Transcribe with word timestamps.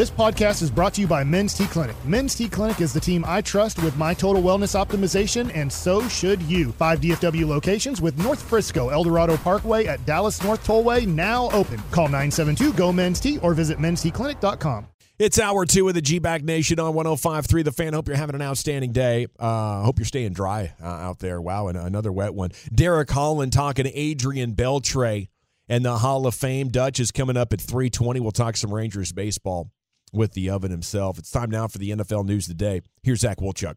This 0.00 0.10
podcast 0.10 0.62
is 0.62 0.70
brought 0.70 0.94
to 0.94 1.02
you 1.02 1.06
by 1.06 1.22
Men's 1.24 1.52
T 1.52 1.66
Clinic. 1.66 1.94
Men's 2.06 2.34
T 2.34 2.48
Clinic 2.48 2.80
is 2.80 2.94
the 2.94 3.00
team 3.00 3.22
I 3.28 3.42
trust 3.42 3.82
with 3.82 3.98
my 3.98 4.14
total 4.14 4.42
wellness 4.42 4.74
optimization, 4.74 5.54
and 5.54 5.70
so 5.70 6.08
should 6.08 6.40
you. 6.44 6.72
Five 6.72 7.02
DFW 7.02 7.46
locations 7.46 8.00
with 8.00 8.16
North 8.16 8.40
Frisco, 8.40 8.88
Eldorado 8.88 9.36
Parkway 9.36 9.84
at 9.84 10.02
Dallas 10.06 10.42
North 10.42 10.66
Tollway 10.66 11.06
now 11.06 11.50
open. 11.50 11.76
Call 11.90 12.06
972 12.06 12.72
GO 12.72 12.90
Men's 12.94 13.20
T 13.20 13.36
or 13.40 13.52
visit 13.52 13.76
mensteclinic.com. 13.76 14.86
It's 15.18 15.38
hour 15.38 15.66
two 15.66 15.86
of 15.86 15.92
the 15.92 16.00
G 16.00 16.18
Bag 16.18 16.46
Nation 16.46 16.80
on 16.80 16.94
105.3 16.94 17.62
The 17.62 17.70
Fan. 17.70 17.92
Hope 17.92 18.08
you're 18.08 18.16
having 18.16 18.36
an 18.36 18.40
outstanding 18.40 18.92
day. 18.92 19.26
Uh, 19.38 19.82
hope 19.82 19.98
you're 19.98 20.06
staying 20.06 20.32
dry 20.32 20.72
uh, 20.82 20.86
out 20.86 21.18
there. 21.18 21.42
Wow, 21.42 21.68
and 21.68 21.76
another 21.76 22.10
wet 22.10 22.32
one. 22.32 22.52
Derek 22.74 23.10
Holland 23.10 23.52
talking 23.52 23.84
to 23.84 23.94
Adrian 23.94 24.54
Beltre 24.54 25.28
and 25.68 25.84
the 25.84 25.98
Hall 25.98 26.26
of 26.26 26.34
Fame. 26.34 26.70
Dutch 26.70 27.00
is 27.00 27.10
coming 27.10 27.36
up 27.36 27.52
at 27.52 27.60
320. 27.60 28.18
We'll 28.20 28.30
talk 28.30 28.56
some 28.56 28.72
Rangers 28.72 29.12
baseball 29.12 29.70
with 30.12 30.32
the 30.32 30.50
oven 30.50 30.70
himself. 30.70 31.18
It's 31.18 31.30
time 31.30 31.50
now 31.50 31.68
for 31.68 31.78
the 31.78 31.90
NFL 31.90 32.26
news 32.26 32.46
today. 32.46 32.82
Here's 33.02 33.20
Zach 33.20 33.38
Wolchuk. 33.38 33.76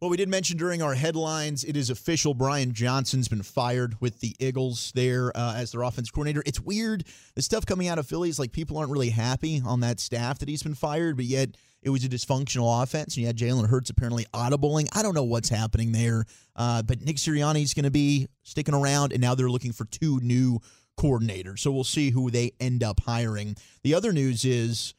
Well, 0.00 0.10
we 0.10 0.16
did 0.16 0.28
mention 0.28 0.58
during 0.58 0.82
our 0.82 0.94
headlines, 0.94 1.64
it 1.64 1.76
is 1.76 1.88
official. 1.88 2.34
Brian 2.34 2.72
Johnson's 2.74 3.28
been 3.28 3.42
fired 3.42 4.00
with 4.00 4.20
the 4.20 4.36
Eagles 4.38 4.92
there 4.94 5.34
uh, 5.34 5.54
as 5.56 5.72
their 5.72 5.82
offense 5.82 6.10
coordinator. 6.10 6.42
It's 6.44 6.60
weird. 6.60 7.04
The 7.36 7.42
stuff 7.42 7.64
coming 7.64 7.88
out 7.88 7.98
of 7.98 8.06
Philly 8.06 8.28
is 8.28 8.38
like 8.38 8.52
people 8.52 8.76
aren't 8.76 8.90
really 8.90 9.10
happy 9.10 9.62
on 9.64 9.80
that 9.80 10.00
staff 10.00 10.40
that 10.40 10.48
he's 10.48 10.62
been 10.62 10.74
fired, 10.74 11.16
but 11.16 11.24
yet 11.24 11.56
it 11.80 11.90
was 11.90 12.04
a 12.04 12.08
dysfunctional 12.08 12.82
offense. 12.82 13.14
And 13.14 13.22
you 13.22 13.26
had 13.28 13.38
Jalen 13.38 13.68
Hurts 13.68 13.88
apparently 13.88 14.26
audibling. 14.34 14.88
I 14.92 15.02
don't 15.02 15.14
know 15.14 15.24
what's 15.24 15.48
happening 15.48 15.92
there, 15.92 16.26
uh, 16.56 16.82
but 16.82 17.00
Nick 17.00 17.16
Sirianni's 17.16 17.72
going 17.72 17.84
to 17.84 17.90
be 17.90 18.28
sticking 18.42 18.74
around, 18.74 19.12
and 19.12 19.22
now 19.22 19.34
they're 19.34 19.48
looking 19.48 19.72
for 19.72 19.84
two 19.86 20.20
new 20.20 20.60
coordinators. 20.98 21.60
So 21.60 21.70
we'll 21.70 21.84
see 21.84 22.10
who 22.10 22.30
they 22.30 22.52
end 22.60 22.82
up 22.82 23.00
hiring. 23.00 23.56
The 23.82 23.94
other 23.94 24.12
news 24.12 24.44
is 24.44 24.94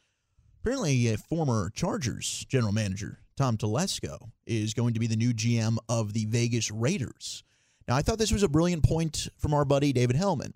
apparently 0.65 1.09
a 1.09 1.17
former 1.17 1.69
Chargers 1.75 2.43
general 2.49 2.73
manager 2.73 3.19
Tom 3.37 3.55
Telesco 3.55 4.31
is 4.47 4.73
going 4.73 4.95
to 4.95 4.99
be 4.99 5.05
the 5.05 5.15
new 5.15 5.31
GM 5.31 5.77
of 5.87 6.13
the 6.13 6.25
Vegas 6.25 6.71
Raiders. 6.71 7.43
Now, 7.87 7.95
I 7.95 8.01
thought 8.01 8.17
this 8.17 8.31
was 8.31 8.41
a 8.41 8.49
brilliant 8.49 8.83
point 8.83 9.27
from 9.37 9.53
our 9.53 9.63
buddy 9.63 9.93
David 9.93 10.15
Hellman, 10.15 10.53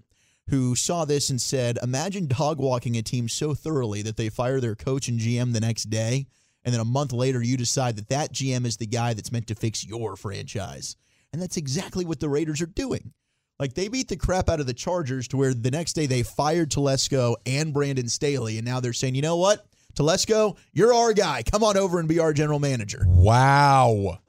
who 0.49 0.75
saw 0.75 1.05
this 1.05 1.29
and 1.29 1.39
said, 1.39 1.77
Imagine 1.83 2.25
dog 2.25 2.57
walking 2.57 2.97
a 2.97 3.03
team 3.03 3.29
so 3.29 3.53
thoroughly 3.53 4.01
that 4.01 4.17
they 4.17 4.29
fire 4.29 4.59
their 4.59 4.73
coach 4.73 5.09
and 5.09 5.19
GM 5.19 5.53
the 5.53 5.59
next 5.59 5.91
day, 5.91 6.25
and 6.65 6.73
then 6.73 6.81
a 6.81 6.85
month 6.85 7.13
later 7.13 7.43
you 7.43 7.55
decide 7.55 7.95
that 7.97 8.09
that 8.09 8.33
GM 8.33 8.65
is 8.65 8.77
the 8.77 8.87
guy 8.87 9.13
that's 9.13 9.31
meant 9.31 9.45
to 9.45 9.53
fix 9.55 9.85
your 9.85 10.15
franchise. 10.15 10.95
And 11.31 11.39
that's 11.39 11.57
exactly 11.57 12.03
what 12.03 12.19
the 12.19 12.29
Raiders 12.29 12.63
are 12.63 12.65
doing. 12.65 13.13
Like 13.59 13.75
they 13.75 13.89
beat 13.89 14.07
the 14.07 14.17
crap 14.17 14.49
out 14.49 14.59
of 14.59 14.65
the 14.65 14.73
Chargers 14.73 15.27
to 15.27 15.37
where 15.37 15.53
the 15.53 15.69
next 15.69 15.93
day 15.93 16.07
they 16.07 16.23
fired 16.23 16.71
Telesco 16.71 17.35
and 17.45 17.75
Brandon 17.75 18.09
Staley, 18.09 18.57
and 18.57 18.65
now 18.65 18.79
they're 18.79 18.91
saying, 18.91 19.13
you 19.13 19.21
know 19.21 19.37
what? 19.37 19.67
Telesco, 19.99 20.57
you're 20.71 20.93
our 20.93 21.13
guy. 21.13 21.43
Come 21.43 21.63
on 21.63 21.75
over 21.75 21.99
and 21.99 22.07
be 22.07 22.19
our 22.19 22.31
general 22.33 22.59
manager. 22.59 23.03
Wow. 23.05 24.19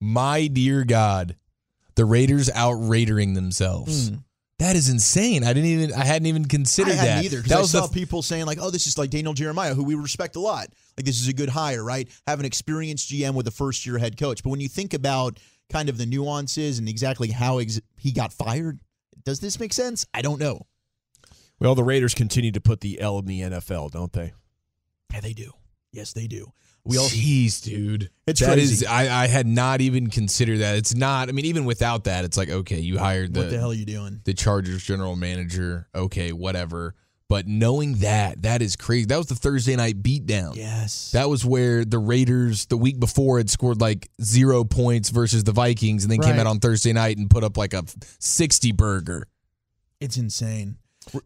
My 0.00 0.48
dear 0.48 0.84
God. 0.84 1.36
The 1.94 2.04
Raiders 2.04 2.50
out 2.50 2.72
Raidering 2.72 3.34
themselves. 3.34 4.10
Mm. 4.10 4.24
That 4.58 4.76
is 4.76 4.88
insane. 4.88 5.44
I 5.44 5.52
didn't 5.52 5.70
even 5.70 5.92
I 5.92 6.04
hadn't 6.04 6.26
even 6.26 6.46
considered 6.46 6.92
I 6.92 6.94
hadn't 6.94 7.16
that. 7.16 7.24
either. 7.24 7.42
Because 7.42 7.74
I 7.74 7.80
saw 7.80 7.86
the, 7.86 7.92
people 7.92 8.22
saying 8.22 8.46
like, 8.46 8.58
"Oh, 8.60 8.70
this 8.70 8.86
is 8.86 8.96
like 8.96 9.10
Daniel 9.10 9.34
Jeremiah, 9.34 9.74
who 9.74 9.82
we 9.84 9.94
respect 9.96 10.36
a 10.36 10.40
lot. 10.40 10.68
Like 10.96 11.04
this 11.04 11.20
is 11.20 11.26
a 11.28 11.32
good 11.32 11.48
hire, 11.48 11.82
right? 11.82 12.08
Have 12.26 12.38
an 12.38 12.46
experienced 12.46 13.10
GM 13.10 13.34
with 13.34 13.46
a 13.48 13.50
first 13.50 13.84
year 13.84 13.98
head 13.98 14.16
coach." 14.16 14.42
But 14.42 14.50
when 14.50 14.60
you 14.60 14.68
think 14.68 14.94
about 14.94 15.40
kind 15.70 15.88
of 15.88 15.98
the 15.98 16.06
nuances 16.06 16.78
and 16.78 16.88
exactly 16.88 17.28
how 17.28 17.58
ex- 17.58 17.80
he 17.96 18.12
got 18.12 18.32
fired, 18.32 18.80
does 19.24 19.40
this 19.40 19.58
make 19.58 19.72
sense? 19.72 20.06
I 20.14 20.22
don't 20.22 20.38
know. 20.38 20.66
Well, 21.58 21.74
the 21.74 21.84
Raiders 21.84 22.14
continue 22.14 22.52
to 22.52 22.60
put 22.60 22.80
the 22.80 23.00
L 23.00 23.18
in 23.18 23.26
the 23.26 23.40
NFL, 23.40 23.90
don't 23.90 24.12
they? 24.12 24.32
Yeah, 25.12 25.20
they 25.20 25.32
do. 25.32 25.52
Yes, 25.92 26.12
they 26.12 26.26
do. 26.26 26.52
We 26.84 26.98
all, 26.98 27.06
Jeez, 27.06 27.62
dude. 27.62 28.10
It's 28.26 28.40
that 28.40 28.54
crazy. 28.54 28.72
Is, 28.72 28.84
I, 28.84 29.24
I 29.24 29.26
had 29.28 29.46
not 29.46 29.80
even 29.80 30.10
considered 30.10 30.58
that. 30.58 30.76
It's 30.76 30.94
not. 30.94 31.28
I 31.28 31.32
mean, 31.32 31.44
even 31.44 31.64
without 31.64 32.04
that, 32.04 32.24
it's 32.24 32.36
like 32.36 32.50
okay, 32.50 32.80
you 32.80 32.98
hired 32.98 33.34
the 33.34 33.40
what 33.40 33.50
the 33.50 33.58
hell 33.58 33.70
are 33.70 33.74
you 33.74 33.84
doing? 33.84 34.20
The 34.24 34.34
Chargers 34.34 34.82
general 34.82 35.14
manager. 35.14 35.88
Okay, 35.94 36.32
whatever. 36.32 36.94
But 37.28 37.46
knowing 37.46 37.94
that, 38.00 38.42
that 38.42 38.60
is 38.60 38.76
crazy. 38.76 39.06
That 39.06 39.16
was 39.16 39.28
the 39.28 39.34
Thursday 39.34 39.74
night 39.74 40.02
beatdown. 40.02 40.54
Yes. 40.54 41.12
That 41.12 41.30
was 41.30 41.46
where 41.46 41.82
the 41.82 41.98
Raiders 41.98 42.66
the 42.66 42.76
week 42.76 43.00
before 43.00 43.38
had 43.38 43.48
scored 43.48 43.80
like 43.80 44.10
zero 44.20 44.64
points 44.64 45.08
versus 45.08 45.42
the 45.42 45.52
Vikings, 45.52 46.04
and 46.04 46.10
then 46.10 46.18
right. 46.18 46.32
came 46.32 46.40
out 46.40 46.46
on 46.46 46.58
Thursday 46.58 46.92
night 46.92 47.16
and 47.16 47.30
put 47.30 47.44
up 47.44 47.56
like 47.56 47.74
a 47.74 47.84
sixty 48.18 48.72
burger. 48.72 49.28
It's 50.00 50.16
insane. 50.16 50.76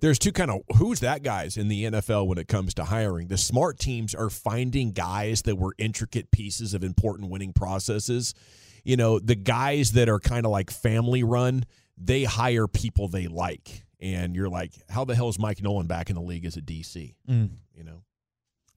There's 0.00 0.18
two 0.18 0.32
kind 0.32 0.50
of 0.50 0.62
who's 0.76 1.00
that 1.00 1.22
guys 1.22 1.56
in 1.56 1.68
the 1.68 1.84
NFL 1.84 2.26
when 2.26 2.38
it 2.38 2.48
comes 2.48 2.74
to 2.74 2.84
hiring. 2.84 3.28
The 3.28 3.38
smart 3.38 3.78
teams 3.78 4.14
are 4.14 4.30
finding 4.30 4.92
guys 4.92 5.42
that 5.42 5.56
were 5.56 5.74
intricate 5.78 6.30
pieces 6.30 6.74
of 6.74 6.84
important 6.84 7.30
winning 7.30 7.52
processes. 7.52 8.34
You 8.84 8.96
know, 8.96 9.18
the 9.18 9.34
guys 9.34 9.92
that 9.92 10.08
are 10.08 10.20
kind 10.20 10.46
of 10.46 10.52
like 10.52 10.70
family 10.70 11.22
run, 11.22 11.64
they 11.96 12.24
hire 12.24 12.66
people 12.66 13.08
they 13.08 13.26
like. 13.26 13.84
And 14.00 14.36
you're 14.36 14.48
like, 14.48 14.72
how 14.88 15.04
the 15.04 15.14
hell 15.14 15.28
is 15.28 15.38
Mike 15.38 15.62
Nolan 15.62 15.86
back 15.86 16.10
in 16.10 16.16
the 16.16 16.22
league 16.22 16.44
as 16.44 16.56
a 16.56 16.62
DC? 16.62 17.14
Mm. 17.28 17.50
You 17.74 17.84
know, 17.84 18.02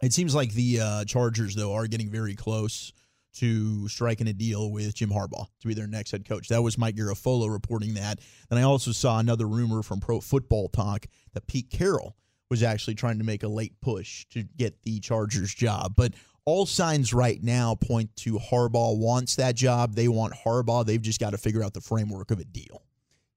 it 0.01 0.13
seems 0.13 0.33
like 0.33 0.53
the 0.53 0.79
uh, 0.79 1.05
Chargers 1.05 1.55
though 1.55 1.73
are 1.73 1.87
getting 1.87 2.09
very 2.09 2.35
close 2.35 2.93
to 3.35 3.87
striking 3.87 4.27
a 4.27 4.33
deal 4.33 4.71
with 4.71 4.95
Jim 4.95 5.09
Harbaugh 5.09 5.47
to 5.61 5.67
be 5.67 5.73
their 5.73 5.87
next 5.87 6.11
head 6.11 6.27
coach. 6.27 6.47
That 6.49 6.61
was 6.61 6.77
Mike 6.77 6.95
Garafolo 6.95 7.51
reporting 7.51 7.93
that. 7.95 8.19
And 8.49 8.59
I 8.59 8.63
also 8.63 8.91
saw 8.91 9.19
another 9.19 9.47
rumor 9.47 9.83
from 9.83 9.99
Pro 9.99 10.19
Football 10.19 10.69
Talk 10.69 11.05
that 11.33 11.47
Pete 11.47 11.69
Carroll 11.69 12.15
was 12.49 12.63
actually 12.63 12.95
trying 12.95 13.19
to 13.19 13.23
make 13.23 13.43
a 13.43 13.47
late 13.47 13.79
push 13.81 14.25
to 14.31 14.43
get 14.43 14.81
the 14.81 14.99
Chargers 14.99 15.53
job. 15.53 15.93
But 15.95 16.13
all 16.45 16.65
signs 16.65 17.13
right 17.13 17.41
now 17.43 17.75
point 17.75 18.15
to 18.17 18.39
Harbaugh 18.39 18.97
wants 18.97 19.35
that 19.35 19.55
job. 19.55 19.93
They 19.93 20.07
want 20.07 20.33
Harbaugh. 20.33 20.85
They've 20.85 21.01
just 21.01 21.19
got 21.19 21.31
to 21.31 21.37
figure 21.37 21.63
out 21.63 21.73
the 21.73 21.81
framework 21.81 22.31
of 22.31 22.39
a 22.39 22.45
deal. 22.45 22.83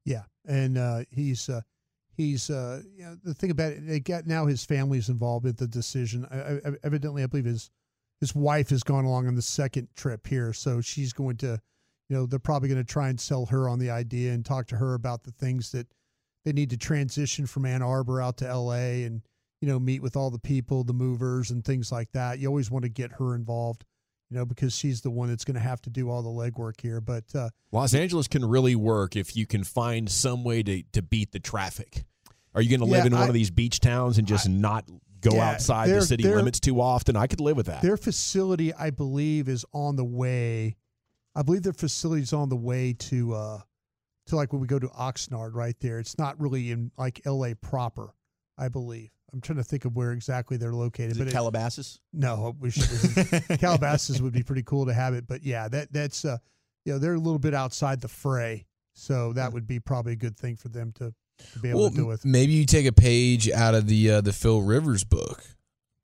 Yeah, 0.04 0.22
and 0.47 0.78
uh, 0.78 1.00
he's 1.10 1.48
uh, 1.48 1.60
he's 2.16 2.48
uh, 2.48 2.82
you 2.97 3.04
know, 3.04 3.16
the 3.22 3.34
thing 3.34 3.50
about 3.50 3.72
it. 3.72 3.86
They 3.86 4.00
got 4.00 4.26
now 4.26 4.47
his 4.47 4.64
family's 4.64 5.08
involved 5.10 5.44
with 5.44 5.58
the 5.58 5.66
decision. 5.66 6.26
I, 6.31 6.69
I, 6.69 6.72
evidently, 6.82 7.22
I 7.22 7.26
believe 7.26 7.44
his 7.44 7.70
his 8.22 8.36
wife 8.36 8.70
has 8.70 8.84
gone 8.84 9.04
along 9.04 9.26
on 9.26 9.34
the 9.34 9.42
second 9.42 9.88
trip 9.96 10.28
here, 10.28 10.52
so 10.52 10.80
she's 10.80 11.12
going 11.12 11.36
to, 11.38 11.60
you 12.08 12.16
know, 12.16 12.24
they're 12.24 12.38
probably 12.38 12.68
going 12.68 12.80
to 12.80 12.84
try 12.84 13.08
and 13.08 13.20
sell 13.20 13.46
her 13.46 13.68
on 13.68 13.80
the 13.80 13.90
idea 13.90 14.30
and 14.30 14.44
talk 14.44 14.68
to 14.68 14.76
her 14.76 14.94
about 14.94 15.24
the 15.24 15.32
things 15.32 15.72
that 15.72 15.88
they 16.44 16.52
need 16.52 16.70
to 16.70 16.76
transition 16.76 17.46
from 17.46 17.66
Ann 17.66 17.82
Arbor 17.82 18.22
out 18.22 18.36
to 18.36 18.46
L.A. 18.46 19.02
and 19.02 19.22
you 19.60 19.66
know 19.66 19.80
meet 19.80 20.02
with 20.02 20.14
all 20.14 20.30
the 20.30 20.38
people, 20.38 20.84
the 20.84 20.92
movers, 20.92 21.50
and 21.50 21.64
things 21.64 21.90
like 21.90 22.12
that. 22.12 22.38
You 22.38 22.46
always 22.46 22.70
want 22.70 22.84
to 22.84 22.88
get 22.88 23.10
her 23.18 23.34
involved, 23.34 23.84
you 24.30 24.36
know, 24.36 24.44
because 24.44 24.72
she's 24.72 25.00
the 25.00 25.10
one 25.10 25.28
that's 25.28 25.44
going 25.44 25.56
to 25.56 25.60
have 25.60 25.82
to 25.82 25.90
do 25.90 26.08
all 26.08 26.22
the 26.22 26.28
legwork 26.28 26.80
here. 26.80 27.00
But 27.00 27.24
uh, 27.34 27.50
Los 27.72 27.92
Angeles 27.92 28.28
can 28.28 28.44
really 28.44 28.76
work 28.76 29.16
if 29.16 29.34
you 29.34 29.46
can 29.46 29.64
find 29.64 30.08
some 30.08 30.44
way 30.44 30.62
to 30.62 30.84
to 30.92 31.02
beat 31.02 31.32
the 31.32 31.40
traffic. 31.40 32.04
Are 32.54 32.62
you 32.62 32.70
going 32.70 32.86
to 32.86 32.86
live 32.86 33.00
yeah, 33.00 33.06
in 33.06 33.18
one 33.18 33.26
of 33.28 33.34
these 33.34 33.50
beach 33.50 33.80
towns 33.80 34.16
and 34.16 34.28
just 34.28 34.48
I, 34.48 34.52
not 34.52 34.84
go 35.22 35.36
yeah, 35.36 35.50
outside 35.50 35.88
the 35.88 36.02
city 36.02 36.24
limits 36.24 36.60
too 36.60 36.80
often. 36.80 37.16
I 37.16 37.26
could 37.26 37.40
live 37.40 37.56
with 37.56 37.66
that. 37.66 37.82
Their 37.82 37.96
facility, 37.96 38.74
I 38.74 38.90
believe, 38.90 39.48
is 39.48 39.64
on 39.72 39.96
the 39.96 40.04
way. 40.04 40.76
I 41.34 41.42
believe 41.42 41.62
their 41.62 41.72
facility 41.72 42.22
is 42.22 42.32
on 42.32 42.50
the 42.50 42.56
way 42.56 42.92
to 42.92 43.34
uh 43.34 43.60
to 44.26 44.36
like 44.36 44.52
when 44.52 44.60
we 44.60 44.68
go 44.68 44.78
to 44.78 44.88
Oxnard 44.88 45.54
right 45.54 45.76
there. 45.80 45.98
It's 45.98 46.18
not 46.18 46.40
really 46.40 46.70
in 46.70 46.90
like 46.98 47.22
LA 47.24 47.54
proper, 47.60 48.14
I 48.58 48.68
believe. 48.68 49.10
I'm 49.32 49.40
trying 49.40 49.56
to 49.56 49.64
think 49.64 49.86
of 49.86 49.96
where 49.96 50.12
exactly 50.12 50.58
they're 50.58 50.74
located. 50.74 51.12
Is 51.12 51.18
but 51.18 51.28
it 51.28 51.32
Calabasas? 51.32 52.00
It, 52.12 52.20
no, 52.20 52.54
we 52.60 52.70
should. 52.70 53.58
Calabasas 53.60 54.20
would 54.20 54.34
be 54.34 54.42
pretty 54.42 54.62
cool 54.62 54.86
to 54.86 54.92
have 54.92 55.14
it, 55.14 55.26
but 55.26 55.42
yeah, 55.42 55.68
that 55.68 55.92
that's 55.92 56.24
uh, 56.24 56.36
you 56.84 56.92
know 56.92 56.98
they're 56.98 57.14
a 57.14 57.18
little 57.18 57.38
bit 57.38 57.54
outside 57.54 58.00
the 58.00 58.08
fray, 58.08 58.66
so 58.92 59.32
that 59.32 59.52
would 59.52 59.66
be 59.66 59.80
probably 59.80 60.12
a 60.12 60.16
good 60.16 60.36
thing 60.36 60.56
for 60.56 60.68
them 60.68 60.92
to 60.92 61.06
to 61.06 61.14
be 61.60 61.70
able 61.70 61.80
well, 61.80 61.91
to 61.91 61.97
do 61.97 62.06
with. 62.06 62.25
Maybe 62.25 62.53
you 62.53 62.66
take 62.66 62.86
a 62.86 62.92
page 62.92 63.50
out 63.50 63.75
of 63.75 63.86
the 63.86 64.10
uh, 64.10 64.20
the 64.20 64.32
Phil 64.32 64.62
Rivers 64.62 65.04
book 65.04 65.44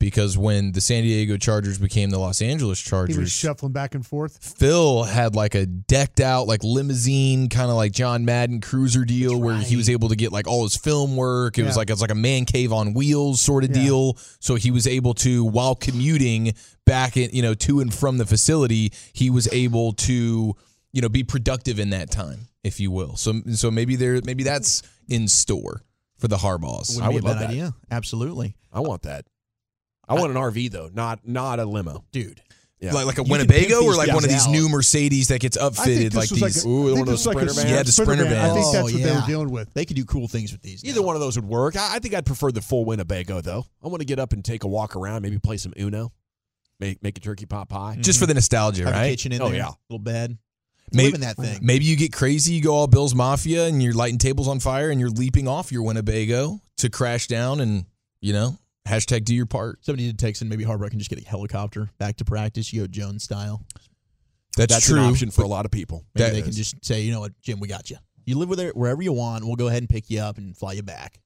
because 0.01 0.39
when 0.39 0.73
the 0.73 0.81
San 0.81 1.03
Diego 1.03 1.37
Chargers 1.37 1.79
became 1.79 2.11
the 2.11 2.19
Los 2.19 2.41
Angeles 2.41 2.81
Chargers, 2.81 3.17
he 3.17 3.21
was 3.21 3.33
shuffling 3.33 3.73
back 3.73 3.95
and 3.95 4.07
forth. 4.07 4.57
Phil 4.59 5.05
had 5.05 5.35
like 5.35 5.55
a 5.55 5.67
decked 5.67 6.21
out 6.21 6.47
like 6.47 6.63
limousine, 6.63 7.49
kind 7.49 7.71
of 7.71 7.77
like 7.77 7.93
John 7.93 8.25
Madden 8.25 8.61
cruiser 8.61 9.05
deal, 9.05 9.41
where 9.41 9.57
he 9.57 9.77
was 9.77 9.91
able 9.91 10.09
to 10.11 10.17
get 10.17 10.33
like 10.33 10.47
all 10.47 10.63
his 10.63 10.77
film 10.77 11.17
work. 11.17 11.59
It 11.59 11.63
yeah. 11.63 11.67
was 11.67 11.77
like 11.77 11.91
it's 11.91 12.01
like 12.01 12.11
a 12.11 12.17
man 12.17 12.45
cave 12.45 12.73
on 12.73 12.95
wheels 12.95 13.41
sort 13.41 13.65
of 13.65 13.71
yeah. 13.71 13.83
deal. 13.83 14.19
So 14.41 14.55
he 14.55 14.71
was 14.71 14.87
able 14.87 15.15
to, 15.15 15.45
while 15.45 15.75
commuting 15.75 16.55
back 16.87 17.17
in, 17.17 17.31
you 17.33 17.43
know, 17.43 17.55
to 17.55 17.81
and 17.81 17.93
from 17.93 18.19
the 18.19 18.27
facility, 18.27 18.93
he 19.13 19.31
was 19.31 19.53
able 19.53 19.93
to, 19.95 20.55
you 20.93 21.03
know, 21.03 21.09
be 21.09 21.25
productive 21.25 21.81
in 21.81 21.91
that 21.91 22.11
time, 22.11 22.47
if 22.69 22.79
you 22.81 22.91
will. 22.93 23.17
So 23.17 23.35
so 23.55 23.71
maybe 23.71 23.97
there 23.97 24.21
maybe 24.25 24.45
that's 24.45 24.83
in 25.09 25.27
store 25.27 25.83
for 26.19 26.29
the 26.29 26.37
Harbaughs. 26.37 27.01
I 27.01 27.09
would 27.09 27.25
love 27.25 27.41
that 27.41 27.51
idea. 27.51 27.75
Absolutely. 27.91 28.55
I 28.73 28.81
want 28.81 29.03
that. 29.03 29.27
I 30.09 30.15
want 30.15 30.31
an 30.31 30.37
RV 30.37 30.71
though, 30.71 30.89
not 30.93 31.27
not 31.27 31.59
a 31.59 31.65
limo, 31.65 32.05
dude. 32.13 32.41
Yeah. 32.81 32.93
Like 32.93 33.07
like 33.07 33.19
a 33.19 33.25
You 33.25 33.33
Winnebago 33.33 33.83
or 33.85 33.95
like 33.97 34.09
one 34.15 34.23
of 34.23 34.31
these 34.31 34.47
out. 34.47 34.53
new 34.53 34.69
Mercedes 34.69 35.29
that 35.29 35.41
gets 35.41 35.57
I 35.57 35.69
think 35.71 36.13
upfitted 36.13 36.15
like 36.15 36.31
was 36.31 36.41
these. 36.41 36.65
a, 36.65 36.69
Ooh, 36.69 36.93
one 36.93 37.01
of 37.01 37.07
this 37.09 37.25
those 37.25 37.27
was 37.27 37.27
like 37.27 37.35
sprinter 37.51 37.55
vans? 37.55 37.71
Yeah, 37.73 37.83
the 37.83 37.93
sprinter 37.93 38.25
van. 38.25 38.33
I 38.39 38.43
vans. 38.47 38.55
think 38.55 38.67
Oh, 38.67 38.73
that's 38.73 38.83
what 38.85 38.93
they 39.03 39.05
oh, 39.11 39.13
yeah. 39.15 39.21
were 39.21 39.27
dealing 39.27 39.51
with. 39.51 39.75
They 39.75 39.85
could 39.85 39.97
do 39.97 40.05
cool 40.05 40.29
things 40.29 40.53
with 40.53 40.63
these. 40.63 40.85
Either 40.85 41.01
now. 41.01 41.07
one 41.09 41.17
of 41.17 41.21
those 41.21 41.35
would 41.37 41.45
work. 41.49 41.77
I, 41.77 41.97
I 41.97 41.99
think 41.99 42.15
I'd 42.15 42.25
prefer 42.25 42.53
the 42.53 42.61
full 42.63 42.85
Winnebago 42.85 43.41
though. 43.41 43.67
I 43.83 43.89
want 43.89 44.01
to 44.01 44.07
get 44.07 44.21
up 44.21 44.33
and 44.33 44.45
take 44.45 44.63
a 44.63 44.69
walk 44.69 44.95
around, 44.95 45.23
maybe 45.23 45.39
play 45.41 45.57
some 45.57 45.73
Uno, 45.77 46.13
make 46.79 47.03
make 47.03 47.19
a 47.19 47.21
turkey 47.21 47.47
pot 47.47 47.69
pie. 47.69 47.97
just 48.01 48.21
for 48.21 48.27
the 48.27 48.35
nostalgia, 48.35 48.85
Have 48.85 48.95
a 48.95 48.97
right? 48.97 49.11
kitchen 49.11 49.33
in 49.33 49.43
Oh, 49.43 49.49
there, 49.49 49.57
yeah. 49.59 49.71
little 49.91 49.99
bed. 50.03 50.39
Maybe- 50.93 51.07
Live 51.07 51.15
in 51.15 51.21
that 51.23 51.37
thing. 51.37 51.59
Maybe 51.63 51.85
you 51.85 51.97
get 51.97 52.13
crazy, 52.13 52.55
you 52.55 52.63
go 52.63 52.75
all 52.75 52.87
Bill's 52.87 53.15
Mafia, 53.15 53.67
and 53.67 53.83
you're 53.83 53.93
lighting 53.95 54.19
tables 54.19 54.49
on 54.49 54.61
fire, 54.61 54.91
and 54.91 55.01
you're 55.01 55.11
leaping 55.11 55.47
off 55.49 55.71
your 55.73 55.83
Winnebago 55.83 56.61
to 56.79 56.91
crash 56.91 57.27
down, 57.27 57.61
and 57.61 57.85
you 58.21 58.33
know, 58.33 58.57
hashtag 58.87 59.25
do 59.25 59.35
your 59.35 59.47
part. 59.47 59.85
Somebody 59.85 60.07
did 60.07 60.19
text 60.19 60.43
in. 60.43 60.49
Maybe 60.49 60.65
Harbaugh 60.65 60.91
can 60.91 60.99
just 60.99 61.11
get 61.11 61.21
a 61.21 61.29
helicopter 61.29 61.91
back 61.99 62.17
to 62.17 62.25
practice. 62.25 62.73
You 62.73 62.83
go 62.83 62.87
Jones 62.87 63.23
style. 63.25 63.65
That's, 64.57 64.75
That's 64.75 64.87
true. 64.87 64.99
an 64.99 65.05
option 65.05 65.31
for 65.31 65.43
a 65.43 65.47
lot 65.47 65.65
of 65.67 65.71
people. 65.71 66.05
Maybe 66.15 66.25
That 66.25 66.35
they 66.35 66.43
can 66.43 66.51
just 66.53 66.85
say, 66.85 67.03
you 67.03 67.13
know 67.13 67.21
what, 67.21 67.33
Jim, 67.43 67.61
we 67.61 67.69
got 67.69 67.91
you. 67.91 67.97
You 68.27 68.37
live 68.39 68.49
with 68.49 68.59
it 68.61 68.77
wherever 68.77 69.01
you 69.01 69.13
want. 69.13 69.45
We'll 69.45 69.55
go 69.57 69.69
ahead 69.69 69.83
and 69.83 69.89
pick 69.89 70.11
you 70.11 70.21
up 70.21 70.37
and 70.37 70.57
fly 70.57 70.73
you 70.73 70.83
back. 70.83 71.21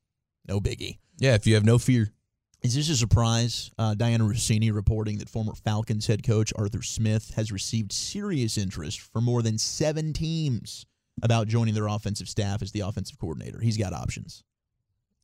No 0.46 0.60
biggie. 0.60 0.98
Yeah, 1.18 1.34
if 1.34 1.46
you 1.46 1.54
have 1.54 1.64
no 1.64 1.78
fear. 1.78 2.12
Is 2.62 2.76
this 2.76 2.88
a 2.90 2.96
surprise? 2.96 3.72
Uh, 3.76 3.94
Dianna 3.94 4.20
Russini 4.20 4.72
reporting 4.72 5.18
that 5.18 5.28
former 5.28 5.52
Falcons 5.52 6.06
head 6.06 6.22
coach 6.22 6.52
Arthur 6.54 6.82
Smith 6.82 7.32
has 7.34 7.50
received 7.50 7.90
serious 7.90 8.56
interest 8.56 9.00
from 9.00 9.24
more 9.24 9.42
than 9.42 9.58
seven 9.58 10.12
teams 10.12 10.86
about 11.22 11.48
joining 11.48 11.74
their 11.74 11.88
offensive 11.88 12.28
staff 12.28 12.62
as 12.62 12.70
the 12.70 12.80
offensive 12.80 13.18
coordinator. 13.18 13.58
He's 13.60 13.76
got 13.76 13.92
options. 13.92 14.44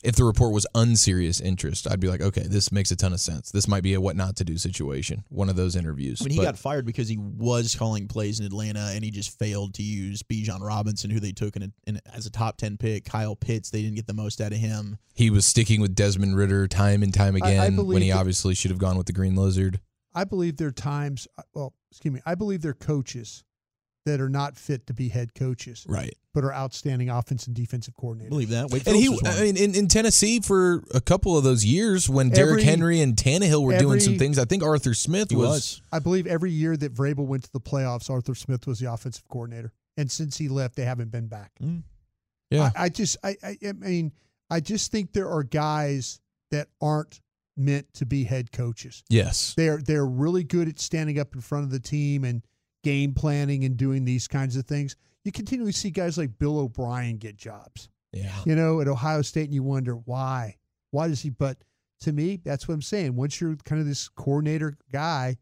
If 0.04 0.14
the 0.14 0.22
report 0.22 0.52
was 0.52 0.64
unserious 0.76 1.40
interest, 1.40 1.90
I'd 1.90 1.98
be 1.98 2.06
like, 2.08 2.20
okay, 2.20 2.46
this 2.46 2.70
makes 2.70 2.92
a 2.92 2.96
ton 2.96 3.12
of 3.12 3.20
sense. 3.20 3.50
This 3.50 3.66
might 3.66 3.82
be 3.82 3.94
a 3.94 4.00
what 4.00 4.14
not 4.14 4.36
to 4.36 4.44
do 4.44 4.56
situation. 4.56 5.24
One 5.28 5.48
of 5.48 5.56
those 5.56 5.74
interviews. 5.74 6.20
I 6.22 6.24
mean, 6.24 6.32
he 6.32 6.36
But 6.38 6.44
got 6.44 6.58
fired 6.58 6.86
because 6.86 7.08
he 7.08 7.16
was 7.18 7.74
calling 7.74 8.06
plays 8.06 8.38
in 8.38 8.46
Atlanta, 8.46 8.92
and 8.94 9.02
he 9.04 9.10
just 9.10 9.36
failed 9.38 9.74
to 9.74 9.82
use 9.82 10.22
Bijan 10.22 10.60
Robinson, 10.60 11.10
who 11.10 11.18
they 11.18 11.32
took 11.32 11.56
in, 11.56 11.62
a, 11.64 11.68
in 11.88 12.00
as 12.14 12.26
a 12.26 12.30
top 12.30 12.58
ten 12.58 12.76
pick. 12.76 13.06
Kyle 13.06 13.34
Pitts, 13.34 13.70
they 13.70 13.82
didn't 13.82 13.96
get 13.96 14.06
the 14.06 14.14
most 14.14 14.40
out 14.40 14.52
of 14.52 14.58
him. 14.58 14.98
he 15.14 15.30
was 15.30 15.44
sticking 15.44 15.80
with 15.80 15.96
Desmond 15.96 16.36
Ridder 16.36 16.68
time 16.68 17.02
and 17.02 17.12
time 17.12 17.36
I- 17.42 17.46
I 17.46 17.50
again 17.50 17.84
when 17.84 18.00
he 18.02 18.10
that- 18.10 18.18
obviously 18.18 18.54
should 18.54 18.70
have 18.70 18.78
gone 18.78 18.96
with 18.96 19.06
the 19.08 19.12
Green 19.12 19.34
Lizard. 19.34 19.80
I 20.14 20.22
believe 20.24 20.56
their 20.58 20.70
times. 20.70 21.26
uh, 21.36 21.42
Well, 21.54 21.74
excuse 21.90 22.14
me. 22.14 22.20
I 22.24 22.36
believe 22.36 22.62
their 22.62 22.72
coaches 22.74 23.42
that 24.08 24.20
are 24.20 24.28
not 24.28 24.56
fit 24.56 24.86
to 24.88 24.92
be 24.94 25.08
head 25.08 25.34
coaches, 25.34 25.84
Right. 25.88 26.14
but 26.34 26.44
are 26.44 26.52
outstanding 26.52 27.08
offense 27.10 27.46
and 27.46 27.54
defensive 27.54 27.94
I 27.98 28.02
coordinators. 28.02 28.28
believe 28.30 28.48
that. 28.50 28.70
Wade 28.70 28.86
And 28.86 28.96
he, 28.96 29.04
Phillips 29.06 29.22
was. 29.22 29.38
I 29.40 29.42
mean, 29.44 29.56
in, 29.56 29.74
in 29.74 29.88
Tennessee 29.88 30.40
for 30.40 30.82
a 30.92 31.00
couple 31.00 31.36
of 31.38 31.44
those 31.44 31.64
years 31.64 32.08
when 32.08 32.30
Derrick 32.30 32.62
Henry 32.64 33.00
and 33.00 33.16
Tannehill 33.16 33.62
were 33.64 33.78
doing 33.78 34.00
some 34.00 34.18
things, 34.18 34.38
I 34.38 34.44
think 34.44 34.62
Arthur 34.62 34.94
Smith 34.94 35.32
was, 35.32 35.46
was. 35.48 35.82
I 35.92 35.98
believe 35.98 36.26
every 36.26 36.50
year 36.50 36.76
that 36.76 36.94
Vrabel 36.94 37.26
went 37.26 37.44
to 37.44 37.52
the 37.52 37.60
playoffs, 37.60 38.10
Arthur 38.10 38.34
Smith 38.34 38.66
was 38.66 38.78
the 38.80 38.92
offensive 38.92 39.28
coordinator, 39.28 39.72
and 39.96 40.10
since 40.10 40.36
he 40.38 40.48
left, 40.48 40.76
they 40.76 40.84
haven't 40.84 41.10
been 41.10 41.26
back. 41.28 41.52
Mm. 41.62 41.82
Yeah. 42.50 42.70
I, 42.76 42.84
I 42.84 42.88
just, 42.88 43.16
I, 43.22 43.36
I, 43.42 43.56
I 43.68 43.72
mean, 43.72 44.12
I 44.50 44.60
just 44.60 44.90
think 44.90 45.12
there 45.12 45.28
are 45.28 45.42
guys 45.42 46.20
that 46.50 46.68
aren't 46.80 47.20
meant 47.56 47.92
to 47.94 48.06
be 48.06 48.24
head 48.24 48.52
coaches. 48.52 49.02
Yes. 49.10 49.52
They're 49.56 49.78
they're 49.78 50.06
really 50.06 50.44
good 50.44 50.68
at 50.68 50.78
standing 50.78 51.18
up 51.18 51.34
in 51.34 51.40
front 51.40 51.64
of 51.64 51.70
the 51.70 51.80
team 51.80 52.24
and 52.24 52.42
game 52.88 53.12
planning 53.12 53.64
and 53.64 53.76
doing 53.76 54.06
these 54.06 54.26
kinds 54.26 54.56
of 54.56 54.64
things. 54.64 54.96
You 55.22 55.30
continually 55.30 55.72
see 55.72 55.90
guys 55.90 56.16
like 56.16 56.38
Bill 56.38 56.58
O'Brien 56.58 57.18
get 57.18 57.36
jobs. 57.36 57.90
Yeah. 58.14 58.32
You 58.46 58.56
know, 58.56 58.80
at 58.80 58.88
Ohio 58.88 59.20
State, 59.20 59.44
and 59.44 59.54
you 59.54 59.62
wonder 59.62 59.92
why. 59.92 60.56
Why 60.90 61.08
does 61.08 61.20
he? 61.20 61.28
But 61.28 61.58
to 62.00 62.12
me, 62.12 62.40
that's 62.42 62.66
what 62.66 62.72
I'm 62.72 62.80
saying. 62.80 63.14
Once 63.14 63.42
you're 63.42 63.56
kind 63.56 63.78
of 63.78 63.86
this 63.86 64.08
coordinator 64.08 64.78
guy, 64.90 65.36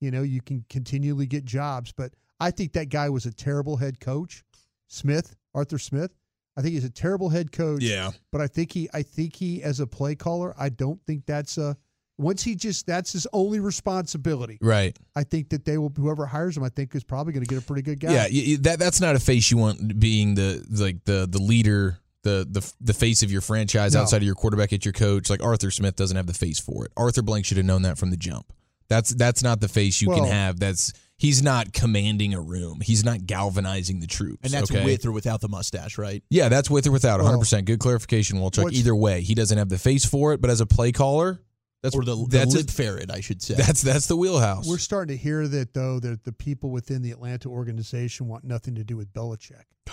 you 0.00 0.12
know, 0.12 0.22
you 0.22 0.40
can 0.40 0.64
continually 0.70 1.26
get 1.26 1.44
jobs. 1.44 1.92
But 1.92 2.14
I 2.38 2.52
think 2.52 2.74
that 2.74 2.90
guy 2.90 3.08
was 3.08 3.26
a 3.26 3.32
terrible 3.32 3.76
head 3.76 3.98
coach, 3.98 4.44
Smith, 4.86 5.34
Arthur 5.52 5.78
Smith. 5.78 6.14
I 6.56 6.62
think 6.62 6.74
he's 6.74 6.84
a 6.84 6.90
terrible 6.90 7.28
head 7.28 7.50
coach. 7.50 7.82
Yeah. 7.82 8.12
But 8.30 8.40
I 8.40 8.46
think 8.46 8.70
he, 8.70 8.88
I 8.94 9.02
think 9.02 9.34
he, 9.34 9.64
as 9.64 9.80
a 9.80 9.86
play 9.88 10.14
caller, 10.14 10.54
I 10.56 10.68
don't 10.68 11.00
think 11.08 11.26
that's 11.26 11.58
a. 11.58 11.76
Once 12.16 12.42
he 12.44 12.54
just, 12.54 12.86
that's 12.86 13.12
his 13.12 13.26
only 13.32 13.58
responsibility. 13.60 14.58
Right. 14.60 14.96
I 15.16 15.24
think 15.24 15.48
that 15.50 15.64
they 15.64 15.78
will, 15.78 15.92
whoever 15.96 16.26
hires 16.26 16.56
him, 16.56 16.62
I 16.62 16.68
think 16.68 16.94
is 16.94 17.02
probably 17.04 17.32
going 17.32 17.44
to 17.44 17.52
get 17.52 17.62
a 17.62 17.66
pretty 17.66 17.82
good 17.82 17.98
guy. 18.00 18.12
Yeah. 18.12 18.26
y- 18.30 18.44
y- 18.50 18.56
that 18.60 18.78
that's 18.78 19.00
not 19.00 19.16
a 19.16 19.18
face 19.20 19.50
you 19.50 19.56
want 19.58 19.98
being 19.98 20.34
the 20.34 20.64
like 20.70 21.04
the 21.04 21.26
the 21.30 21.38
leader, 21.42 21.98
the 22.22 22.46
the 22.50 22.72
the 22.80 22.94
face 22.94 23.22
of 23.22 23.32
your 23.32 23.40
franchise 23.40 23.94
No. 23.94 24.02
outside 24.02 24.18
of 24.18 24.22
your 24.24 24.34
quarterback 24.36 24.72
at 24.72 24.84
your 24.84 24.92
coach. 24.92 25.28
Like 25.28 25.42
Arthur 25.42 25.70
Smith 25.70 25.96
doesn't 25.96 26.16
have 26.16 26.26
the 26.26 26.34
face 26.34 26.60
for 26.60 26.84
it. 26.84 26.92
Arthur 26.96 27.22
Blank 27.22 27.46
should 27.46 27.56
have 27.56 27.66
known 27.66 27.82
that 27.82 27.98
from 27.98 28.10
the 28.10 28.16
jump. 28.16 28.52
That's 28.88 29.10
that's 29.14 29.42
not 29.42 29.60
the 29.60 29.68
face 29.68 30.00
you 30.02 30.08
can 30.08 30.24
have. 30.24 30.60
That's 30.60 30.92
he's 31.16 31.42
not 31.42 31.72
commanding 31.72 32.32
a 32.34 32.40
room. 32.40 32.80
He's 32.80 33.02
not 33.04 33.26
galvanizing 33.26 33.98
the 34.00 34.06
troops. 34.06 34.40
And 34.44 34.52
that's 34.52 34.70
okay? 34.70 34.84
with 34.84 35.04
or 35.06 35.10
without 35.10 35.40
the 35.40 35.48
mustache, 35.48 35.96
right? 35.98 36.22
Yeah, 36.30 36.48
that's 36.48 36.68
with 36.70 36.86
or 36.86 36.92
without. 36.92 37.18
100%. 37.20 37.64
Good 37.64 37.78
clarification, 37.80 38.38
Walchuck. 38.38 38.64
what's- 38.64 38.76
Either 38.78 38.94
way, 38.94 39.22
he 39.22 39.34
doesn't 39.34 39.56
have 39.56 39.68
the 39.70 39.78
face 39.78 40.04
for 40.04 40.32
it, 40.34 40.40
but 40.42 40.50
as 40.50 40.60
a 40.60 40.66
play 40.66 40.92
caller, 40.92 41.40
that's 41.84 41.94
or 41.94 42.02
the, 42.04 42.16
the 42.16 42.26
that's 42.28 42.54
lip 42.54 42.70
ferret, 42.70 43.10
I 43.12 43.20
should 43.20 43.40
say. 43.42 43.54
that's 43.54 43.82
that's 43.82 44.06
the 44.06 44.16
wheelhouse. 44.16 44.66
We're 44.68 44.78
starting 44.78 45.16
to 45.16 45.22
hear 45.22 45.46
that 45.46 45.72
though 45.74 46.00
that 46.00 46.24
the 46.24 46.32
people 46.32 46.70
within 46.70 47.02
the 47.02 47.12
Atlanta 47.12 47.48
organization 47.48 48.26
want 48.26 48.42
nothing 48.42 48.74
to 48.74 48.82
do 48.84 48.96
with 48.96 49.12
Belichick. 49.12 49.62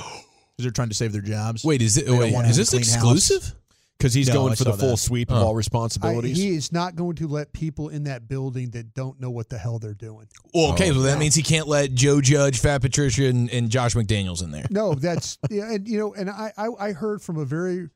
Because 0.57 0.65
they're 0.65 0.71
trying 0.71 0.89
to 0.89 0.95
save 0.95 1.13
their 1.13 1.21
jobs. 1.21 1.63
Wait, 1.63 1.81
is 1.81 1.97
it 1.97 2.07
They 2.07 2.11
wait, 2.17 2.33
want 2.33 2.45
is 2.47 2.57
this 2.57 2.73
exclusive? 2.73 3.55
Because 3.97 4.13
he's 4.13 4.27
No, 4.27 4.33
going 4.33 4.51
I 4.51 4.55
for 4.55 4.65
the 4.65 4.73
full 4.73 4.89
that. 4.91 4.97
sweep 4.97 5.31
of 5.31 5.37
Oh. 5.37 5.45
all 5.45 5.53
I, 5.53 5.57
responsibilities. 5.57 6.35
he 6.37 6.49
is 6.55 6.73
not 6.73 6.95
going 6.97 7.15
to 7.17 7.27
let 7.27 7.53
people 7.53 7.87
in 7.87 8.03
that 8.03 8.27
building 8.27 8.71
that 8.71 8.93
don't 8.93 9.17
know 9.21 9.29
what 9.29 9.47
the 9.47 9.57
hell 9.57 9.79
they're 9.79 9.93
doing. 9.93 10.27
Well, 10.53 10.73
okay, 10.73 10.89
Oh, 10.91 10.95
well 10.95 11.03
that 11.03 11.13
no. 11.13 11.19
means 11.19 11.35
he 11.35 11.41
can't 11.41 11.67
let 11.69 11.93
Joe 11.93 12.19
Judge, 12.19 12.59
Fat 12.59 12.81
Patricia, 12.81 13.27
and, 13.27 13.49
and 13.49 13.69
Josh 13.69 13.93
McDaniels 13.95 14.43
in 14.43 14.51
there. 14.51 14.65
No, 14.69 14.93
that's 14.93 15.37
yeah, 15.49 15.71
and 15.71 15.87
you 15.87 15.97
know, 15.97 16.13
and 16.15 16.29
I, 16.29 16.51
I 16.57 16.67
I 16.79 16.91
heard 16.91 17.21
from 17.21 17.37
a 17.37 17.45
very 17.45 17.87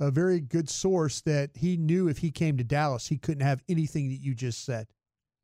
a 0.00 0.10
very 0.10 0.40
good 0.40 0.68
source 0.68 1.20
that 1.22 1.50
he 1.54 1.76
knew 1.76 2.08
if 2.08 2.18
he 2.18 2.30
came 2.30 2.56
to 2.56 2.64
Dallas, 2.64 3.06
he 3.06 3.18
couldn't 3.18 3.44
have 3.44 3.62
anything 3.68 4.08
that 4.08 4.20
you 4.20 4.34
just 4.34 4.64
said. 4.64 4.86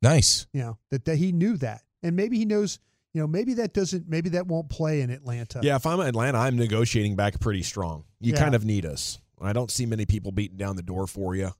Nice. 0.01 0.47
You 0.53 0.61
know 0.61 0.77
that, 0.91 1.05
that 1.05 1.17
he 1.17 1.31
knew 1.31 1.57
that, 1.57 1.81
and 2.03 2.15
maybe 2.15 2.37
he 2.37 2.45
knows. 2.45 2.79
You 3.13 3.21
know, 3.21 3.27
maybe 3.27 3.55
that 3.55 3.73
doesn't. 3.73 4.07
Maybe 4.07 4.29
that 4.31 4.45
won't 4.47 4.69
play 4.69 5.01
in 5.01 5.09
Atlanta. 5.09 5.61
yeah, 5.63 5.75
if 5.75 5.85
I'm 5.87 5.99
Atlanta, 5.99 6.37
I'm 6.37 6.55
negotiating 6.57 7.15
back 7.15 7.39
pretty 7.39 7.63
strong. 7.63 8.03
You 8.19 8.33
Yeah. 8.33 8.39
kind 8.39 8.53
of 8.53 8.63
need 8.65 8.85
us. 8.85 9.19
I 9.41 9.53
don't 9.53 9.71
see 9.71 9.85
many 9.85 10.05
people 10.05 10.31
beating 10.31 10.57
down 10.57 10.75
the 10.75 10.83
door 10.83 11.07
for 11.07 11.35
you. 11.35 11.45
We're 11.45 11.51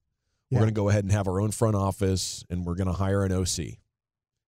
Yeah. 0.52 0.60
going 0.60 0.70
to 0.70 0.74
go 0.74 0.90
ahead 0.90 1.04
and 1.04 1.12
have 1.12 1.28
our 1.28 1.40
own 1.42 1.52
front 1.52 1.76
office, 1.76 2.44
and 2.50 2.64
we're 2.66 2.76
going 2.76 2.88
to 2.88 2.94
hire 2.94 3.24
an 3.24 3.32
OC. 3.32 3.80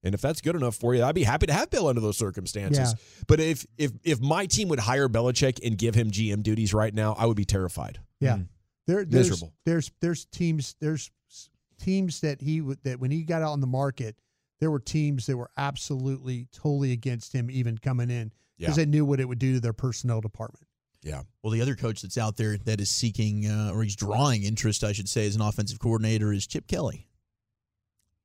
And 0.03 0.15
if 0.15 0.21
that's 0.21 0.39
good 0.41 0.55
enough 0.55 0.75
for 0.75 0.95
you, 0.95 1.03
I'd 1.03 1.15
be 1.15 1.23
happy 1.23 1.45
to 1.47 1.53
have 1.53 1.69
Bill 1.69 1.87
under 1.87 1.99
those 2.01 2.17
circumstances. 2.17 2.93
Yeah. 2.95 3.23
But 3.27 3.39
if 3.41 3.65
if 3.77 3.91
if 4.03 4.21
my 4.21 4.45
team 4.45 4.69
would 4.69 4.79
hire 4.79 5.09
Belichick 5.09 5.59
and 5.65 5.77
give 5.77 5.93
him 5.95 6.09
GM 6.11 6.41
duties 6.43 6.73
right 6.73 6.93
now, 6.93 7.15
I 7.17 7.25
would 7.25 7.35
be 7.37 7.45
terrified. 7.45 7.99
Yeah. 8.19 8.39
There, 8.87 9.05
there's, 9.05 9.29
Miserable. 9.29 9.53
There's 9.65 9.91
there's 9.99 10.25
teams 10.25 10.75
there's 10.79 11.11
teams 11.79 12.21
that 12.21 12.41
he 12.41 12.59
that 12.83 12.99
when 12.99 13.11
he 13.11 13.23
got 13.23 13.41
out 13.41 13.51
on 13.51 13.61
the 13.61 13.67
market, 13.67 14.15
there 14.59 14.71
were 14.71 14.79
teams 14.79 15.25
that 15.27 15.37
were 15.37 15.49
absolutely 15.57 16.47
totally 16.51 16.91
against 16.91 17.33
him 17.33 17.51
even 17.51 17.77
coming 17.77 18.09
in 18.09 18.31
because 18.57 18.77
Yeah. 18.77 18.85
they 18.85 18.89
knew 18.89 19.05
what 19.05 19.19
it 19.19 19.25
would 19.25 19.39
do 19.39 19.53
to 19.53 19.59
their 19.59 19.73
personnel 19.73 20.21
department. 20.21 20.65
Yeah. 21.01 21.23
Well, 21.43 21.51
the 21.51 21.61
other 21.61 21.75
coach 21.75 22.01
that's 22.01 22.17
out 22.17 22.35
there 22.35 22.57
that 22.57 22.81
is 22.81 22.89
seeking, 22.89 23.45
uh, 23.47 23.71
or 23.73 23.83
he's 23.83 23.95
drawing 23.95 24.43
interest, 24.43 24.83
I 24.83 24.91
should 24.91 25.07
say, 25.07 25.25
as 25.27 25.35
an 25.35 25.41
offensive 25.41 25.79
coordinator 25.79 26.33
is 26.33 26.45
Chip 26.45 26.67
Kelly. 26.67 27.07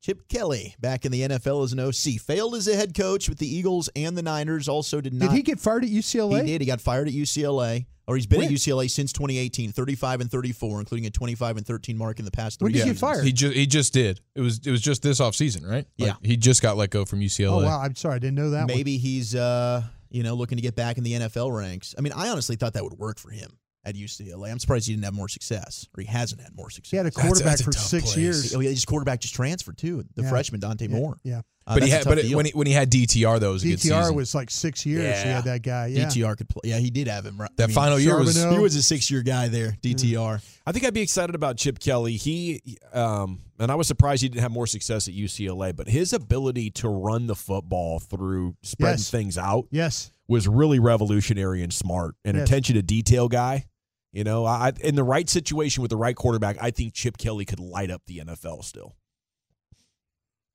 Chip 0.05 0.29
Kelly, 0.29 0.75
back 0.79 1.07
in 1.07 1.13
the 1.13 1.23
NFL 1.23 1.65
as 1.65 1.73
an 1.73 1.81
OC, 1.81 2.21
failed 2.21 2.55
as 2.57 2.69
a 2.69 2.77
head 2.77 2.95
coach 2.95 3.27
with 3.27 3.39
the 3.39 3.47
Eagles 3.49 3.89
and 3.97 4.19
the 4.19 4.23
Niners. 4.23 4.69
Also, 4.69 5.01
did 5.01 5.15
not. 5.15 5.31
Did 5.31 5.37
he 5.37 5.41
get 5.41 5.59
fired 5.59 5.83
at 5.83 5.89
UCLA? 5.89 6.43
He 6.43 6.47
did. 6.49 6.61
He 6.61 6.67
got 6.67 6.83
fired 6.83 7.09
at 7.09 7.15
UCLA, 7.15 7.87
or 8.07 8.15
he's 8.15 8.27
been 8.27 8.41
When? 8.41 8.49
at 8.49 8.53
UCLA 8.53 8.91
since 8.91 9.15
2018, 9.15 9.73
35 9.73 10.21
and 10.21 10.31
34, 10.31 10.81
including 10.81 11.07
a 11.07 11.11
25 11.11 11.57
and 11.57 11.67
13 11.67 11.97
mark 11.97 12.19
in 12.19 12.27
the 12.27 12.31
past 12.31 12.59
three 12.59 12.67
When 12.67 12.73
did 12.75 12.83
he 12.83 12.91
get 12.91 12.99
fired? 12.99 13.25
He 13.25 13.33
just 13.33 13.55
he 13.57 13.67
just 13.67 13.95
did. 13.95 14.21
It 14.35 14.43
was 14.43 14.61
it 14.67 14.71
was 14.71 14.83
just 14.83 15.03
this 15.03 15.21
offseason, 15.21 15.67
right? 15.67 15.87
Yeah. 15.97 16.17
He 16.23 16.37
just 16.37 16.61
got 16.61 16.77
let 16.77 16.91
go 16.91 17.07
from 17.07 17.21
UCLA. 17.21 17.63
Oh 17.63 17.65
wow! 17.65 17.81
I'm 17.81 17.97
sorry, 17.97 18.17
I 18.17 18.19
didn't 18.19 18.35
know 18.35 18.51
that. 18.51 18.67
one. 18.69 18.77
Maybe 18.77 18.99
he's, 18.99 19.35
uh, 19.35 19.85
you 20.11 20.23
know, 20.23 20.35
looking 20.35 20.57
to 20.57 20.63
get 20.63 20.77
back 20.77 20.99
in 20.99 21.05
the 21.05 21.15
NFL 21.15 21.57
ranks. 21.57 21.95
I 21.97 22.03
mean, 22.03 22.13
I 22.13 22.29
honestly 22.29 22.57
thought 22.57 22.75
that 22.75 22.85
would 22.85 22.99
work 22.99 23.19
for 23.19 23.31
him 23.31 23.57
at 23.87 23.95
UCLA. 23.95 24.51
I'm 24.51 24.59
surprised 24.59 24.87
he 24.87 24.93
didn't 24.95 25.05
have 25.05 25.15
more 25.15 25.29
success, 25.29 25.87
or 25.97 26.01
he 26.03 26.07
hasn't 26.07 26.41
had 26.41 26.55
more 26.57 26.71
success. 26.71 26.91
he 26.91 26.97
had 26.97 27.07
a 27.07 27.11
quarterback 27.11 27.45
that's 27.45 27.61
a 27.61 27.65
for 27.65 27.73
six 27.73 28.05
place. 28.05 28.17
years. 28.17 28.55
Oh, 28.55 28.61
yeah, 28.61 28.71
his 28.71 28.85
quarterback 28.85 29.21
just 29.21 29.35
transferred 29.35 29.79
too. 29.79 30.05
The 30.15 30.23
Yeah. 30.23 30.31
freshman 30.31 30.61
Dante 30.61 30.87
Yeah, 30.89 30.97
Moore. 30.97 31.19
Yeah, 31.25 31.43
Uh, 31.67 31.75
but 31.75 31.83
he 31.83 31.91
had 31.91 32.05
but 32.05 32.19
deal. 32.21 32.37
when 32.37 32.47
he 32.47 32.53
when 32.53 32.67
he 32.67 32.73
had 32.73 32.91
DTR 32.91 33.39
though, 33.39 33.51
it 33.51 33.53
was 33.55 33.65
a 33.65 33.69
good 33.69 33.79
DTR 33.81 34.13
was 34.15 34.35
like 34.35 34.51
six 34.51 34.85
years. 34.87 35.23
He 35.23 35.29
had 35.29 35.45
that 35.45 35.63
guy. 35.63 35.87
Yeah, 35.89 36.07
DTR 36.07 36.37
could 36.37 36.49
play. 36.49 36.61
Yeah, 36.65 36.79
he 36.79 36.91
did 36.91 37.09
have 37.09 37.25
him. 37.27 37.39
Right. 37.41 37.51
that 37.57 37.65
I 37.65 37.67
mean, 37.69 37.75
final 37.75 37.99
year 37.99 38.19
was 38.19 38.35
He 38.43 38.59
was 38.59 38.75
a 38.77 38.83
six-year 38.83 39.23
guy 39.23 39.49
there. 39.49 39.77
DTR. 39.83 40.41
I 40.67 40.73
think 40.73 40.85
I'd 40.85 40.95
be 40.95 41.03
excited 41.03 41.35
about 41.35 41.57
Chip 41.59 41.79
Kelly. 41.79 42.17
He, 42.17 42.63
um, 42.93 43.41
and 43.59 43.71
I 43.71 43.75
was 43.75 43.87
surprised 43.87 44.23
he 44.23 44.29
didn't 44.29 44.43
have 44.43 44.51
more 44.51 44.67
success 44.67 45.09
at 45.09 45.15
UCLA, 45.15 45.73
but 45.77 45.89
his 45.89 46.13
ability 46.13 46.71
to 46.73 46.89
run 46.89 47.27
the 47.27 47.35
football 47.37 47.99
through 48.01 48.57
spreading 48.63 48.99
Yes. 48.99 49.11
things 49.11 49.37
out 49.39 49.67
yes. 49.71 50.11
was 50.27 50.49
really 50.49 50.79
revolutionary 50.79 51.63
and 51.63 51.73
smart. 51.73 52.15
And 52.25 52.37
Yes. 52.37 52.49
attention 52.49 52.75
to 52.77 52.83
detail 52.83 53.29
guy. 53.29 53.67
You 54.15 54.23
know, 54.25 54.45
I 54.47 54.73
in 54.81 54.95
the 54.95 55.03
right 55.05 55.29
situation 55.29 55.83
with 55.83 55.91
the 55.91 55.97
right 55.97 56.15
quarterback, 56.15 56.57
I 56.61 56.71
think 56.71 56.95
Chip 56.95 57.19
Kelly 57.19 57.45
could 57.45 57.59
light 57.61 57.91
up 57.91 58.03
the 58.07 58.19
NFL 58.19 58.65
still. 58.65 58.95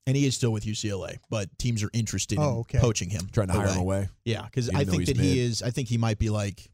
And 0.08 0.16
he 0.16 0.26
is 0.26 0.34
still 0.36 0.52
with 0.52 0.64
UCLA, 0.66 1.18
but 1.30 1.50
teams 1.60 1.84
are 1.84 1.90
interested 1.94 2.38
in 2.40 2.44
Oh, 2.44 2.60
okay. 2.62 2.80
poaching 2.80 3.10
him. 3.10 3.30
Trying 3.32 3.48
to 3.48 3.54
hire 3.54 3.68
him 3.68 3.78
away. 3.78 4.10
Yeah, 4.26 4.44
because 4.46 4.70
I 4.70 4.84
think 4.86 5.00
he's 5.02 5.08
that 5.10 5.18
he 5.18 5.40
is. 5.40 5.62
I 5.62 5.70
think 5.72 5.88
he 5.90 5.98
might 6.00 6.18
be 6.18 6.30
like 6.30 6.72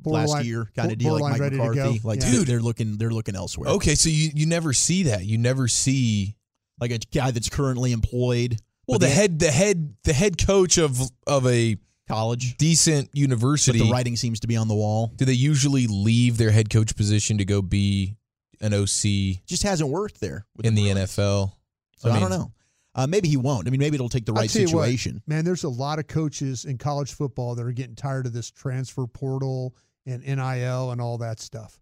Borderline- 0.00 0.28
last 0.28 0.44
year 0.44 0.68
kind 0.74 0.90
of 0.92 0.98
deal, 0.98 1.18
like 1.18 1.38
Mike 1.40 1.52
McCarthy. 1.52 2.00
Like, 2.02 2.20
Yeah. 2.20 2.30
dude, 2.32 2.46
they're 2.48 2.60
looking, 2.60 2.96
they're 2.98 3.10
looking 3.12 3.36
elsewhere. 3.36 3.70
Okay, 3.70 3.94
so 3.94 4.08
you 4.08 4.30
you 4.34 4.44
never 4.46 4.72
see 4.72 5.04
that. 5.04 5.24
You 5.24 5.38
never 5.38 5.68
see 5.68 6.36
like 6.80 6.90
a 6.90 6.98
guy 6.98 7.30
that's 7.30 7.48
currently 7.48 7.92
employed. 7.92 8.58
well 8.88 8.96
with 8.96 9.02
the 9.02 9.08
head 9.08 9.38
the 9.38 9.52
head 9.52 9.94
the 10.02 10.12
head 10.12 10.44
coach 10.44 10.76
of 10.76 11.00
of 11.28 11.46
a 11.46 11.76
college, 12.08 12.56
decent 12.56 13.10
but 13.10 13.18
university. 13.18 13.78
the 13.78 13.90
writing 13.90 14.16
seems 14.16 14.40
to 14.40 14.46
be 14.46 14.56
on 14.56 14.68
the 14.68 14.74
wall. 14.74 15.12
do 15.16 15.24
they 15.24 15.32
usually 15.32 15.86
leave 15.86 16.36
their 16.36 16.50
head 16.50 16.70
coach 16.70 16.96
position 16.96 17.38
to 17.38 17.44
go 17.44 17.62
be 17.62 18.16
an 18.60 18.74
OC 18.74 19.44
Just 19.46 19.62
hasn't 19.62 19.90
worked 19.90 20.20
there 20.20 20.46
with 20.56 20.66
in 20.66 20.74
the 20.74 20.92
Bruins. 20.92 21.10
NFL? 21.16 21.52
So 21.96 22.10
I, 22.10 22.12
mean, 22.12 22.20
don't 22.20 22.30
know. 22.30 22.52
Uh, 22.94 23.06
maybe 23.06 23.28
he 23.28 23.36
won't. 23.36 23.66
I 23.66 23.70
mean, 23.70 23.80
maybe 23.80 23.94
it'll 23.94 24.08
take 24.08 24.26
the 24.26 24.32
right 24.32 24.50
tell 24.50 24.62
you 24.62 24.68
what, 24.76 24.84
situation. 24.84 25.22
man, 25.26 25.44
there's 25.44 25.64
a 25.64 25.68
lot 25.68 25.98
of 25.98 26.06
coaches 26.06 26.64
in 26.64 26.78
college 26.78 27.14
football 27.14 27.54
that 27.54 27.64
are 27.64 27.72
getting 27.72 27.94
tired 27.94 28.26
of 28.26 28.32
this 28.32 28.50
transfer 28.50 29.06
portal 29.06 29.74
and 30.04 30.22
NIL 30.24 30.90
and 30.90 31.00
all 31.00 31.18
that 31.18 31.40
stuff. 31.40 31.80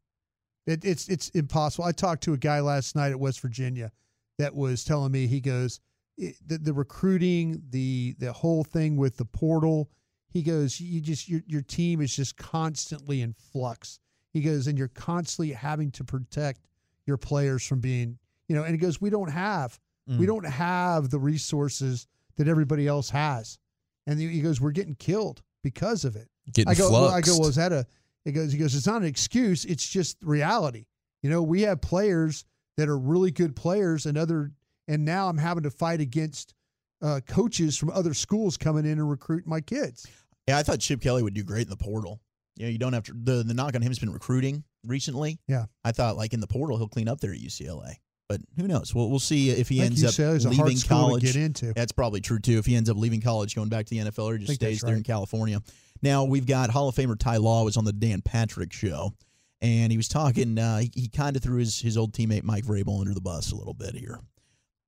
It, 0.67 0.85
it's 0.85 1.09
it's 1.09 1.31
impossible. 1.31 1.85
I 1.85 1.93
talked 1.93 2.23
to 2.25 2.35
a 2.35 2.37
guy 2.37 2.61
last 2.61 2.95
night 2.95 3.11
at 3.11 3.19
West 3.19 3.41
Virginia 3.41 3.91
that 4.39 4.55
was 4.55 4.85
telling 4.85 5.11
me 5.11 5.27
he 5.27 5.41
goes 5.41 5.81
it, 6.17 6.37
the, 6.47 6.59
the 6.59 6.73
recruiting, 6.73 7.63
the 7.71 8.15
the 8.19 8.33
whole 8.33 8.63
thing 8.63 8.97
with 8.97 9.17
the 9.17 9.25
portal. 9.25 9.91
He 10.31 10.43
goes, 10.43 10.81
you 10.81 11.01
just 11.01 11.29
your 11.29 11.43
your 11.47 11.63
team 11.63 12.01
is 12.01 12.15
just 12.15 12.37
constantly 12.37 13.21
in 13.21 13.33
flux. 13.35 13.99
He 14.33 14.41
goes, 14.43 14.67
and 14.69 14.79
you're 14.79 14.89
constantly 14.89 15.53
having 15.53 15.91
to 15.93 16.05
protect 16.05 16.61
your 17.07 17.17
players 17.17 17.67
from 17.67 17.81
being, 17.81 18.19
you 18.49 18.55
know. 18.55 18.63
And 18.63 18.73
he 18.73 18.79
goes, 18.79 19.01
we 19.01 19.11
don't 19.11 19.31
have 19.31 19.79
we 20.07 20.25
Mm. 20.25 20.27
don't 20.27 20.47
have 20.47 21.11
the 21.11 21.19
resources 21.19 22.07
that 22.37 22.49
everybody 22.49 22.87
else 22.89 23.11
has. 23.11 23.59
And 24.07 24.19
he 24.19 24.41
goes, 24.41 24.61
we're 24.61 24.71
getting 24.73 24.95
killed 24.97 25.43
because 25.63 26.05
of 26.05 26.17
it. 26.17 26.29
Getting 26.53 26.71
I 26.71 26.75
go, 26.75 26.91
well, 26.91 27.09
I 27.09 27.21
go, 27.21 27.39
well, 27.39 27.49
is 27.49 27.57
that 27.57 27.71
a? 27.73 27.87
He 28.25 28.33
goes, 28.33 28.51
he 28.53 28.59
goes, 28.59 28.75
it's 28.75 28.87
not 28.87 29.03
an 29.03 29.09
excuse. 29.09 29.65
It's 29.65 29.89
just 29.89 30.17
reality. 30.23 30.87
You 31.23 31.31
know, 31.31 31.43
we 31.43 31.63
have 31.63 31.81
players 31.81 32.45
that 32.77 32.89
are 32.89 32.99
really 32.99 33.31
good 33.31 33.55
players, 33.55 34.07
and 34.07 34.17
other, 34.19 34.53
and 34.89 35.05
now 35.05 35.29
I'm 35.29 35.39
having 35.39 35.63
to 35.65 35.71
fight 35.71 36.01
against 36.01 36.55
uh, 37.03 37.21
coaches 37.27 37.77
from 37.77 37.91
other 37.91 38.15
schools 38.15 38.57
coming 38.57 38.85
in 38.85 38.93
and 38.93 39.09
recruit 39.11 39.47
my 39.47 39.61
kids. 39.61 40.07
Yeah, 40.49 40.59
I 40.59 40.63
thought 40.63 40.81
Chip 40.81 41.01
Kelly 41.01 41.23
would 41.23 41.35
do 41.35 41.45
great 41.45 41.63
in 41.63 41.71
the 41.71 41.77
portal. 41.77 42.21
You 42.57 42.67
know, 42.67 42.71
you 42.71 42.79
don't 42.79 42.93
have 42.93 43.05
to. 43.05 43.13
The 43.15 43.43
the 43.43 43.55
knock 43.55 43.75
on 43.75 43.83
him 43.83 43.89
has 43.89 43.99
been 43.99 44.13
recruiting 44.13 44.65
recently. 44.85 45.39
Yeah. 45.47 45.67
I 45.85 45.93
thought 45.93 46.17
like 46.17 46.33
in 46.33 46.41
the 46.41 46.47
portal 46.47 46.77
he'll 46.77 46.89
clean 46.89 47.09
up 47.09 47.21
there 47.21 47.33
at 47.33 47.39
UCLA, 47.39 47.95
but 48.29 48.41
who 48.57 48.67
knows? 48.67 48.95
We'll 48.95 49.09
we'll 49.09 49.19
see 49.19 49.51
if 49.51 49.69
he 49.69 49.81
ends 49.81 50.05
up 50.05 50.11
UCLA 50.11 50.37
is 50.37 50.45
a 50.45 50.55
hard 50.55 50.69
leaving 50.69 50.89
college. 50.89 51.23
to 51.23 51.27
get 51.27 51.37
into. 51.37 51.73
That's 51.75 51.93
probably 51.93 52.21
true 52.21 52.39
too. 52.39 52.59
If 52.59 52.67
he 52.67 52.75
ends 52.75 52.91
up 52.91 52.97
leaving 52.97 53.21
college, 53.21 53.55
going 53.55 53.69
back 53.69 53.87
to 53.87 53.91
the 53.91 54.11
NFL, 54.11 54.25
or 54.25 54.39
just 54.39 54.55
stays 54.55 54.81
there 54.81 54.97
in. 54.97 55.03
California. 55.03 55.61
Now 56.03 56.25
we've 56.25 56.47
got 56.47 56.71
Hall 56.71 56.89
of 56.89 56.95
Famer 56.95 57.19
Ty 57.19 57.39
Law 57.39 57.65
was 57.65 57.77
on 57.77 57.85
the 57.85 57.93
Dan 57.93 58.21
Patrick 58.23 58.73
show, 58.73 59.13
and 59.61 59.91
he 59.93 59.97
was 59.97 60.09
talking. 60.09 60.59
Uh, 60.59 60.79
he 60.79 60.91
he 60.95 61.09
kind 61.09 61.37
of 61.37 61.43
threw 61.43 61.59
his 61.59 61.81
his 61.81 61.97
old 61.97 62.13
teammate 62.13 62.43
Mike 62.43 62.65
Vrabel 62.65 63.01
under 63.01 63.15
the 63.15 63.21
bus 63.21 63.53
a 63.53 63.57
little 63.57 63.75
bit 63.75 63.95
here, 63.95 64.19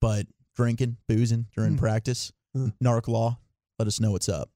but 0.01 0.27
drinking, 0.57 0.97
boozing 1.09 1.47
during 1.55 1.73
Hmm. 1.73 1.79
practice, 1.79 2.33
Hmm. 2.55 2.69
narc 2.83 3.09
law. 3.09 3.39
Let 3.79 3.89
us 3.89 4.01
know 4.01 4.13
what's 4.13 4.29
up. 4.29 4.51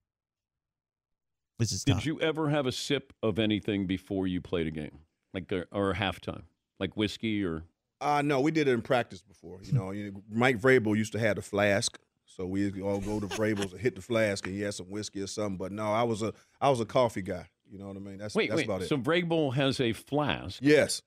This 1.58 1.72
is 1.72 1.84
Tom. 1.84 1.96
Did 1.98 2.06
you 2.06 2.20
ever 2.20 2.50
have 2.50 2.66
a 2.66 2.72
sip 2.72 3.12
of 3.22 3.38
anything 3.38 3.86
before 3.86 4.26
you 4.26 4.40
played 4.40 4.66
a 4.66 4.70
game, 4.70 4.98
like 5.32 5.50
uh, 5.52 5.64
or 5.72 5.94
halftime, 5.94 6.42
like 6.78 6.96
whiskey 6.96 7.42
or? 7.44 7.64
Uh, 8.00 8.20
no, 8.22 8.40
we 8.42 8.50
did 8.50 8.68
it 8.68 8.72
in 8.72 8.82
practice 8.82 9.22
before. 9.22 9.60
You 9.62 9.72
know, 9.72 9.90
you- 9.90 10.22
Mike 10.28 10.60
Vrabel 10.60 10.94
used 10.96 11.12
to 11.12 11.18
have 11.18 11.36
the 11.36 11.42
flask, 11.42 11.98
so 12.26 12.44
we 12.46 12.78
all 12.82 13.00
go 13.00 13.20
to 13.20 13.26
Vrabel's 13.26 13.72
and 13.72 13.80
hit 13.80 13.94
the 13.96 14.02
flask, 14.02 14.46
and 14.46 14.54
he 14.54 14.60
had 14.60 14.74
some 14.74 14.90
whiskey 14.90 15.22
or 15.22 15.26
something. 15.26 15.56
But 15.56 15.72
no, 15.72 15.90
I 15.92 16.02
was 16.02 16.20
a 16.20 16.34
I 16.60 16.68
was 16.68 16.80
a 16.80 16.84
coffee 16.86 17.22
guy. 17.22 17.48
You 17.68 17.78
know 17.78 17.88
what 17.88 17.96
I 17.96 18.00
mean? 18.00 18.18
That's 18.18 18.34
Wait, 18.34 18.50
that's 18.50 18.58
wait. 18.58 18.66
about 18.66 18.82
it. 18.82 18.88
So 18.88 18.98
Vrabel 18.98 19.54
has 19.54 19.80
a 19.80 19.92
flask, 19.94 20.60
yes, 20.62 21.00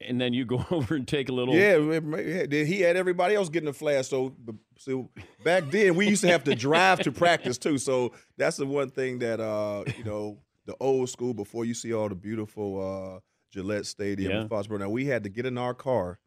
and 0.00 0.20
then 0.20 0.32
you 0.32 0.44
go 0.44 0.64
over 0.70 0.94
and 0.94 1.06
take 1.08 1.28
a 1.28 1.32
little. 1.32 1.54
yeah. 1.54 1.76
it 1.78 2.50
Then 2.50 2.66
he 2.66 2.80
had 2.80 2.96
everybody 2.96 3.34
else 3.34 3.48
getting 3.48 3.68
a 3.68 3.72
flash. 3.72 4.08
So, 4.08 4.34
so 4.78 5.10
back 5.44 5.70
then 5.70 5.94
we 5.96 6.08
used 6.08 6.22
to 6.22 6.28
have 6.28 6.44
to 6.44 6.54
drive 6.54 7.00
to 7.00 7.12
practice 7.12 7.58
too. 7.58 7.78
So 7.78 8.12
that's 8.36 8.56
the 8.56 8.66
one 8.66 8.90
thing 8.90 9.18
that 9.20 9.40
uh, 9.40 9.84
you 9.96 10.04
know, 10.04 10.38
the 10.66 10.76
old 10.80 11.08
school 11.10 11.34
before 11.34 11.64
you 11.64 11.74
see 11.74 11.92
all 11.92 12.08
the 12.08 12.14
beautiful 12.14 13.16
uh, 13.16 13.20
Gillette 13.50 13.86
Stadium 13.86 14.30
Yeah. 14.30 14.40
in 14.42 14.48
Foxborough. 14.48 14.80
Now 14.80 14.90
we 14.90 15.06
had 15.06 15.24
to 15.24 15.30
get 15.30 15.46
in 15.46 15.56
our 15.58 15.74
car 15.74 16.18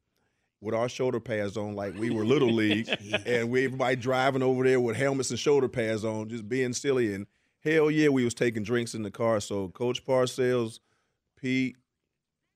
with 0.60 0.76
our 0.76 0.90
shoulder 0.90 1.20
pads 1.20 1.58
on 1.58 1.74
like 1.76 1.96
we 1.98 2.10
were 2.12 2.26
little 2.26 2.52
league, 2.54 2.88
and 3.26 3.50
we 3.50 3.66
everybody 3.66 3.96
driving 3.96 4.44
over 4.44 4.64
there 4.64 4.80
with 4.80 4.96
helmets 4.96 5.30
and 5.32 5.40
shoulder 5.40 5.68
pads 5.68 6.04
on, 6.06 6.30
just 6.30 6.48
being 6.48 6.74
silly. 6.74 7.14
And 7.14 7.26
hell 7.64 7.90
yeah, 7.90 8.10
we 8.10 8.24
was 8.24 8.34
taking 8.34 8.64
drinks 8.64 8.94
in 8.94 9.02
the 9.04 9.10
car. 9.12 9.40
So 9.40 9.70
Coach 9.70 10.06
Parcells, 10.06 10.80
Pete. 11.40 11.78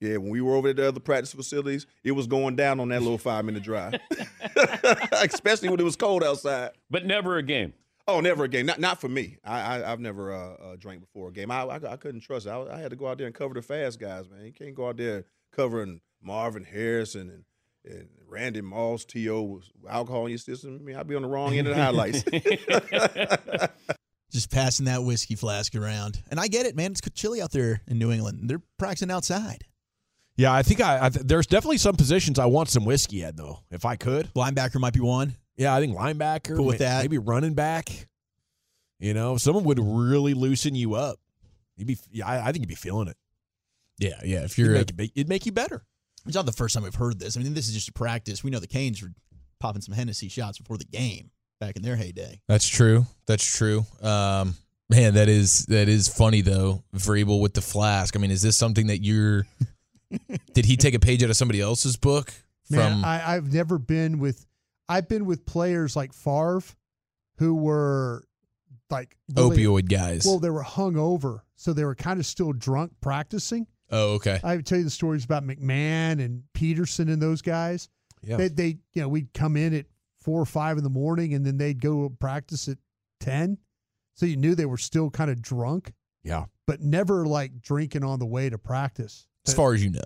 Yeah, 0.06 0.18
when 0.18 0.30
we 0.30 0.42
were 0.42 0.56
over 0.56 0.70
at 0.70 0.76
the 0.76 0.88
other 0.88 1.00
practice 1.00 1.34
facilities, 1.34 1.86
it 2.04 2.12
was 2.12 2.28
going 2.28 2.56
down 2.56 2.80
on 2.80 2.90
that 2.90 3.02
little 3.02 3.18
five 3.18 3.46
minute 3.46 3.64
drive, 3.64 3.96
especially 5.12 5.70
when 5.70 5.80
it 5.80 5.84
was 5.84 5.96
cold 5.96 6.24
outside. 6.24 6.72
but 6.90 7.06
never 7.06 7.38
a 7.38 7.44
game. 7.44 7.74
Oh, 8.08 8.20
never 8.20 8.44
a 8.44 8.48
game. 8.48 8.68
Not 8.68 8.80
not 8.80 9.02
for 9.02 9.10
me. 9.10 9.38
I, 9.44 9.80
I 9.80 9.92
I've 9.92 10.00
never 10.00 10.32
uh, 10.32 10.54
uh, 10.54 10.76
drank 10.78 11.02
before 11.02 11.30
a 11.30 11.32
game. 11.32 11.50
I, 11.50 11.64
I 11.64 11.94
I 11.94 11.98
couldn't 11.98 12.22
trust 12.22 12.46
it. 12.46 12.50
I, 12.50 12.76
I 12.76 12.80
had 12.80 12.92
to 12.92 12.96
go 12.96 13.08
out 13.08 13.18
there 13.18 13.26
and 13.26 13.36
cover 13.36 13.56
the 13.56 13.64
fast 13.64 14.00
guys, 14.00 14.30
man. 14.30 14.46
You 14.46 14.54
can't 14.54 14.76
go 14.76 14.90
out 14.90 14.98
there 14.98 15.26
covering 15.52 16.02
Marvin 16.22 16.64
Harrison 16.64 17.30
and. 17.30 17.44
And 17.88 18.08
Randy 18.28 18.62
Moss, 18.62 19.06
T.O. 19.06 19.44
with 19.44 19.66
alcohol 19.88 20.26
in 20.26 20.32
your 20.32 20.40
system. 20.40 20.80
I 20.82 20.84
mean, 20.84 20.96
I'd 20.96 21.06
be 21.06 21.14
on 21.14 21.22
the 21.22 21.28
wrong 21.28 21.56
end 21.56 21.68
of 21.68 21.76
the 21.76 21.84
highlights. 21.84 22.24
just 24.32 24.52
passing 24.52 24.88
that 24.88 25.04
whiskey 25.04 25.36
flask 25.36 25.76
around. 25.76 26.22
And 26.30 26.40
I 26.40 26.48
get 26.48 26.66
it, 26.66 26.76
man. 26.76 26.92
It's 26.92 27.02
chilly 27.14 27.42
out 27.42 27.52
there 27.52 27.82
in 27.88 28.00
New 28.00 28.12
England. 28.12 28.50
They're 28.50 28.62
practicing 28.80 29.12
outside. 29.12 29.66
Yeah, 30.38 30.54
I 30.54 30.64
think 30.64 30.82
I, 30.82 31.06
I 31.06 31.10
there's 31.10 31.48
definitely 31.48 31.78
some 31.78 31.96
positions 31.96 32.40
I 32.40 32.46
want 32.46 32.70
some 32.70 32.84
whiskey 32.86 33.24
at 33.24 33.38
though, 33.38 33.60
if 33.72 33.86
I 33.86 33.96
could. 33.96 34.34
Linebacker 34.34 34.80
might 34.80 34.94
be 34.94 35.00
one. 35.00 35.36
Yeah, 35.56 35.74
I 35.74 35.80
think 35.80 35.98
linebacker. 35.98 36.58
Cool 36.58 36.66
with 36.66 36.80
may- 36.80 36.86
that. 36.86 37.04
Maybe 37.04 37.18
running 37.18 37.54
back. 37.54 37.90
You 39.00 39.14
know, 39.14 39.38
someone 39.38 39.66
would 39.66 39.80
really 39.80 40.34
loosen 40.34 40.76
you 40.76 40.96
up. 40.96 41.20
You'd 41.78 41.88
be, 41.88 41.98
yeah, 42.12 42.28
I, 42.28 42.48
I 42.48 42.52
think 42.52 42.60
you'd 42.60 42.70
be 42.70 42.76
feeling 42.76 43.08
it. 43.08 43.18
Yeah, 44.00 44.20
yeah. 44.24 44.44
If 44.44 44.58
you're 44.58 44.76
a, 44.76 44.80
make, 44.80 44.92
it, 44.92 45.12
it'd 45.16 45.30
make 45.30 45.46
you 45.46 45.52
better. 45.52 45.86
It's 46.26 46.36
not 46.36 46.46
the 46.46 46.52
first 46.52 46.74
time 46.74 46.84
we've 46.84 46.96
heard 46.96 47.20
this. 47.20 47.38
I 47.38 47.42
mean, 47.42 47.54
this 47.54 47.68
is 47.68 47.74
just 47.74 47.90
a 47.90 47.94
practice. 47.94 48.44
We 48.44 48.52
know 48.52 48.60
the 48.60 48.68
Canes 48.68 49.02
were 49.02 49.10
popping 49.60 49.82
some 49.82 49.94
Hennessy 49.94 50.28
shots 50.28 50.58
before 50.58 50.78
the 50.78 50.86
game 50.86 51.32
back 51.60 51.76
in 51.76 51.82
their 51.82 51.96
heyday. 51.96 52.42
That's 52.48 52.68
true. 52.68 53.06
That's 53.28 53.46
true. 53.46 53.86
Um, 54.02 54.56
man, 54.90 55.14
that 55.16 55.30
is 55.30 55.66
that 55.68 55.88
is 55.88 56.08
funny 56.08 56.42
though. 56.42 56.84
Vrabel 56.96 57.42
with 57.42 57.54
the 57.54 57.62
flask. 57.62 58.16
I 58.16 58.20
mean, 58.20 58.32
is 58.32 58.42
this 58.42 58.58
something 58.58 58.88
that 58.88 59.04
you're? 59.04 59.46
Did 60.54 60.66
he 60.66 60.78
take 60.78 60.94
a 60.94 61.00
page 61.00 61.24
out 61.24 61.30
of 61.30 61.38
somebody 61.38 61.62
else's 61.62 61.96
book? 61.98 62.34
Man, 62.70 62.94
From 62.94 63.06
I, 63.06 63.36
I've 63.36 63.54
never 63.54 63.78
been 63.78 64.20
with. 64.20 64.46
I've 64.88 65.08
been 65.08 65.26
with 65.26 65.46
players 65.46 65.96
like 65.96 66.14
Favre, 66.14 66.62
who 67.38 67.56
were 67.56 68.24
like 68.90 69.16
really- 69.36 69.58
opioid 69.58 69.90
guys. 69.90 70.26
Well, 70.26 70.40
they 70.40 70.50
were 70.50 70.62
hung 70.64 70.96
over, 70.98 71.44
so 71.56 71.74
they 71.74 71.84
were 71.86 71.96
kind 71.96 72.20
of 72.20 72.26
still 72.26 72.54
drunk 72.54 72.94
practicing. 73.02 73.68
oh, 73.92 74.14
okay. 74.16 74.40
I 74.44 74.56
would 74.56 74.66
tell 74.66 74.78
you 74.78 74.84
the 74.84 74.90
stories 74.90 75.26
about 75.26 75.44
McMahon 75.46 76.24
and 76.24 76.44
Peterson 76.54 77.10
and 77.10 77.22
those 77.22 77.42
guys. 77.42 77.90
Yeah. 78.24 78.38
They, 78.38 78.48
they, 78.48 78.78
you 78.94 79.02
know, 79.02 79.08
we'd 79.10 79.34
come 79.34 79.56
in 79.58 79.74
at 79.76 79.86
four 80.22 80.42
or 80.42 80.46
five 80.46 80.78
in 80.78 80.84
the 80.84 80.90
morning, 80.90 81.34
and 81.36 81.46
then 81.46 81.58
they'd 81.58 81.80
go 81.82 82.10
practice 82.20 82.68
at 82.68 82.78
ten. 83.20 83.58
So 84.16 84.26
you 84.26 84.38
knew 84.38 84.56
they 84.56 84.66
were 84.66 84.78
still 84.78 85.10
kind 85.12 85.30
of 85.30 85.42
drunk, 85.42 85.94
Yeah. 86.24 86.46
but 86.66 86.82
never 86.82 87.26
like 87.28 87.60
drinking 87.62 88.04
on 88.04 88.18
the 88.20 88.26
way 88.26 88.50
to 88.50 88.58
practice. 88.58 89.28
As 89.48 89.54
far 89.54 89.74
as 89.74 89.84
you 89.84 89.92
know, 89.92 90.02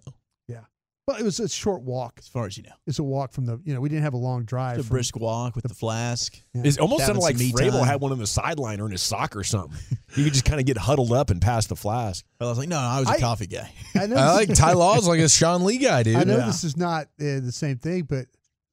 Yeah. 0.48 0.62
but 1.08 1.20
it 1.20 1.24
was 1.24 1.40
a 1.40 1.48
short 1.50 1.82
walk. 1.82 2.16
As 2.20 2.28
far 2.28 2.46
as 2.46 2.58
you 2.58 2.64
know, 2.64 2.74
It's 2.88 3.00
a 3.00 3.04
walk 3.04 3.32
from 3.34 3.46
the, 3.46 3.60
you 3.64 3.74
know, 3.74 3.82
we 3.82 3.90
didn't 3.90 4.04
have 4.04 4.14
a 4.14 4.18
long 4.18 4.44
drive. 4.46 4.78
it's 4.78 4.86
a 4.86 4.88
from- 4.88 4.96
brisk 4.96 5.16
walk 5.18 5.56
with 5.56 5.68
the 5.68 5.74
flask. 5.74 6.38
It 6.54 6.78
almost 6.80 7.06
sounded 7.06 7.22
like 7.22 7.38
some 7.38 7.46
me 7.48 7.52
Vrabel 7.52 7.80
time. 7.80 7.86
had 7.88 8.02
one 8.02 8.12
on 8.12 8.20
the 8.20 8.28
sideline 8.28 8.80
or 8.80 8.86
in 8.86 8.92
his 8.92 9.02
sock 9.02 9.36
or 9.36 9.44
something. 9.44 9.78
you 10.16 10.24
could 10.24 10.34
just 10.34 10.46
kind 10.46 10.60
of 10.60 10.66
get 10.66 10.78
huddled 10.78 11.12
up 11.12 11.30
and 11.30 11.42
pass 11.42 11.68
the 11.68 11.76
flask. 11.76 12.26
I 12.40 12.46
was 12.46 12.58
like, 12.58 12.70
no, 12.70 12.76
no 12.80 12.88
I 12.88 13.00
was 13.00 13.10
a 13.10 13.14
I- 13.14 13.20
coffee 13.20 13.48
guy. 13.48 13.72
I 13.96 14.08
know, 14.08 14.16
I 14.18 14.34
like 14.34 14.54
Ty 14.54 14.74
Law's 14.74 15.08
like 15.08 15.20
a 15.20 15.30
Sean 15.30 15.64
Lee 15.64 15.78
guy, 15.78 16.04
dude. 16.04 16.16
I 16.16 16.24
know 16.24 16.38
Yeah. 16.38 16.46
this 16.46 16.64
is 16.64 16.78
not 16.78 17.06
uh, 17.20 17.40
the 17.40 17.52
same 17.52 17.78
thing, 17.78 18.04
but 18.04 18.26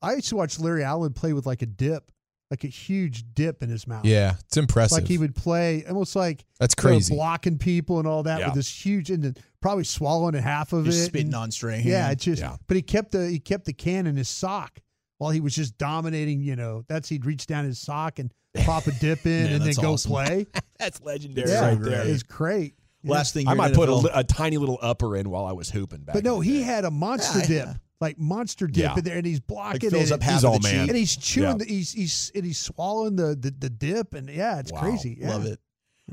I 0.03 0.15
used 0.15 0.29
to 0.29 0.37
watch 0.37 0.59
Larry 0.61 0.85
Allen 0.85 1.13
play 1.15 1.33
with 1.33 1.47
like 1.47 1.63
a 1.63 1.67
dip, 1.67 2.11
like 2.51 2.63
a 2.65 2.69
huge 2.69 3.25
dip 3.35 3.63
in 3.63 3.69
his 3.71 3.87
mouth. 3.89 4.05
Yeah, 4.05 4.35
it's 4.47 4.57
impressive. 4.57 4.99
Like 4.99 5.09
he 5.09 5.19
would 5.19 5.35
play 5.35 5.85
almost 5.89 6.15
like 6.15 6.45
That's 6.61 6.75
you 6.79 6.83
know, 6.91 6.95
crazy. 6.97 7.15
blocking 7.15 7.59
people 7.59 7.99
and 7.99 8.07
all 8.07 8.23
that 8.25 8.39
Yeah. 8.41 8.47
with 8.49 8.55
this 8.57 8.69
huge 8.87 9.11
and 9.11 9.25
then 9.25 9.37
probably 9.67 9.85
swallowing 9.85 10.35
half 10.35 10.73
of 10.73 10.85
Just 10.85 10.99
it. 10.99 11.07
spitting 11.07 11.27
and- 11.29 11.35
on 11.35 11.51
Strahan. 11.51 11.83
Yeah, 11.85 12.11
it's 12.13 12.25
just. 12.25 12.41
Yeah. 12.41 12.57
But 12.69 12.77
he 12.77 12.83
kept 12.83 13.11
the 13.13 13.29
he 13.29 13.39
kept 13.41 13.65
the 13.65 13.73
can 13.73 14.07
in 14.07 14.17
his 14.17 14.29
sock 14.29 14.79
while 15.19 15.31
he 15.33 15.41
was 15.41 15.55
just 15.55 15.77
dominating. 15.77 16.41
You 16.41 16.55
know, 16.57 16.85
that's 16.89 17.09
he'd 17.09 17.27
reach 17.27 17.47
down 17.47 17.65
his 17.65 17.79
sock 17.81 18.19
and 18.21 18.33
pop 18.65 18.87
a 18.87 18.93
dip 18.93 19.27
in 19.27 19.33
Man, 19.33 19.53
and 19.53 19.61
then 19.63 19.67
that's 19.67 19.79
go 19.79 19.95
awesome. 19.95 20.11
play. 20.13 20.47
That's 20.79 21.01
legendary 21.01 21.49
yeah, 21.51 21.69
right 21.69 21.81
there. 21.81 22.07
it's 22.07 22.23
great. 22.23 22.75
Last 23.03 23.33
thing 23.33 23.49
I 23.49 23.55
might 23.55 23.73
put 23.73 23.89
a, 23.89 23.95
li- 23.95 24.11
a 24.13 24.23
tiny 24.23 24.59
little 24.59 24.79
upper 24.83 25.17
in 25.17 25.31
while 25.31 25.47
I 25.47 25.53
was 25.53 25.71
hooping 25.71 26.01
back. 26.01 26.15
But 26.15 26.23
no, 26.25 26.41
he 26.41 26.61
had 26.63 26.85
a 26.85 26.91
monster 26.91 27.39
Yeah, 27.39 27.47
dip. 27.47 27.67
yeah. 27.67 27.75
like 28.01 28.19
monster 28.19 28.67
dip 28.67 28.83
Yeah. 28.85 28.95
in 28.99 29.05
there, 29.05 29.17
and 29.17 29.25
he's 29.27 29.39
Like 29.39 29.47
blocking 29.47 29.91
fills 29.91 30.11
it, 30.11 30.15
up 30.15 30.23
half 30.23 30.35
He's 30.35 30.45
of 30.45 30.51
all 30.51 30.59
the 30.59 30.69
man. 30.69 30.89
and 30.89 30.97
he's 30.99 31.17
chewing. 31.17 31.49
Yeah. 31.49 31.55
The, 31.57 31.65
he's 31.65 31.93
he's 31.93 32.31
and 32.35 32.45
he's 32.45 32.59
swallowing 32.59 33.17
the 33.17 33.35
the, 33.35 33.55
the 33.59 33.71
dip, 33.71 34.13
and 34.15 34.29
yeah, 34.29 34.59
it's 34.59 34.71
Wow. 34.71 34.81
crazy. 34.81 35.17
Yeah. 35.19 35.31
Love 35.31 35.47
it. 35.47 35.59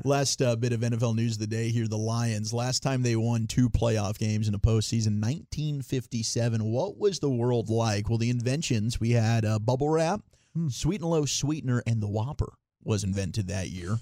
Last 0.02 0.42
uh, 0.42 0.56
bit 0.56 0.72
of 0.72 0.80
NFL 0.80 1.14
news 1.14 1.34
of 1.34 1.38
the 1.38 1.46
day 1.46 1.68
here: 1.70 1.86
the 1.86 1.96
Lions. 1.96 2.52
Last 2.52 2.82
time 2.82 3.02
they 3.02 3.14
won 3.14 3.46
two 3.46 3.70
playoff 3.70 4.18
games 4.18 4.48
in 4.48 4.54
a 4.54 4.58
postseason, 4.58 5.20
1957. 5.22 6.64
What 6.64 6.98
was 6.98 7.20
the 7.20 7.30
world 7.30 7.68
like? 7.70 8.08
Well, 8.08 8.18
the 8.18 8.30
inventions 8.30 8.98
we 8.98 9.10
had 9.12 9.44
uh, 9.44 9.58
bubble 9.60 9.88
wrap, 9.88 10.20
Hmm. 10.54 10.68
sweet 10.68 11.00
and 11.00 11.10
low 11.10 11.24
sweetener, 11.26 11.82
and 11.86 12.02
the 12.02 12.08
Whopper 12.08 12.54
was 12.82 13.04
invented 13.04 13.48
that 13.48 13.70
year. 13.70 13.98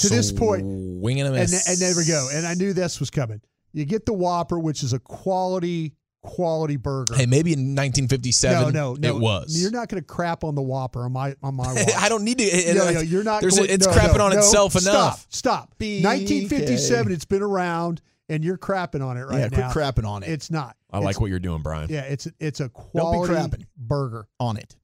To 0.00 0.08
this 0.08 0.32
point- 0.32 0.62
winging 0.64 1.24
a 1.24 1.32
And, 1.32 1.34
miss. 1.50 1.68
and 1.68 1.78
there 1.78 1.94
we 1.96 2.04
go. 2.04 2.28
And 2.32 2.46
I 2.46 2.54
knew 2.54 2.72
this 2.72 2.98
was 3.00 3.10
coming. 3.10 3.40
You 3.72 3.84
get 3.84 4.04
the 4.06 4.12
Whopper, 4.12 4.58
which 4.58 4.82
is 4.82 4.92
a 4.92 4.98
quality 4.98 5.94
quality 6.22 6.76
burger. 6.76 7.14
Hey, 7.14 7.26
maybe 7.26 7.52
in 7.52 7.74
1957, 7.74 8.72
no, 8.72 8.92
no, 8.92 8.94
no. 8.94 9.08
it 9.08 9.20
was. 9.20 9.60
You're 9.60 9.70
not 9.70 9.88
going 9.88 10.02
to 10.02 10.06
crap 10.06 10.44
on 10.44 10.54
the 10.54 10.62
Whopper 10.62 11.04
on 11.04 11.12
my 11.12 11.34
on 11.42 11.54
my. 11.54 11.84
I 11.98 12.08
don't 12.08 12.24
need 12.24 12.38
to. 12.38 12.74
no, 12.74 12.90
no, 12.90 13.00
you're 13.00 13.24
not. 13.24 13.42
Going, 13.42 13.58
a, 13.58 13.72
it's 13.72 13.86
no, 13.86 13.92
crapping 13.92 14.18
no, 14.18 14.26
on 14.26 14.32
no. 14.32 14.38
itself 14.38 14.72
Stop, 14.72 14.94
enough. 14.94 15.26
Stop. 15.30 15.78
BK. 15.78 16.04
1957. 16.04 17.12
It's 17.12 17.24
been 17.24 17.42
around, 17.42 18.00
and 18.28 18.44
you're 18.44 18.58
crapping 18.58 19.04
on 19.04 19.16
it 19.16 19.22
right 19.22 19.40
yeah, 19.40 19.48
quit 19.48 19.66
crapping 19.66 20.06
on 20.06 20.22
it. 20.22 20.28
It's 20.28 20.50
not. 20.50 20.76
I 20.90 20.98
like 20.98 21.20
what 21.20 21.30
you're 21.30 21.38
doing, 21.38 21.62
Brian. 21.62 21.88
Yeah, 21.90 22.02
it's 22.02 22.28
it's 22.38 22.60
a 22.60 22.68
quality 22.68 23.32
crapping. 23.32 23.66
burger. 23.76 24.26
on 24.40 24.56
it. 24.56 24.76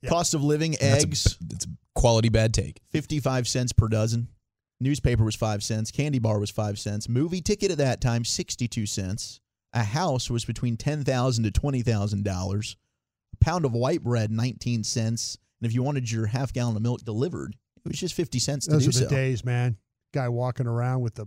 Yeah. 0.00 0.10
Cost 0.10 0.34
of 0.34 0.42
living: 0.42 0.72
That's 0.72 1.04
a- 1.04 1.06
eggs, 1.06 1.38
It's 1.50 1.66
a 1.66 1.68
quality 1.94 2.28
bad 2.28 2.52
take. 2.52 2.80
55 2.90 3.46
cents 3.46 3.72
per 3.72 3.88
dozen. 3.88 4.28
Newspaper 4.80 5.22
was 5.22 5.36
5 5.36 5.62
cents. 5.62 5.92
Candy 5.92 6.18
bar 6.18 6.40
was 6.40 6.50
5 6.50 6.76
cents. 6.76 7.08
Movie 7.08 7.40
ticket 7.40 7.70
at 7.70 7.78
that 7.78 8.00
time 8.00 8.24
62 8.24 8.86
cents. 8.86 9.40
A 9.72 9.82
house 9.82 10.28
was 10.28 10.44
between 10.44 10.76
10,000 10.76 11.44
to 11.44 11.50
$20,000. 11.50 12.76
A 13.32 13.44
pound 13.44 13.64
of 13.64 13.72
white 13.72 14.02
bread 14.02 14.30
19 14.30 14.84
cents. 14.84 15.38
And 15.60 15.66
if 15.68 15.74
you 15.74 15.82
wanted 15.82 16.10
your 16.10 16.26
half 16.26 16.52
gallon 16.52 16.76
of 16.76 16.82
milk 16.82 17.00
delivered, 17.04 17.54
it 17.84 17.88
was 17.88 17.98
just 17.98 18.14
50 18.14 18.38
cents 18.38 18.66
to 18.66 18.72
do 18.72 18.80
so. 18.80 18.84
Those 18.86 18.94
do 18.94 18.98
are 19.00 19.04
the 19.04 19.10
so. 19.10 19.14
days, 19.16 19.44
man. 19.44 19.76
Guy 20.12 20.28
walking 20.28 20.66
around 20.66 21.00
with 21.00 21.14
the 21.14 21.26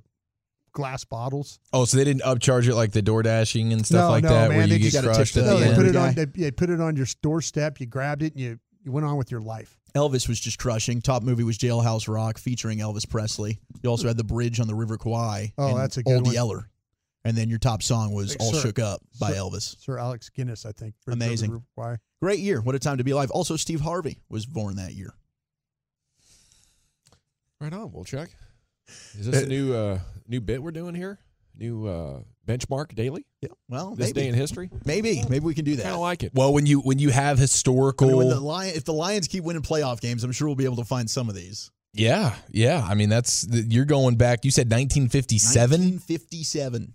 glass 0.74 1.04
bottles. 1.06 1.60
Oh, 1.74 1.86
so 1.86 1.98
they 1.98 2.04
didn't 2.04 2.22
upcharge 2.22 2.68
it 2.68 2.76
like 2.76 2.92
the 2.92 3.02
door 3.02 3.24
dashing 3.24 3.74
and 3.74 3.86
stuff 3.86 4.06
No, 4.06 4.10
like 4.10 4.24
no, 4.24 4.30
that, 4.30 4.50
man, 4.50 4.58
where 4.58 4.68
you 4.68 4.78
get 4.80 4.94
gotta 4.94 5.08
crushed 5.08 5.34
tip 5.34 5.44
at 5.44 5.48
No, 5.48 5.54
the 5.58 5.60
they 5.64 5.68
end. 5.70 5.78
put 5.78 5.86
it 5.88 5.96
on. 5.96 6.14
They, 6.14 6.26
they 6.26 6.52
put 6.52 6.70
it 6.70 6.82
on 6.82 6.96
your 6.96 7.08
doorstep. 7.24 7.80
You 7.80 7.88
grabbed 7.88 8.22
it 8.22 8.34
and 8.34 8.42
you 8.42 8.60
you 8.84 8.92
went 8.92 9.06
on 9.08 9.18
with 9.18 9.32
your 9.32 9.42
life. 9.42 9.80
Elvis 9.96 10.28
was 10.28 10.40
just 10.40 10.60
crushing. 10.60 11.02
Top 11.02 11.24
movie 11.24 11.44
was 11.44 11.58
Jailhouse 11.58 12.08
Rock 12.08 12.38
featuring 12.38 12.80
Elvis 12.80 13.10
Presley. 13.10 13.60
You 13.82 13.90
also 13.90 14.08
had 14.08 14.18
The 14.18 14.24
Bridge 14.24 14.60
on 14.60 14.68
the 14.68 14.76
River 14.76 14.98
Kwai. 14.98 15.54
Oh, 15.58 15.70
and 15.70 15.80
that's 15.80 15.98
a 15.98 16.04
good 16.04 16.14
Old 16.18 16.26
one. 16.26 16.34
Yeller. 16.36 16.70
And 17.26 17.36
then 17.36 17.50
your 17.50 17.60
top 17.60 17.82
song 17.84 18.14
was 18.14 18.30
Like, 18.30 18.40
All 18.40 18.54
Sir- 18.54 18.62
Shook 18.62 18.80
Up 18.80 19.02
by 19.20 19.32
Sir- 19.32 19.38
Elvis. 19.40 19.76
Sir 19.82 19.98
Alex 19.98 20.30
Guinness, 20.30 20.66
I 20.66 20.72
think. 20.72 20.94
Bridge 21.06 21.16
over 21.16 21.20
the 21.20 21.26
Amazing. 21.26 21.64
Why? 21.74 21.98
Great 22.22 22.40
year. 22.40 22.62
What 22.62 22.76
a 22.76 22.80
time 22.80 23.00
to 23.00 23.04
be 23.04 23.12
alive. 23.12 23.32
Also, 23.32 23.56
Steve 23.58 23.82
Harvey 23.82 24.20
was 24.30 24.46
born 24.46 24.76
that 24.78 24.94
year. 24.94 25.14
Right 27.60 27.74
on. 27.74 27.92
We'll 27.92 28.04
check. 28.04 28.30
Is 29.18 29.26
this 29.26 29.44
a 29.44 29.46
new 29.48 29.74
uh, 29.74 30.00
new 30.28 30.42
bit 30.42 30.62
we're 30.62 30.72
doing 30.72 30.94
here? 30.96 31.20
New 31.58 31.88
uh, 31.88 32.20
benchmark 32.46 32.94
daily? 32.96 33.26
Yeah. 33.42 33.50
Well, 33.70 33.96
This 33.96 34.10
maybe. 34.10 34.22
day 34.22 34.28
in 34.28 34.36
history? 34.36 34.70
maybe. 34.86 35.24
Maybe 35.30 35.46
we 35.46 35.54
can 35.56 35.64
do 35.66 35.76
that. 35.78 35.84
Kind 35.84 35.96
of 35.96 36.02
like 36.02 36.22
it. 36.24 36.32
Well, 36.36 36.54
when 36.54 36.66
you 36.66 36.82
when 36.82 37.00
you 37.00 37.10
have 37.10 37.38
I 37.38 37.42
historical, 37.42 38.08
mean, 38.10 38.18
when 38.18 38.30
the 38.30 38.40
Lion, 38.40 38.74
if 38.76 38.84
the 38.84 38.94
Lions 38.94 39.28
keep 39.28 39.44
winning 39.44 39.62
playoff 39.64 40.02
games, 40.02 40.24
I'm 40.24 40.32
sure 40.34 40.48
we'll 40.48 40.56
be 40.56 40.66
able 40.66 40.76
to 40.78 40.84
find 40.86 41.10
some 41.10 41.30
of 41.30 41.36
these. 41.36 41.72
yeah, 41.94 42.36
yeah. 42.52 42.86
I 42.88 42.94
mean, 42.94 43.10
that's 43.10 43.48
you're 43.50 43.86
going 43.86 44.16
back. 44.18 44.44
You 44.46 44.52
said 44.52 44.66
1957. 44.68 45.70
1957. 45.72 46.94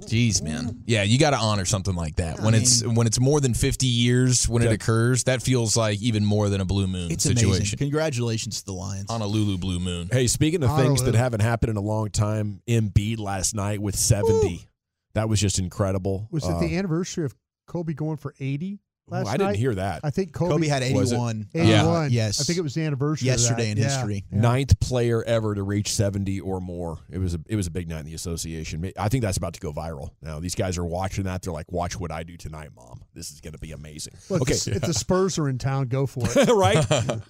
Jeez, 0.00 0.42
man. 0.42 0.82
Yeah, 0.86 1.02
you 1.02 1.18
got 1.18 1.30
to 1.30 1.36
honor 1.38 1.64
something 1.64 1.94
like 1.94 2.16
that. 2.16 2.40
When 2.40 2.54
I 2.54 2.58
it's 2.58 2.84
when 2.84 3.06
it's 3.06 3.18
more 3.20 3.40
than 3.40 3.54
50 3.54 3.86
years 3.86 4.48
when 4.48 4.62
it 4.62 4.72
occurs, 4.72 5.24
that 5.24 5.42
feels 5.42 5.76
like 5.76 6.00
even 6.02 6.24
more 6.24 6.48
than 6.48 6.60
a 6.60 6.64
blue 6.64 6.86
moon 6.86 7.10
It's 7.10 7.24
situation. 7.24 7.48
amazing. 7.52 7.78
Congratulations 7.78 8.60
to 8.60 8.66
the 8.66 8.72
Lions. 8.72 9.10
On 9.10 9.20
a 9.22 9.26
Lulu 9.26 9.56
blue 9.58 9.78
moon. 9.80 10.08
Hey, 10.12 10.26
speaking 10.26 10.62
of 10.62 10.76
things 10.76 11.02
that 11.04 11.14
haven't 11.14 11.40
happened 11.40 11.70
in 11.70 11.76
a 11.76 11.80
long 11.82 12.10
time, 12.10 12.60
Embiid 12.68 13.18
last 13.18 13.54
night 13.54 13.80
with 13.80 13.96
70. 13.96 14.66
That 15.14 15.28
was 15.28 15.40
just 15.40 15.58
incredible. 15.58 16.28
Was 16.30 16.44
it 16.44 16.50
Uh, 16.50 16.60
the 16.60 16.76
anniversary 16.76 17.24
of 17.24 17.34
Kobe 17.66 17.92
going 17.94 18.16
for 18.16 18.34
80 18.40 18.80
last 19.08 19.28
I 19.28 19.32
didn't 19.32 19.46
night? 19.48 19.56
hear 19.56 19.74
that. 19.74 20.00
I 20.04 20.10
think 20.10 20.32
Kobe, 20.32 20.52
Kobe 20.52 20.66
had 20.68 20.82
Was 20.94 21.12
it? 21.12 21.16
81. 21.16 21.48
81. 21.54 22.10
yes. 22.12 22.40
I 22.40 22.44
think 22.44 22.58
it 22.58 22.62
was 22.62 22.74
the 22.74 22.82
anniversary. 22.82 23.28
of 23.28 23.36
that. 23.36 23.40
Yesterday 23.42 23.70
in 23.70 23.76
Yeah. 23.78 23.84
history. 23.84 24.24
Yeah. 24.32 24.40
Ninth 24.40 24.80
player 24.80 25.22
ever 25.24 25.54
to 25.54 25.62
reach 25.62 25.92
70 25.92 26.40
or 26.40 26.60
more. 26.60 26.98
It 27.10 27.18
was 27.18 27.34
a 27.34 27.40
it 27.48 27.56
was 27.56 27.66
a 27.66 27.70
big 27.70 27.88
night 27.88 28.00
in 28.00 28.06
the 28.06 28.14
association. 28.14 28.90
I 28.98 29.08
think 29.08 29.22
that's 29.22 29.36
about 29.36 29.54
to 29.54 29.60
go 29.60 29.72
viral. 29.72 30.10
Now 30.22 30.40
these 30.40 30.54
guys 30.54 30.78
are 30.78 30.84
watching 30.84 31.24
that. 31.24 31.42
They're 31.42 31.52
like, 31.52 31.70
"Watch 31.70 31.98
what 31.98 32.10
I 32.10 32.22
do 32.22 32.36
tonight, 32.36 32.70
mom. 32.74 33.02
This 33.14 33.30
is 33.30 33.40
going 33.40 33.52
to 33.52 33.58
be 33.58 33.72
amazing." 33.72 34.14
Look, 34.30 34.42
okay, 34.42 34.54
if 34.54 34.80
the 34.82 34.94
Spurs 34.94 35.38
are 35.38 35.48
in 35.48 35.58
town, 35.58 35.88
go 35.88 36.06
for 36.06 36.22
it. 36.24 36.48
right? 36.48 36.84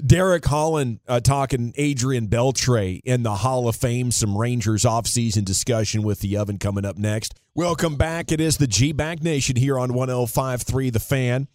Derek 0.06 0.44
Holland 0.44 1.00
uh, 1.08 1.20
talking 1.20 1.72
Adrian 1.76 2.28
Beltre 2.28 3.00
in 3.04 3.22
the 3.22 3.34
Hall 3.36 3.68
of 3.68 3.76
Fame. 3.76 4.10
Some 4.10 4.36
Rangers 4.36 4.84
offseason 4.84 5.44
discussion 5.44 6.02
with 6.02 6.20
the 6.20 6.36
oven 6.36 6.58
coming 6.58 6.84
up 6.84 6.96
next. 6.98 7.34
Welcome 7.56 7.96
back. 7.96 8.32
It 8.32 8.40
is 8.40 8.56
the 8.56 8.66
G 8.66 8.92
Bag 8.92 9.22
Nation 9.22 9.54
here 9.56 9.78
on 9.78 9.90
105.3 9.92 10.92
The 10.92 10.98
Fan. 11.00 11.46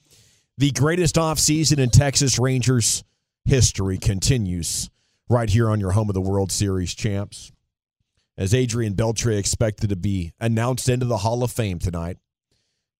The 0.59 0.71
greatest 0.71 1.15
offseason 1.15 1.79
in 1.79 1.89
Texas 1.89 2.37
Rangers 2.37 3.05
history 3.45 3.97
continues 3.97 4.89
right 5.29 5.49
here 5.49 5.69
on 5.69 5.79
your 5.79 5.91
home 5.91 6.09
of 6.09 6.15
the 6.15 6.19
World 6.19 6.51
Series 6.51 6.93
champs. 6.93 7.53
As 8.37 8.53
Adrian 8.53 8.93
Beltre 8.93 9.39
expected 9.39 9.89
to 9.89 9.95
be 9.95 10.33
announced 10.37 10.89
into 10.89 11.05
the 11.05 11.19
Hall 11.19 11.45
of 11.45 11.51
Fame 11.53 11.79
tonight. 11.79 12.17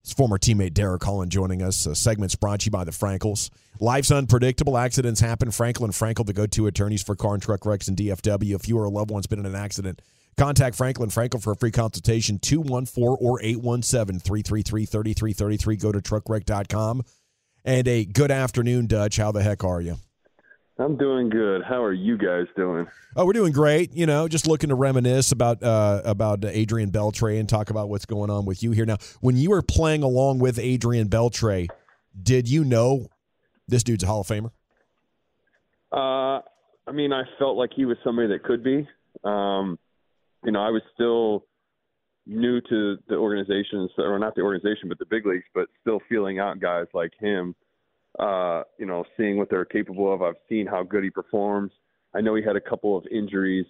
His 0.02 0.14
former 0.14 0.38
teammate 0.38 0.72
Derek 0.72 1.04
Holland 1.04 1.30
joining 1.30 1.60
us. 1.60 1.86
Uh, 1.86 1.92
segments 1.92 2.34
brought 2.34 2.60
to 2.60 2.68
you 2.68 2.70
by 2.70 2.84
the 2.84 2.92
Frankels. 2.92 3.50
Life's 3.78 4.10
unpredictable. 4.10 4.78
Accidents 4.78 5.20
happen. 5.20 5.50
Frankel 5.50 5.84
and 5.84 5.92
Frankel, 5.92 6.24
the 6.24 6.32
go-to 6.32 6.66
attorneys 6.66 7.02
for 7.02 7.14
car 7.14 7.34
and 7.34 7.42
truck 7.42 7.66
wrecks 7.66 7.88
and 7.88 7.96
DFW. 7.98 8.54
If 8.54 8.68
you 8.68 8.78
or 8.78 8.84
a 8.84 8.88
loved 8.88 9.10
one's 9.10 9.26
been 9.26 9.38
in 9.38 9.44
an 9.44 9.54
accident, 9.54 10.00
contact 10.38 10.76
Franklin 10.76 11.10
Frankel 11.10 11.42
for 11.42 11.50
a 11.50 11.56
free 11.56 11.72
consultation, 11.72 12.38
214 12.38 13.18
or 13.20 13.38
817-333-3333. 13.42 15.78
Go 15.78 15.92
to 15.92 16.00
truckwreck.com. 16.00 17.02
And 17.64 17.86
a 17.86 18.04
good 18.04 18.30
afternoon, 18.30 18.86
Dutch. 18.86 19.16
How 19.16 19.32
the 19.32 19.42
heck 19.42 19.64
are 19.64 19.80
you? 19.80 19.96
I'm 20.78 20.96
doing 20.96 21.28
good. 21.28 21.62
How 21.62 21.84
are 21.84 21.92
you 21.92 22.16
guys 22.16 22.46
doing? 22.56 22.86
Oh, 23.14 23.26
we're 23.26 23.34
doing 23.34 23.52
great. 23.52 23.94
You 23.94 24.06
know, 24.06 24.28
just 24.28 24.46
looking 24.46 24.70
to 24.70 24.74
reminisce 24.74 25.30
about 25.30 25.62
uh, 25.62 26.00
about 26.04 26.42
Adrian 26.44 26.90
Beltre 26.90 27.38
and 27.38 27.46
talk 27.46 27.68
about 27.68 27.90
what's 27.90 28.06
going 28.06 28.30
on 28.30 28.46
with 28.46 28.62
you 28.62 28.70
here 28.70 28.86
now. 28.86 28.96
When 29.20 29.36
you 29.36 29.50
were 29.50 29.60
playing 29.60 30.02
along 30.02 30.38
with 30.38 30.58
Adrian 30.58 31.08
Beltre, 31.08 31.68
did 32.22 32.48
you 32.48 32.64
know 32.64 33.08
this 33.68 33.82
dude's 33.82 34.04
a 34.04 34.06
Hall 34.06 34.22
of 34.22 34.26
Famer? 34.26 34.52
Uh, 35.92 36.40
I 36.86 36.92
mean, 36.92 37.12
I 37.12 37.24
felt 37.38 37.58
like 37.58 37.70
he 37.76 37.84
was 37.84 37.98
somebody 38.02 38.28
that 38.28 38.42
could 38.42 38.64
be. 38.64 38.88
Um, 39.22 39.78
you 40.44 40.52
know, 40.52 40.62
I 40.62 40.70
was 40.70 40.82
still 40.94 41.44
new 42.26 42.60
to 42.62 42.98
the 43.08 43.16
organization, 43.16 43.88
or 43.98 44.18
not 44.18 44.34
the 44.34 44.42
organization, 44.42 44.88
but 44.88 44.98
the 44.98 45.06
big 45.06 45.26
leagues, 45.26 45.44
but 45.54 45.68
still 45.80 46.00
feeling 46.08 46.38
out 46.38 46.60
guys 46.60 46.86
like 46.94 47.12
him. 47.18 47.54
Uh, 48.18 48.64
you 48.76 48.86
know, 48.86 49.04
seeing 49.16 49.36
what 49.36 49.48
they're 49.48 49.64
capable 49.64 50.12
of. 50.12 50.20
I've 50.20 50.34
seen 50.48 50.66
how 50.66 50.82
good 50.82 51.04
he 51.04 51.10
performs. 51.10 51.70
I 52.12 52.20
know 52.20 52.34
he 52.34 52.42
had 52.42 52.56
a 52.56 52.60
couple 52.60 52.96
of 52.96 53.06
injuries, 53.06 53.66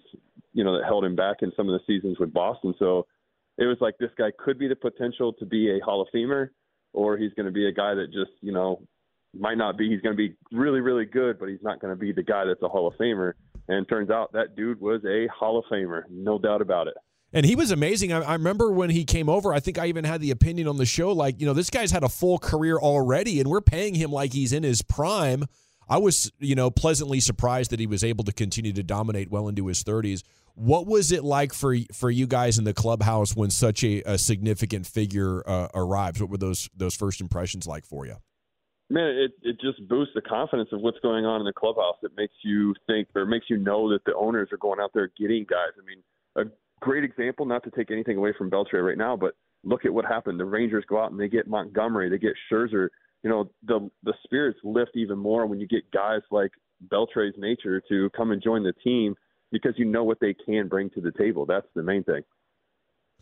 you 0.53 0.63
know, 0.63 0.77
that 0.77 0.85
held 0.85 1.05
him 1.05 1.15
back 1.15 1.37
in 1.41 1.51
some 1.55 1.69
of 1.69 1.79
the 1.79 1.85
seasons 1.85 2.17
with 2.19 2.33
Boston. 2.33 2.73
So 2.79 3.05
it 3.59 3.65
was 3.65 3.77
like 3.79 3.97
this 3.99 4.09
guy 4.17 4.31
could 4.43 4.57
be 4.57 4.67
the 4.67 4.75
potential 4.75 5.31
to 5.33 5.45
be 5.45 5.69
a 5.69 5.79
Hall 5.85 6.01
of 6.01 6.07
Famer, 6.13 6.49
or 6.93 7.17
he's 7.17 7.33
going 7.33 7.45
to 7.45 7.51
be 7.51 7.67
a 7.67 7.71
guy 7.71 7.93
that 7.93 8.07
just, 8.07 8.31
you 8.41 8.51
know, 8.51 8.81
might 9.37 9.57
not 9.57 9.77
be. 9.77 9.89
He's 9.89 10.01
going 10.01 10.15
to 10.15 10.17
be 10.17 10.35
really, 10.51 10.81
really 10.81 11.05
good, 11.05 11.39
but 11.39 11.47
he's 11.47 11.61
not 11.61 11.79
going 11.79 11.93
to 11.93 11.99
be 11.99 12.11
the 12.11 12.23
guy 12.23 12.43
that's 12.45 12.61
a 12.63 12.67
Hall 12.67 12.87
of 12.87 12.95
Famer. 12.95 13.33
And 13.67 13.87
turns 13.87 14.09
out 14.09 14.33
that 14.33 14.55
dude 14.55 14.81
was 14.81 15.01
a 15.05 15.27
Hall 15.27 15.59
of 15.59 15.65
Famer, 15.71 16.01
no 16.09 16.39
doubt 16.39 16.61
about 16.61 16.87
it. 16.87 16.95
And 17.33 17.45
he 17.45 17.55
was 17.55 17.71
amazing. 17.71 18.11
I, 18.11 18.21
I 18.21 18.33
remember 18.33 18.71
when 18.71 18.89
he 18.89 19.05
came 19.05 19.29
over, 19.29 19.53
I 19.53 19.59
think 19.59 19.77
I 19.79 19.87
even 19.87 20.03
had 20.03 20.21
the 20.21 20.31
opinion 20.31 20.67
on 20.67 20.77
the 20.77 20.85
show 20.85 21.11
like, 21.11 21.39
you 21.39 21.45
know, 21.45 21.53
this 21.53 21.69
guy's 21.69 21.91
had 21.91 22.03
a 22.03 22.09
full 22.09 22.39
career 22.39 22.77
already, 22.77 23.39
and 23.39 23.49
we're 23.49 23.61
paying 23.61 23.95
him 23.95 24.11
like 24.11 24.33
he's 24.33 24.53
in 24.53 24.63
his 24.63 24.81
prime. 24.81 25.45
I 25.87 25.97
was, 25.97 26.31
you 26.39 26.55
know, 26.55 26.69
pleasantly 26.69 27.19
surprised 27.19 27.71
that 27.71 27.79
he 27.79 27.87
was 27.87 28.03
able 28.03 28.23
to 28.25 28.31
continue 28.31 28.73
to 28.73 28.83
dominate 28.83 29.29
well 29.29 29.47
into 29.47 29.67
his 29.67 29.83
30s. 29.83 30.23
What 30.55 30.85
was 30.85 31.11
it 31.11 31.23
like 31.23 31.53
for 31.53 31.75
for 31.93 32.09
you 32.11 32.27
guys 32.27 32.57
in 32.57 32.65
the 32.65 32.73
clubhouse 32.73 33.35
when 33.35 33.49
such 33.49 33.83
a, 33.83 34.01
a 34.03 34.17
significant 34.17 34.85
figure 34.85 35.47
uh, 35.47 35.69
arrives? 35.73 36.19
What 36.19 36.29
were 36.29 36.37
those 36.37 36.69
those 36.75 36.95
first 36.95 37.21
impressions 37.21 37.65
like 37.65 37.85
for 37.85 38.05
you? 38.05 38.15
Man, 38.89 39.07
it 39.07 39.31
it 39.41 39.61
just 39.61 39.87
boosts 39.87 40.13
the 40.13 40.21
confidence 40.21 40.69
of 40.73 40.81
what's 40.81 40.99
going 40.99 41.25
on 41.25 41.39
in 41.39 41.45
the 41.45 41.53
clubhouse. 41.53 41.95
It 42.03 42.11
makes 42.17 42.33
you 42.43 42.73
think, 42.87 43.07
or 43.15 43.25
makes 43.25 43.49
you 43.49 43.57
know 43.57 43.89
that 43.91 44.03
the 44.05 44.13
owners 44.15 44.49
are 44.51 44.57
going 44.57 44.81
out 44.81 44.91
there 44.93 45.09
getting 45.17 45.45
guys. 45.49 45.71
I 45.81 45.85
mean, 45.85 46.03
a 46.35 46.51
great 46.81 47.03
example, 47.03 47.45
not 47.45 47.63
to 47.63 47.71
take 47.71 47.91
anything 47.91 48.17
away 48.17 48.33
from 48.37 48.49
Beltre 48.49 48.85
right 48.85 48.97
now, 48.97 49.15
but 49.15 49.35
look 49.63 49.85
at 49.85 49.93
what 49.93 50.05
happened. 50.05 50.39
The 50.39 50.45
Rangers 50.45 50.83
go 50.87 51.01
out 51.01 51.11
and 51.11 51.19
they 51.19 51.27
get 51.27 51.47
Montgomery, 51.47 52.09
they 52.09 52.17
get 52.17 52.33
Scherzer. 52.51 52.89
You 53.23 53.29
know, 53.29 53.51
the 53.63 53.89
the 54.03 54.13
spirits 54.23 54.59
lift 54.63 54.91
even 54.95 55.17
more 55.17 55.45
when 55.45 55.59
you 55.59 55.67
get 55.67 55.89
guys 55.91 56.21
like 56.31 56.51
Beltre's 56.91 57.35
nature 57.37 57.81
to 57.87 58.09
come 58.15 58.31
and 58.31 58.41
join 58.41 58.63
the 58.63 58.73
team 58.83 59.15
because 59.51 59.73
you 59.77 59.85
know 59.85 60.03
what 60.03 60.19
they 60.19 60.33
can 60.33 60.67
bring 60.67 60.89
to 60.91 61.01
the 61.01 61.11
table. 61.11 61.45
That's 61.45 61.67
the 61.75 61.83
main 61.83 62.03
thing. 62.03 62.23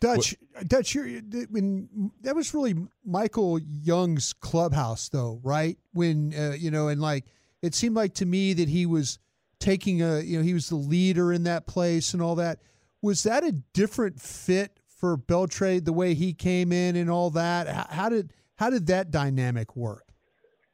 Dutch, 0.00 0.34
Dutch, 0.66 0.94
you're, 0.94 1.20
when 1.50 2.10
that 2.22 2.34
was 2.34 2.54
really 2.54 2.74
Michael 3.04 3.58
Young's 3.58 4.32
clubhouse, 4.32 5.10
though, 5.10 5.40
right? 5.42 5.76
When 5.92 6.32
uh, 6.32 6.54
you 6.58 6.70
know, 6.70 6.88
and 6.88 7.02
like 7.02 7.26
it 7.60 7.74
seemed 7.74 7.94
like 7.94 8.14
to 8.14 8.26
me 8.26 8.54
that 8.54 8.68
he 8.68 8.86
was 8.86 9.18
taking 9.58 10.00
a, 10.00 10.20
you 10.20 10.38
know, 10.38 10.42
he 10.42 10.54
was 10.54 10.70
the 10.70 10.76
leader 10.76 11.34
in 11.34 11.42
that 11.44 11.66
place 11.66 12.14
and 12.14 12.22
all 12.22 12.34
that. 12.36 12.60
Was 13.02 13.22
that 13.22 13.44
a 13.44 13.52
different 13.52 14.20
fit 14.20 14.78
for 14.86 15.16
Beltre 15.16 15.82
the 15.82 15.92
way 15.92 16.14
he 16.14 16.32
came 16.32 16.72
in 16.72 16.96
and 16.96 17.10
all 17.10 17.30
that? 17.30 17.90
How, 17.90 18.08
did 18.08 18.32
how 18.56 18.70
did 18.70 18.86
that 18.88 19.10
dynamic 19.10 19.74
work? 19.74 20.06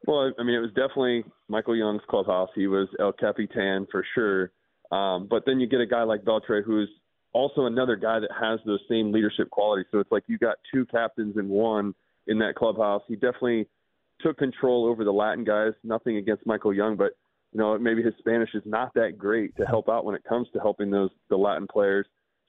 Well, 0.06 0.32
I 0.38 0.42
mean, 0.42 0.54
it 0.54 0.60
was 0.60 0.70
definitely 0.70 1.24
Michael 1.48 1.76
Young's 1.76 2.02
clubhouse. 2.08 2.50
He 2.54 2.66
was 2.66 2.88
El 3.00 3.12
Capitan 3.12 3.86
for 3.90 4.04
sure. 4.14 4.52
Um, 4.92 5.26
but 5.28 5.44
then 5.46 5.58
you 5.58 5.66
get 5.66 5.80
a 5.80 5.86
guy 5.86 6.02
like 6.04 6.22
Beltre 6.22 6.62
who's 6.64 6.88
also 7.32 7.66
another 7.66 7.96
guy 7.96 8.20
that 8.20 8.30
has 8.40 8.60
those 8.64 8.80
same 8.88 9.12
leadership 9.12 9.50
qualities. 9.50 9.86
So 9.90 9.98
it's 9.98 10.10
like 10.12 10.24
you 10.26 10.38
got 10.38 10.56
two 10.72 10.86
captains 10.86 11.36
in 11.36 11.48
one 11.48 11.94
in 12.26 12.38
that 12.38 12.54
clubhouse. 12.54 13.02
He 13.08 13.14
definitely 13.14 13.68
took 14.20 14.38
control 14.38 14.86
over 14.86 15.04
the 15.04 15.12
Latin 15.12 15.44
guys. 15.44 15.72
Nothing 15.84 16.16
against 16.16 16.46
Michael 16.46 16.72
Young, 16.72 16.96
but 16.96 17.12
you 17.52 17.60
know 17.60 17.76
maybe 17.78 18.02
his 18.02 18.14
Spanish 18.18 18.50
is 18.54 18.62
not 18.64 18.94
that 18.94 19.18
great 19.18 19.56
to 19.56 19.64
help 19.64 19.88
out 19.88 20.04
when 20.04 20.14
it 20.14 20.24
comes 20.24 20.48
to 20.52 20.60
helping 20.60 20.90
those 20.90 21.10
the 21.28 21.36
Latin 21.36 21.66
players. 21.70 22.06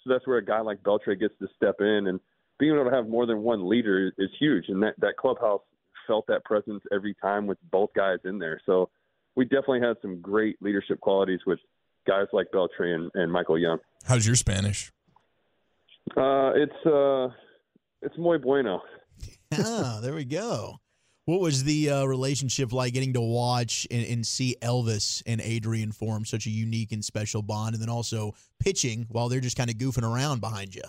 So 0.07 0.13
that's 0.13 0.25
where 0.25 0.37
a 0.37 0.45
guy 0.45 0.61
like 0.61 0.81
Beltre 0.83 1.19
gets 1.19 1.33
to 1.39 1.47
step 1.55 1.75
in, 1.79 2.07
and 2.07 2.19
being 2.59 2.73
able 2.73 2.89
to 2.89 2.95
have 2.95 3.07
more 3.07 3.25
than 3.25 3.41
one 3.41 3.67
leader 3.67 4.11
is 4.17 4.29
huge. 4.39 4.65
And 4.69 4.81
that 4.83 4.95
that 4.99 5.17
clubhouse 5.17 5.61
felt 6.07 6.25
that 6.27 6.45
presence 6.45 6.81
every 6.91 7.13
time 7.21 7.47
with 7.47 7.57
both 7.71 7.89
guys 7.93 8.19
in 8.23 8.39
there. 8.39 8.61
So 8.65 8.89
we 9.35 9.45
definitely 9.45 9.81
had 9.81 9.97
some 10.01 10.21
great 10.21 10.55
leadership 10.61 10.99
qualities 11.01 11.41
with 11.45 11.59
guys 12.07 12.27
like 12.31 12.47
Beltre 12.53 12.95
and, 12.95 13.11
and 13.13 13.31
Michael 13.31 13.59
Young. 13.59 13.79
How's 14.05 14.25
your 14.25 14.37
Spanish? 14.37 14.91
Uh, 16.15 16.53
it's 16.55 16.85
uh, 16.85 17.27
it's 18.01 18.17
muy 18.17 18.37
bueno. 18.37 18.81
ah, 19.53 19.99
there 20.01 20.13
we 20.13 20.23
go. 20.23 20.79
What 21.27 21.41
was 21.41 21.65
the 21.65 21.89
uh, 21.89 22.05
relationship 22.05 22.71
like 22.71 22.93
getting 22.93 23.11
to 23.11 23.19
watch 23.19 23.85
and, 23.91 24.07
and, 24.07 24.25
see 24.25 24.55
Elvis 24.61 25.21
and 25.25 25.41
Adrian 25.41 25.91
form 25.91 26.23
such 26.23 26.45
a 26.45 26.49
unique 26.49 26.93
and 26.93 27.03
special 27.03 27.41
bond, 27.41 27.73
and 27.73 27.81
then 27.81 27.89
also 27.89 28.33
pitching 28.61 29.07
while 29.09 29.27
they're 29.27 29.41
just 29.41 29.57
kind 29.57 29.69
of 29.69 29.75
goofing 29.75 30.09
around 30.09 30.39
behind 30.39 30.73
you? 30.73 30.83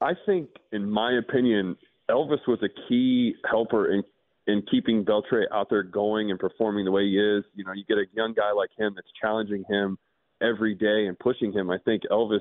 I 0.00 0.14
think, 0.26 0.48
in 0.72 0.90
my 0.90 1.16
opinion, 1.16 1.76
Elvis 2.10 2.40
was 2.48 2.58
a 2.64 2.88
key 2.88 3.36
helper 3.48 3.92
in 3.92 4.02
in 4.48 4.60
keeping 4.68 5.04
Beltre 5.04 5.44
out 5.52 5.68
there 5.70 5.84
going 5.84 6.32
and 6.32 6.40
performing 6.40 6.84
the 6.84 6.90
way 6.90 7.04
he 7.04 7.16
is. 7.16 7.44
You 7.54 7.62
know, 7.64 7.72
you 7.74 7.84
get 7.86 7.98
a 7.98 8.06
young 8.12 8.34
guy 8.34 8.50
like 8.50 8.70
him 8.76 8.94
that's 8.96 9.06
challenging 9.22 9.62
him 9.70 9.96
every 10.42 10.74
day 10.74 11.06
and 11.06 11.16
pushing 11.16 11.52
him. 11.52 11.70
I 11.70 11.78
think 11.84 12.02
Elvis 12.10 12.40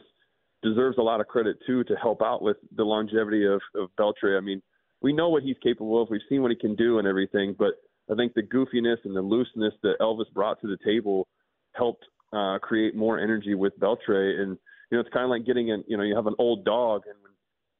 deserves 0.64 0.98
a 0.98 1.04
lot 1.04 1.22
of 1.22 1.28
credit 1.28 1.58
too 1.68 1.84
to 1.84 1.96
help 1.96 2.24
out 2.24 2.42
with 2.42 2.58
the 2.76 2.84
longevity 2.84 3.46
of, 3.46 3.62
of 3.76 3.90
Beltre. 4.00 4.36
I 4.36 4.42
mean, 4.42 4.64
we 5.04 5.14
know 5.14 5.30
what 5.30 5.44
he's 5.44 5.58
capable 5.62 6.02
of. 6.02 6.10
We've 6.10 6.22
seen 6.30 6.42
what 6.42 6.52
he 6.52 6.58
can 6.58 6.76
do 6.76 6.98
and 6.98 7.08
everything, 7.08 7.56
but 7.60 7.74
I 8.10 8.16
think 8.16 8.34
the 8.34 8.42
goofiness 8.42 8.98
and 9.04 9.16
the 9.16 9.22
looseness 9.22 9.74
that 9.84 10.00
Elvis 10.00 10.32
brought 10.34 10.60
to 10.62 10.68
the 10.68 10.78
table 10.84 11.28
helped 11.74 12.06
uh, 12.32 12.58
create 12.60 12.96
more 12.96 13.20
energy 13.20 13.54
with 13.54 13.78
Beltre. 13.80 14.42
And 14.42 14.58
you 14.90 14.98
know, 14.98 15.02
it's 15.02 15.14
kind 15.14 15.26
of 15.26 15.30
like 15.30 15.46
getting 15.46 15.70
in. 15.70 15.84
You 15.88 15.98
know, 15.98 16.04
you 16.04 16.16
have 16.16 16.28
an 16.28 16.36
old 16.40 16.66
dog, 16.66 17.04
and 17.06 17.18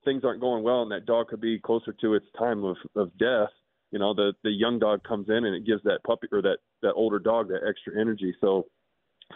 things 0.06 0.24
aren't 0.24 0.42
going 0.42 0.64
well, 0.64 0.82
and 0.82 0.92
that 0.92 1.06
dog 1.06 1.30
could 1.30 1.42
be 1.42 1.60
closer 1.60 1.94
to 2.02 2.14
its 2.14 2.26
time 2.38 2.64
of 2.64 2.78
of 2.96 3.18
death. 3.18 3.50
You 3.92 4.00
know, 4.00 4.14
the 4.14 4.34
the 4.44 4.52
young 4.52 4.80
dog 4.80 5.04
comes 5.04 5.30
in 5.30 5.46
and 5.46 5.56
it 5.56 5.66
gives 5.66 5.84
that 5.84 6.04
puppy 6.06 6.28
or 6.32 6.42
that 6.42 6.58
that 6.82 6.94
older 6.94 7.20
dog 7.20 7.50
that 7.50 7.68
extra 7.68 8.00
energy. 8.00 8.36
So 8.42 8.66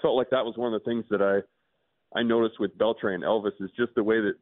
felt 0.02 0.16
like 0.16 0.30
that 0.32 0.46
was 0.46 0.58
one 0.58 0.74
of 0.74 0.82
the 0.82 0.90
things 0.90 1.06
that 1.10 1.22
I 1.22 2.18
I 2.18 2.24
noticed 2.24 2.60
with 2.60 2.78
Beltre 2.78 3.14
and 3.14 3.24
Elvis 3.24 3.60
is 3.60 3.70
just 3.78 3.94
the 3.96 4.04
way 4.04 4.20
that 4.22 4.36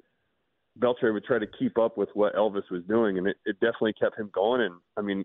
Beltre 0.79 1.13
would 1.13 1.23
try 1.23 1.39
to 1.39 1.47
keep 1.47 1.77
up 1.77 1.97
with 1.97 2.09
what 2.13 2.35
Elvis 2.35 2.69
was 2.69 2.83
doing, 2.87 3.17
and 3.17 3.27
it, 3.27 3.37
it 3.45 3.59
definitely 3.59 3.93
kept 3.93 4.19
him 4.19 4.29
going. 4.33 4.61
And 4.61 4.75
I 4.97 5.01
mean, 5.01 5.23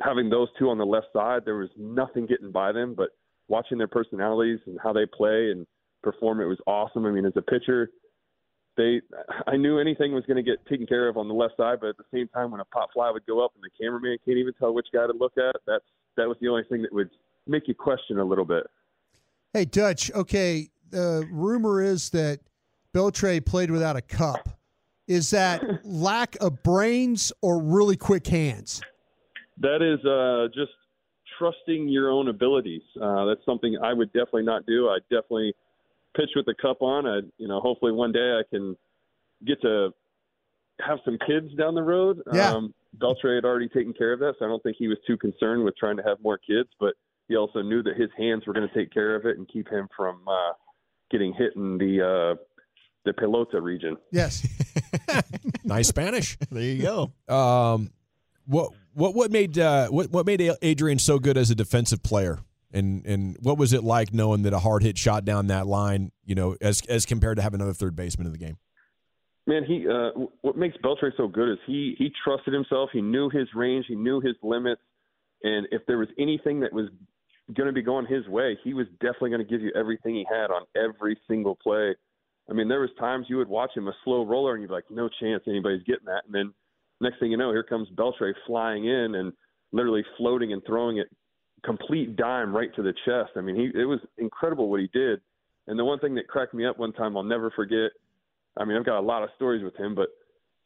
having 0.00 0.28
those 0.28 0.48
two 0.58 0.68
on 0.68 0.78
the 0.78 0.86
left 0.86 1.06
side, 1.12 1.42
there 1.44 1.56
was 1.56 1.70
nothing 1.76 2.26
getting 2.26 2.52
by 2.52 2.72
them, 2.72 2.94
but 2.94 3.10
watching 3.48 3.78
their 3.78 3.88
personalities 3.88 4.58
and 4.66 4.78
how 4.82 4.92
they 4.92 5.06
play 5.06 5.50
and 5.50 5.66
perform, 6.02 6.40
it 6.40 6.46
was 6.46 6.58
awesome. 6.66 7.06
I 7.06 7.10
mean, 7.10 7.24
as 7.24 7.32
a 7.36 7.42
pitcher, 7.42 7.90
they 8.76 9.00
I 9.46 9.56
knew 9.56 9.78
anything 9.78 10.12
was 10.12 10.24
going 10.26 10.42
to 10.42 10.42
get 10.42 10.64
taken 10.66 10.86
care 10.86 11.08
of 11.08 11.16
on 11.16 11.28
the 11.28 11.34
left 11.34 11.56
side, 11.56 11.78
but 11.80 11.90
at 11.90 11.96
the 11.96 12.04
same 12.12 12.28
time, 12.28 12.50
when 12.50 12.60
a 12.60 12.64
pop 12.66 12.90
fly 12.92 13.10
would 13.10 13.26
go 13.26 13.44
up 13.44 13.52
and 13.54 13.62
the 13.62 13.70
cameraman 13.82 14.18
can't 14.24 14.38
even 14.38 14.54
tell 14.54 14.74
which 14.74 14.86
guy 14.92 15.06
to 15.06 15.12
look 15.12 15.32
at, 15.36 15.56
that's 15.66 15.84
that 16.16 16.28
was 16.28 16.36
the 16.40 16.48
only 16.48 16.64
thing 16.68 16.82
that 16.82 16.92
would 16.92 17.10
make 17.46 17.66
you 17.66 17.74
question 17.74 18.18
a 18.18 18.24
little 18.24 18.44
bit. 18.44 18.64
Hey, 19.52 19.64
Dutch. 19.64 20.10
Okay, 20.12 20.68
the 20.90 21.26
rumor 21.30 21.82
is 21.82 22.10
that 22.10 22.40
Beltre 22.94 23.44
played 23.44 23.70
without 23.70 23.96
a 23.96 24.02
cup. 24.02 24.48
Is 25.12 25.30
that 25.30 25.62
lack 25.84 26.36
of 26.40 26.62
brains 26.62 27.32
or 27.42 27.62
really 27.62 27.96
quick 27.96 28.26
hands? 28.26 28.80
That 29.58 29.82
is 29.82 30.02
uh, 30.06 30.48
just 30.54 30.72
trusting 31.38 31.88
your 31.88 32.10
own 32.10 32.28
abilities. 32.28 32.82
Uh, 33.00 33.26
that's 33.26 33.44
something 33.44 33.76
I 33.82 33.92
would 33.92 34.10
definitely 34.12 34.44
not 34.44 34.64
do. 34.64 34.88
I 34.88 34.98
definitely 35.10 35.52
pitch 36.16 36.30
with 36.34 36.46
the 36.46 36.54
cup 36.60 36.80
on. 36.80 37.06
I, 37.06 37.20
you 37.36 37.46
know, 37.46 37.60
hopefully 37.60 37.92
one 37.92 38.10
day 38.12 38.38
I 38.38 38.42
can 38.48 38.74
get 39.46 39.60
to 39.62 39.90
have 40.80 40.98
some 41.04 41.18
kids 41.26 41.54
down 41.58 41.74
the 41.74 41.82
road. 41.82 42.22
Yeah. 42.32 42.52
Um, 42.52 42.74
Beltre 42.98 43.34
had 43.34 43.44
already 43.44 43.68
taken 43.68 43.92
care 43.92 44.14
of 44.14 44.20
that, 44.20 44.34
so 44.38 44.46
I 44.46 44.48
don't 44.48 44.62
think 44.62 44.76
he 44.78 44.88
was 44.88 44.98
too 45.06 45.18
concerned 45.18 45.62
with 45.64 45.76
trying 45.76 45.98
to 45.98 46.02
have 46.02 46.18
more 46.22 46.38
kids. 46.38 46.68
But 46.80 46.94
he 47.28 47.36
also 47.36 47.60
knew 47.60 47.82
that 47.82 47.96
his 47.96 48.10
hands 48.16 48.46
were 48.46 48.54
going 48.54 48.68
to 48.68 48.74
take 48.74 48.92
care 48.92 49.14
of 49.14 49.26
it 49.26 49.36
and 49.36 49.46
keep 49.48 49.68
him 49.68 49.88
from 49.94 50.20
uh, 50.26 50.52
getting 51.10 51.34
hit 51.34 51.54
in 51.56 51.76
the 51.76 52.00
uh, 52.00 52.42
the 53.04 53.12
pelota 53.12 53.62
region. 53.62 53.96
Yes. 54.10 54.46
nice 55.64 55.88
Spanish. 55.88 56.36
There 56.50 56.62
you 56.62 56.82
go. 56.82 57.34
Um, 57.34 57.90
what 58.46 58.72
what 58.94 59.14
what 59.14 59.30
made 59.30 59.58
uh, 59.58 59.88
what 59.88 60.10
what 60.10 60.26
made 60.26 60.40
Adrian 60.62 60.98
so 60.98 61.18
good 61.18 61.36
as 61.36 61.50
a 61.50 61.54
defensive 61.54 62.02
player? 62.02 62.40
And 62.72 63.04
and 63.06 63.36
what 63.40 63.58
was 63.58 63.72
it 63.72 63.84
like 63.84 64.14
knowing 64.14 64.42
that 64.42 64.52
a 64.52 64.58
hard 64.58 64.82
hit 64.82 64.96
shot 64.96 65.24
down 65.24 65.48
that 65.48 65.66
line, 65.66 66.10
you 66.24 66.34
know, 66.34 66.56
as 66.60 66.82
as 66.88 67.04
compared 67.06 67.36
to 67.36 67.42
have 67.42 67.54
another 67.54 67.74
third 67.74 67.94
baseman 67.94 68.26
in 68.26 68.32
the 68.32 68.38
game? 68.38 68.56
Man, 69.46 69.64
he 69.64 69.86
uh, 69.88 70.10
what 70.40 70.56
makes 70.56 70.76
Beltre 70.78 71.10
so 71.16 71.28
good 71.28 71.52
is 71.52 71.58
he 71.66 71.94
he 71.98 72.10
trusted 72.24 72.54
himself. 72.54 72.90
He 72.92 73.02
knew 73.02 73.28
his 73.28 73.48
range. 73.54 73.86
He 73.88 73.94
knew 73.94 74.20
his 74.20 74.36
limits. 74.42 74.80
And 75.42 75.66
if 75.72 75.82
there 75.86 75.98
was 75.98 76.08
anything 76.18 76.60
that 76.60 76.72
was 76.72 76.88
going 77.52 77.66
to 77.66 77.72
be 77.72 77.82
going 77.82 78.06
his 78.06 78.26
way, 78.28 78.56
he 78.62 78.74
was 78.74 78.86
definitely 79.00 79.30
going 79.30 79.44
to 79.44 79.50
give 79.50 79.60
you 79.60 79.72
everything 79.74 80.14
he 80.14 80.24
had 80.28 80.50
on 80.50 80.62
every 80.76 81.18
single 81.28 81.56
play. 81.56 81.96
I 82.52 82.54
mean, 82.54 82.68
there 82.68 82.80
was 82.80 82.90
times 83.00 83.26
you 83.30 83.38
would 83.38 83.48
watch 83.48 83.70
him 83.74 83.88
a 83.88 83.94
slow 84.04 84.26
roller 84.26 84.52
and 84.52 84.60
you'd 84.60 84.68
be 84.68 84.74
like, 84.74 84.90
no 84.90 85.08
chance 85.08 85.42
anybody's 85.48 85.82
getting 85.84 86.04
that. 86.04 86.24
And 86.26 86.34
then 86.34 86.52
next 87.00 87.18
thing 87.18 87.30
you 87.30 87.38
know, 87.38 87.50
here 87.50 87.62
comes 87.62 87.88
Beltre 87.96 88.34
flying 88.46 88.84
in 88.84 89.14
and 89.14 89.32
literally 89.72 90.04
floating 90.18 90.52
and 90.52 90.60
throwing 90.66 90.98
it 90.98 91.08
complete 91.64 92.14
dime 92.14 92.54
right 92.54 92.68
to 92.74 92.82
the 92.82 92.92
chest. 93.06 93.30
I 93.36 93.40
mean, 93.40 93.56
he 93.56 93.70
it 93.80 93.86
was 93.86 94.00
incredible 94.18 94.68
what 94.68 94.80
he 94.80 94.90
did. 94.92 95.22
And 95.66 95.78
the 95.78 95.84
one 95.84 95.98
thing 95.98 96.14
that 96.16 96.28
cracked 96.28 96.52
me 96.52 96.66
up 96.66 96.78
one 96.78 96.92
time 96.92 97.16
I'll 97.16 97.22
never 97.22 97.50
forget. 97.52 97.90
I 98.58 98.66
mean, 98.66 98.76
I've 98.76 98.84
got 98.84 99.00
a 99.00 99.00
lot 99.00 99.22
of 99.22 99.30
stories 99.34 99.64
with 99.64 99.76
him, 99.76 99.94
but 99.94 100.08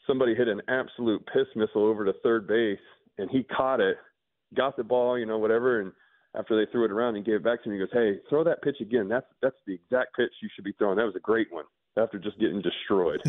somebody 0.09 0.35
hit 0.35 0.49
an 0.49 0.62
absolute 0.66 1.25
piss 1.33 1.46
missile 1.55 1.87
over 1.87 2.05
to 2.05 2.14
third 2.25 2.49
base 2.49 2.81
and 3.16 3.31
he 3.31 3.44
caught 3.44 3.79
it, 3.79 3.96
got 4.57 4.77
the 4.77 4.83
ball, 4.83 5.16
you 5.16 5.27
know, 5.27 5.38
whatever, 5.38 5.83
and 5.83 5.92
after 6.37 6.57
they 6.57 6.70
threw 6.70 6.85
it 6.85 6.90
around 6.90 7.16
and 7.16 7.25
gave 7.25 7.37
it 7.37 7.44
back 7.44 7.62
to 7.62 7.68
me. 7.68 7.77
He 7.77 7.79
goes, 7.79 7.92
"Hey, 7.92 8.20
throw 8.29 8.42
that 8.44 8.62
pitch 8.62 8.81
again. 8.81 9.09
That's 9.09 9.27
that's 9.40 9.57
the 9.66 9.75
exact 9.75 10.16
pitch 10.16 10.33
you 10.42 10.49
should 10.55 10.64
be 10.64 10.72
throwing. 10.72 10.96
That 10.96 11.07
was 11.07 11.16
a 11.16 11.20
great 11.20 11.53
one." 11.53 11.64
After 11.96 12.18
just 12.18 12.38
getting 12.38 12.61
destroyed. 12.61 13.22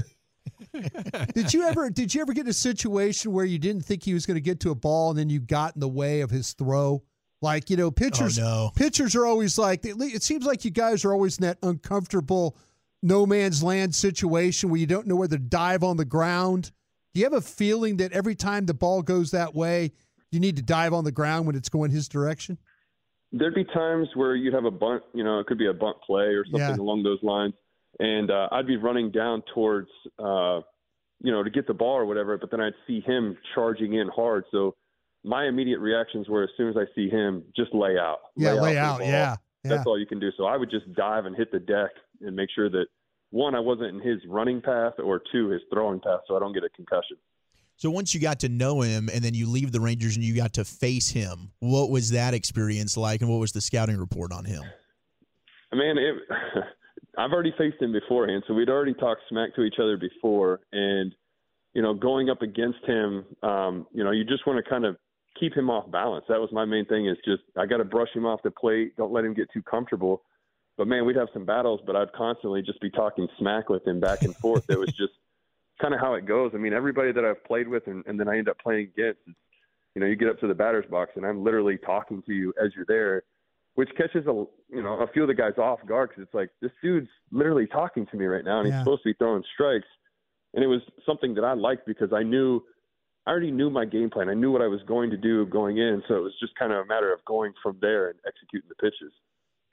did 1.33 1.53
you 1.53 1.63
ever 1.63 1.89
did 1.89 2.13
you 2.13 2.21
ever 2.21 2.33
get 2.33 2.45
in 2.45 2.49
a 2.49 2.53
situation 2.53 3.31
where 3.31 3.45
you 3.45 3.59
didn't 3.59 3.83
think 3.83 4.03
he 4.03 4.13
was 4.13 4.25
going 4.25 4.35
to 4.35 4.41
get 4.41 4.59
to 4.61 4.71
a 4.71 4.75
ball 4.75 5.09
and 5.09 5.19
then 5.19 5.29
you 5.29 5.39
got 5.39 5.75
in 5.75 5.79
the 5.79 5.87
way 5.87 6.21
of 6.21 6.29
his 6.29 6.53
throw? 6.53 7.03
Like 7.41 7.69
you 7.69 7.77
know, 7.77 7.91
pitchers 7.91 8.39
oh, 8.39 8.41
no. 8.41 8.71
pitchers 8.75 9.15
are 9.15 9.25
always 9.25 9.57
like 9.57 9.81
it 9.83 10.23
seems 10.23 10.45
like 10.45 10.65
you 10.65 10.71
guys 10.71 11.05
are 11.05 11.13
always 11.13 11.37
in 11.37 11.43
that 11.43 11.57
uncomfortable 11.63 12.57
no 13.03 13.25
man's 13.25 13.61
land 13.61 13.93
situation 13.93 14.69
where 14.69 14.79
you 14.79 14.87
don't 14.87 15.05
know 15.05 15.15
whether 15.15 15.37
to 15.37 15.43
dive 15.43 15.83
on 15.83 15.97
the 15.97 16.05
ground. 16.05 16.71
Do 17.13 17.19
you 17.19 17.25
have 17.25 17.33
a 17.33 17.41
feeling 17.41 17.97
that 17.97 18.11
every 18.11 18.35
time 18.35 18.65
the 18.65 18.73
ball 18.73 19.01
goes 19.03 19.31
that 19.31 19.53
way, 19.53 19.91
you 20.31 20.39
need 20.39 20.55
to 20.55 20.63
dive 20.63 20.93
on 20.93 21.03
the 21.03 21.11
ground 21.11 21.45
when 21.45 21.55
it's 21.55 21.69
going 21.69 21.91
his 21.91 22.07
direction? 22.07 22.57
there'd 23.33 23.55
be 23.55 23.65
times 23.65 24.07
where 24.15 24.35
you'd 24.35 24.53
have 24.53 24.65
a 24.65 24.71
bunt, 24.71 25.03
you 25.13 25.23
know, 25.23 25.39
it 25.39 25.47
could 25.47 25.57
be 25.57 25.67
a 25.67 25.73
bunt 25.73 25.97
play 26.05 26.27
or 26.27 26.45
something 26.45 26.59
Yeah. 26.61 26.75
along 26.75 27.03
those 27.03 27.21
lines, 27.21 27.53
and 27.99 28.31
uh, 28.31 28.47
I'd 28.51 28.67
be 28.67 28.77
running 28.77 29.11
down 29.11 29.43
towards, 29.53 29.89
uh, 30.19 30.61
you 31.21 31.31
know, 31.31 31.43
to 31.43 31.49
get 31.49 31.67
the 31.67 31.73
ball 31.73 31.95
or 31.95 32.05
whatever, 32.05 32.37
but 32.37 32.51
then 32.51 32.61
I'd 32.61 32.73
see 32.85 33.01
him 33.01 33.37
charging 33.55 33.93
in 33.93 34.07
hard. 34.15 34.45
So 34.51 34.75
my 35.23 35.47
immediate 35.47 35.79
reactions 35.79 36.29
were 36.29 36.43
as 36.43 36.49
soon 36.57 36.69
as 36.69 36.75
I 36.77 36.85
see 36.95 37.09
him, 37.09 37.43
just 37.55 37.73
lay 37.73 37.97
out. 37.97 38.19
Yeah, 38.35 38.53
lay 38.53 38.71
for 38.71 38.73
the 38.75 38.79
out. 38.79 38.99
ball. 38.99 39.07
Yeah, 39.07 39.35
yeah. 39.63 39.75
That's 39.75 39.87
all 39.87 39.99
you 39.99 40.05
can 40.05 40.19
do. 40.19 40.29
So 40.37 40.45
I 40.45 40.57
would 40.57 40.69
just 40.69 40.93
dive 40.93 41.25
and 41.25 41.35
hit 41.35 41.51
the 41.51 41.59
deck 41.59 41.91
and 42.21 42.35
make 42.35 42.49
sure 42.53 42.69
that 42.69 42.85
one, 43.31 43.55
I 43.55 43.59
wasn't 43.59 43.95
in 43.95 43.99
his 43.99 44.21
running 44.27 44.61
path, 44.61 44.93
or 45.03 45.21
two, 45.31 45.49
his 45.49 45.61
throwing 45.71 45.99
path, 45.99 46.21
so 46.27 46.35
I 46.35 46.39
don't 46.39 46.53
get 46.53 46.63
a 46.63 46.69
concussion. 46.69 47.17
So 47.75 47.91
once 47.91 48.13
you 48.13 48.19
got 48.19 48.39
to 48.39 48.49
know 48.49 48.81
him 48.81 49.09
and 49.13 49.23
then 49.23 49.35
you 49.35 49.47
leave 49.47 49.71
the 49.71 49.79
Rangers 49.79 50.15
and 50.15 50.25
you 50.25 50.35
got 50.35 50.53
to 50.53 50.65
face 50.65 51.09
him, 51.09 51.51
what 51.59 51.91
was 51.91 52.09
that 52.11 52.33
experience 52.33 52.97
like 52.97 53.21
and 53.21 53.29
what 53.29 53.39
was 53.39 53.51
the 53.51 53.61
scouting 53.61 53.97
report 53.97 54.31
on 54.31 54.45
him? 54.45 54.63
Man, 55.71 55.97
it, 55.97 56.15
I've 57.17 57.31
already 57.31 57.53
faced 57.57 57.81
him 57.81 57.91
beforehand, 57.91 58.43
so 58.47 58.53
we'd 58.53 58.69
already 58.69 58.93
talked 58.93 59.21
smack 59.29 59.55
to 59.55 59.63
each 59.63 59.79
other 59.81 59.97
before, 59.97 60.61
and 60.71 61.13
you 61.73 61.81
know, 61.81 61.93
going 61.93 62.29
up 62.29 62.41
against 62.41 62.83
him, 62.85 63.25
um, 63.43 63.87
you 63.91 64.03
know, 64.03 64.11
you 64.11 64.23
just 64.23 64.47
want 64.47 64.63
to 64.63 64.67
kind 64.67 64.85
of 64.85 64.97
keep 65.39 65.55
him 65.55 65.69
off 65.69 65.89
balance. 65.91 66.25
That 66.27 66.39
was 66.39 66.49
my 66.51 66.65
main 66.65 66.85
thing. 66.85 67.07
Is 67.07 67.17
just 67.25 67.43
I 67.55 67.65
got 67.65 67.77
to 67.77 67.85
brush 67.85 68.09
him 68.13 68.25
off 68.25 68.41
the 68.43 68.51
plate. 68.51 68.95
Don't 68.97 69.11
let 69.11 69.25
him 69.25 69.33
get 69.33 69.47
too 69.53 69.61
comfortable. 69.61 70.23
But 70.77 70.87
man, 70.87 71.05
we'd 71.05 71.15
have 71.15 71.29
some 71.33 71.45
battles, 71.45 71.81
but 71.85 71.95
I'd 71.95 72.13
constantly 72.13 72.61
just 72.61 72.79
be 72.81 72.91
talking 72.91 73.27
smack 73.39 73.69
with 73.69 73.85
him 73.85 73.99
back 73.99 74.19
and 74.23 74.35
forth. 74.37 74.63
it 74.69 74.77
was 74.77 74.89
just 74.97 75.13
kind 75.81 75.93
of 75.93 75.99
how 75.99 76.13
it 76.13 76.25
goes. 76.25 76.51
I 76.53 76.57
mean, 76.57 76.73
everybody 76.73 77.11
that 77.11 77.25
I've 77.25 77.43
played 77.45 77.67
with 77.67 77.87
and, 77.87 78.03
and 78.05 78.19
then 78.19 78.27
I 78.27 78.37
end 78.37 78.49
up 78.49 78.59
playing 78.59 78.91
against, 78.95 79.19
you 79.95 80.01
know, 80.01 80.05
you 80.05 80.15
get 80.15 80.29
up 80.29 80.39
to 80.39 80.47
the 80.47 80.53
batter's 80.53 80.85
box 80.89 81.11
and 81.15 81.25
I'm 81.25 81.43
literally 81.43 81.77
talking 81.77 82.21
to 82.27 82.33
you 82.33 82.53
as 82.63 82.71
you're 82.75 82.85
there, 82.87 83.23
which 83.77 83.89
catches 83.95 84.25
a 84.27 84.33
you 84.69 84.81
know 84.83 84.99
a 84.99 85.07
few 85.13 85.21
of 85.21 85.27
the 85.27 85.33
guys 85.33 85.53
off 85.57 85.79
guard 85.87 86.09
because 86.09 86.23
it's 86.23 86.33
like 86.33 86.49
this 86.61 86.71
dude's 86.83 87.07
literally 87.31 87.67
talking 87.67 88.05
to 88.07 88.17
me 88.17 88.25
right 88.25 88.43
now 88.43 88.59
and 88.59 88.67
Yeah. 88.67 88.73
he's 88.75 88.81
supposed 88.83 89.03
to 89.03 89.09
be 89.09 89.13
throwing 89.13 89.43
strikes, 89.53 89.87
and 90.53 90.63
it 90.63 90.67
was 90.67 90.81
something 91.05 91.33
that 91.35 91.43
I 91.43 91.53
liked 91.53 91.85
because 91.87 92.11
I 92.13 92.23
knew. 92.23 92.61
I 93.25 93.31
already 93.31 93.51
knew 93.51 93.69
my 93.69 93.83
game 93.83 94.09
plan. 94.09 94.29
I 94.29 94.33
knew 94.35 94.51
what 94.53 94.61
I 94.61 94.67
was 94.67 94.79
going 94.87 95.09
to 95.09 95.17
do 95.17 95.45
going 95.47 95.79
in, 95.79 96.01
so 96.07 96.15
it 96.15 96.21
was 96.21 96.31
just 96.39 96.55
kind 96.55 96.71
of 96.71 96.85
a 96.85 96.87
matter 96.87 97.11
of 97.13 97.19
going 97.25 97.51
from 97.61 97.77
there 97.81 98.07
and 98.09 98.17
executing 98.25 98.69
the 98.69 98.75
pitches. 98.75 99.11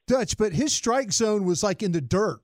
Dutch, 0.08 0.36
but 0.36 0.52
his 0.52 0.72
strike 0.72 1.12
zone 1.12 1.44
was 1.44 1.62
like 1.62 1.80
in 1.80 1.92
the 1.92 2.00
dirt. 2.00 2.40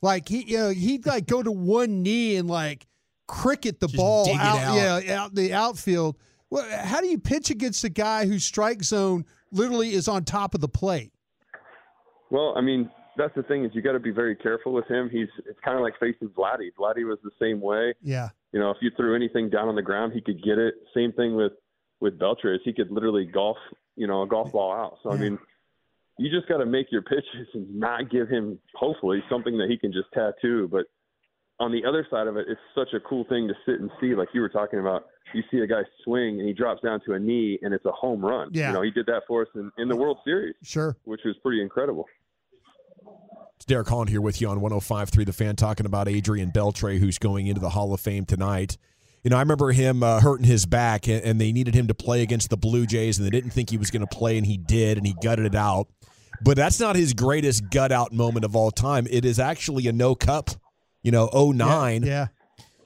Like 0.00 0.28
he, 0.28 0.44
you 0.44 0.56
know, 0.56 0.70
he'd 0.70 1.04
like 1.04 1.26
go 1.26 1.42
to 1.42 1.52
one 1.52 2.02
knee 2.02 2.36
and 2.36 2.48
like 2.48 2.86
cricket 3.26 3.80
the 3.80 3.86
Just 3.86 3.98
ball 3.98 4.34
out, 4.34 4.58
out. 4.60 4.74
yeah, 5.04 5.20
out 5.22 5.34
the 5.34 5.52
outfield. 5.52 6.16
Well, 6.48 6.64
how 6.86 7.02
do 7.02 7.06
you 7.06 7.18
pitch 7.18 7.50
against 7.50 7.84
a 7.84 7.90
guy 7.90 8.24
whose 8.24 8.42
strike 8.44 8.82
zone 8.82 9.26
literally 9.52 9.92
is 9.92 10.08
on 10.08 10.24
top 10.24 10.54
of 10.54 10.60
the 10.60 10.68
plate? 10.68 11.12
Well, 12.30 12.54
I 12.56 12.60
mean, 12.60 12.90
that's 13.16 13.34
the 13.34 13.42
thing 13.44 13.64
is 13.64 13.70
you 13.74 13.82
got 13.82 13.92
to 13.92 14.00
be 14.00 14.10
very 14.10 14.36
careful 14.36 14.72
with 14.72 14.86
him. 14.88 15.08
He's 15.10 15.28
it's 15.46 15.58
kind 15.64 15.76
of 15.76 15.82
like 15.82 15.94
facing 15.98 16.28
Vladdy. 16.28 16.70
Vladdy 16.78 17.06
was 17.06 17.18
the 17.22 17.30
same 17.40 17.60
way. 17.60 17.94
Yeah, 18.02 18.30
You 18.52 18.60
know, 18.60 18.70
if 18.70 18.78
you 18.80 18.90
threw 18.96 19.14
anything 19.14 19.48
down 19.48 19.68
on 19.68 19.74
the 19.74 19.82
ground, 19.82 20.12
he 20.12 20.20
could 20.20 20.42
get 20.42 20.58
it. 20.58 20.74
Same 20.94 21.12
thing 21.12 21.34
with 21.34 21.52
with 22.00 22.18
Beltran. 22.18 22.60
He 22.64 22.72
could 22.72 22.90
literally 22.90 23.24
golf, 23.24 23.56
you 23.94 24.06
know, 24.06 24.22
a 24.22 24.26
golf 24.26 24.52
ball 24.52 24.72
out. 24.72 24.98
So 25.02 25.12
I 25.12 25.16
mean, 25.16 25.38
you 26.18 26.30
just 26.30 26.48
got 26.48 26.58
to 26.58 26.66
make 26.66 26.92
your 26.92 27.02
pitches 27.02 27.48
and 27.54 27.74
not 27.74 28.10
give 28.10 28.28
him 28.28 28.58
hopefully 28.74 29.22
something 29.30 29.56
that 29.58 29.68
he 29.70 29.78
can 29.78 29.92
just 29.92 30.08
tattoo. 30.12 30.68
But 30.70 30.86
on 31.58 31.72
the 31.72 31.84
other 31.88 32.06
side 32.10 32.26
of 32.26 32.36
it, 32.36 32.46
it's 32.48 32.60
such 32.74 32.92
a 32.94 33.00
cool 33.00 33.24
thing 33.28 33.48
to 33.48 33.54
sit 33.64 33.80
and 33.80 33.90
see. 34.00 34.14
Like 34.14 34.28
you 34.34 34.40
were 34.40 34.48
talking 34.48 34.78
about, 34.78 35.06
you 35.34 35.42
see 35.50 35.58
a 35.58 35.66
guy 35.66 35.82
swing 36.04 36.38
and 36.38 36.46
he 36.46 36.52
drops 36.52 36.82
down 36.82 37.00
to 37.06 37.14
a 37.14 37.18
knee 37.18 37.58
and 37.62 37.72
it's 37.72 37.84
a 37.84 37.92
home 37.92 38.24
run. 38.24 38.50
Yeah. 38.52 38.68
You 38.68 38.74
know, 38.74 38.82
he 38.82 38.90
did 38.90 39.06
that 39.06 39.22
for 39.26 39.42
us 39.42 39.48
in, 39.54 39.70
in 39.78 39.88
the 39.88 39.96
World 39.96 40.18
Series, 40.24 40.54
sure. 40.62 40.96
which 41.04 41.20
was 41.24 41.34
pretty 41.42 41.62
incredible. 41.62 42.06
It's 43.56 43.64
Derek 43.64 43.88
Holland 43.88 44.10
here 44.10 44.20
with 44.20 44.40
you 44.40 44.48
on 44.48 44.60
105.3 44.60 45.24
The 45.24 45.32
Fan 45.32 45.56
talking 45.56 45.86
about 45.86 46.08
Adrian 46.08 46.50
Beltre, 46.50 46.98
who's 46.98 47.18
going 47.18 47.46
into 47.46 47.60
the 47.60 47.70
Hall 47.70 47.92
of 47.94 48.00
Fame 48.00 48.26
tonight. 48.26 48.76
You 49.24 49.30
know, 49.30 49.36
I 49.36 49.40
remember 49.40 49.72
him 49.72 50.02
uh, 50.02 50.20
hurting 50.20 50.46
his 50.46 50.66
back, 50.66 51.08
and, 51.08 51.24
and 51.24 51.40
they 51.40 51.52
needed 51.52 51.74
him 51.74 51.88
to 51.88 51.94
play 51.94 52.22
against 52.22 52.50
the 52.50 52.56
Blue 52.56 52.86
Jays, 52.86 53.18
and 53.18 53.26
they 53.26 53.30
didn't 53.30 53.50
think 53.50 53.70
he 53.70 53.78
was 53.78 53.90
going 53.90 54.06
to 54.06 54.16
play, 54.16 54.36
and 54.36 54.46
he 54.46 54.56
did, 54.58 54.98
and 54.98 55.06
he 55.06 55.16
gutted 55.22 55.46
it 55.46 55.54
out. 55.54 55.88
But 56.42 56.56
that's 56.56 56.78
not 56.78 56.96
his 56.96 57.14
greatest 57.14 57.70
gut 57.70 57.90
out 57.90 58.12
moment 58.12 58.44
of 58.44 58.54
all 58.54 58.70
time. 58.70 59.06
It 59.10 59.24
is 59.24 59.40
actually 59.40 59.88
a 59.88 59.92
no 59.92 60.14
cup, 60.14 60.50
you 61.06 61.12
know, 61.12 61.30
09. 61.32 62.02
Yeah, 62.02 62.26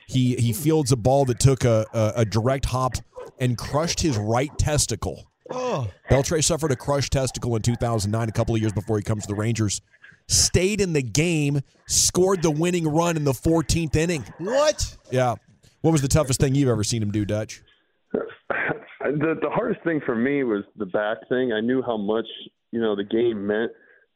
He 0.07 0.35
he 0.37 0.53
fields 0.53 0.93
a 0.93 0.97
ball 0.97 1.25
that 1.25 1.41
took 1.41 1.65
a, 1.65 1.87
a, 1.95 2.13
a 2.17 2.25
direct 2.27 2.67
hop 2.67 2.97
and 3.39 3.57
crushed 3.57 4.01
his 4.01 4.19
right 4.19 4.51
testicle. 4.59 5.25
Oh, 5.51 5.89
Beltre 6.11 6.45
suffered 6.45 6.71
a 6.71 6.77
crushed 6.77 7.13
testicle 7.13 7.57
in 7.57 7.63
2009, 7.63 8.29
a 8.29 8.33
couple 8.33 8.55
of 8.55 8.61
years 8.61 8.75
before 8.75 8.99
he 8.99 9.03
comes 9.03 9.23
to 9.23 9.29
the 9.29 9.35
Rangers. 9.35 9.81
Stayed 10.29 10.83
in 10.83 10.93
the 10.93 11.03
game, 11.03 11.63
scored 11.89 12.43
the 12.43 12.51
winning 12.51 12.87
run 12.87 13.17
in 13.17 13.25
the 13.25 13.33
14th 13.33 13.97
inning. 13.97 14.23
what? 14.39 14.97
Yeah. 15.11 15.37
What 15.81 15.93
was 15.93 16.03
the 16.03 16.09
toughest 16.09 16.41
thing 16.41 16.55
you've 16.55 16.69
ever 16.69 16.85
seen 16.85 17.03
him 17.03 17.11
do, 17.11 17.25
Dutch? 17.25 17.63
the 18.13 19.39
the 19.41 19.49
hardest 19.51 19.83
thing 19.83 20.03
for 20.05 20.15
me 20.15 20.45
was 20.45 20.63
the 20.77 20.87
back 20.87 21.17
thing. 21.31 21.53
I 21.55 21.61
knew 21.63 21.83
how 21.83 21.97
much 21.97 22.27
you 22.71 22.81
know 22.83 22.95
the 22.95 23.05
game 23.05 23.47
meant, 23.47 23.73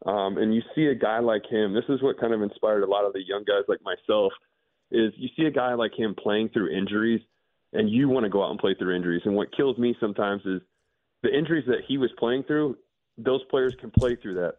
um, 0.06 0.36
and 0.36 0.54
you 0.54 0.62
see 0.74 0.86
a 0.86 0.94
guy 0.94 1.18
like 1.18 1.42
him. 1.50 1.72
This 1.72 1.84
is 1.88 2.02
what 2.02 2.20
kind 2.20 2.34
of 2.34 2.42
inspired 2.42 2.82
a 2.82 2.86
lot 2.86 3.04
of 3.04 3.12
the 3.12 3.22
young 3.26 3.44
guys 3.44 3.64
like 3.68 3.80
myself. 3.82 4.32
Is 4.90 5.12
you 5.16 5.28
see 5.36 5.44
a 5.46 5.50
guy 5.50 5.74
like 5.74 5.92
him 5.98 6.14
playing 6.14 6.50
through 6.50 6.76
injuries, 6.76 7.20
and 7.72 7.88
you 7.88 8.08
want 8.08 8.24
to 8.24 8.30
go 8.30 8.44
out 8.44 8.50
and 8.50 8.58
play 8.58 8.74
through 8.78 8.94
injuries. 8.94 9.22
And 9.24 9.34
what 9.34 9.54
kills 9.56 9.78
me 9.78 9.96
sometimes 9.98 10.42
is 10.44 10.60
the 11.22 11.36
injuries 11.36 11.64
that 11.66 11.80
he 11.88 11.96
was 11.98 12.10
playing 12.18 12.44
through. 12.44 12.76
Those 13.16 13.42
players 13.50 13.74
can 13.80 13.90
play 13.90 14.16
through 14.16 14.34
that, 14.34 14.56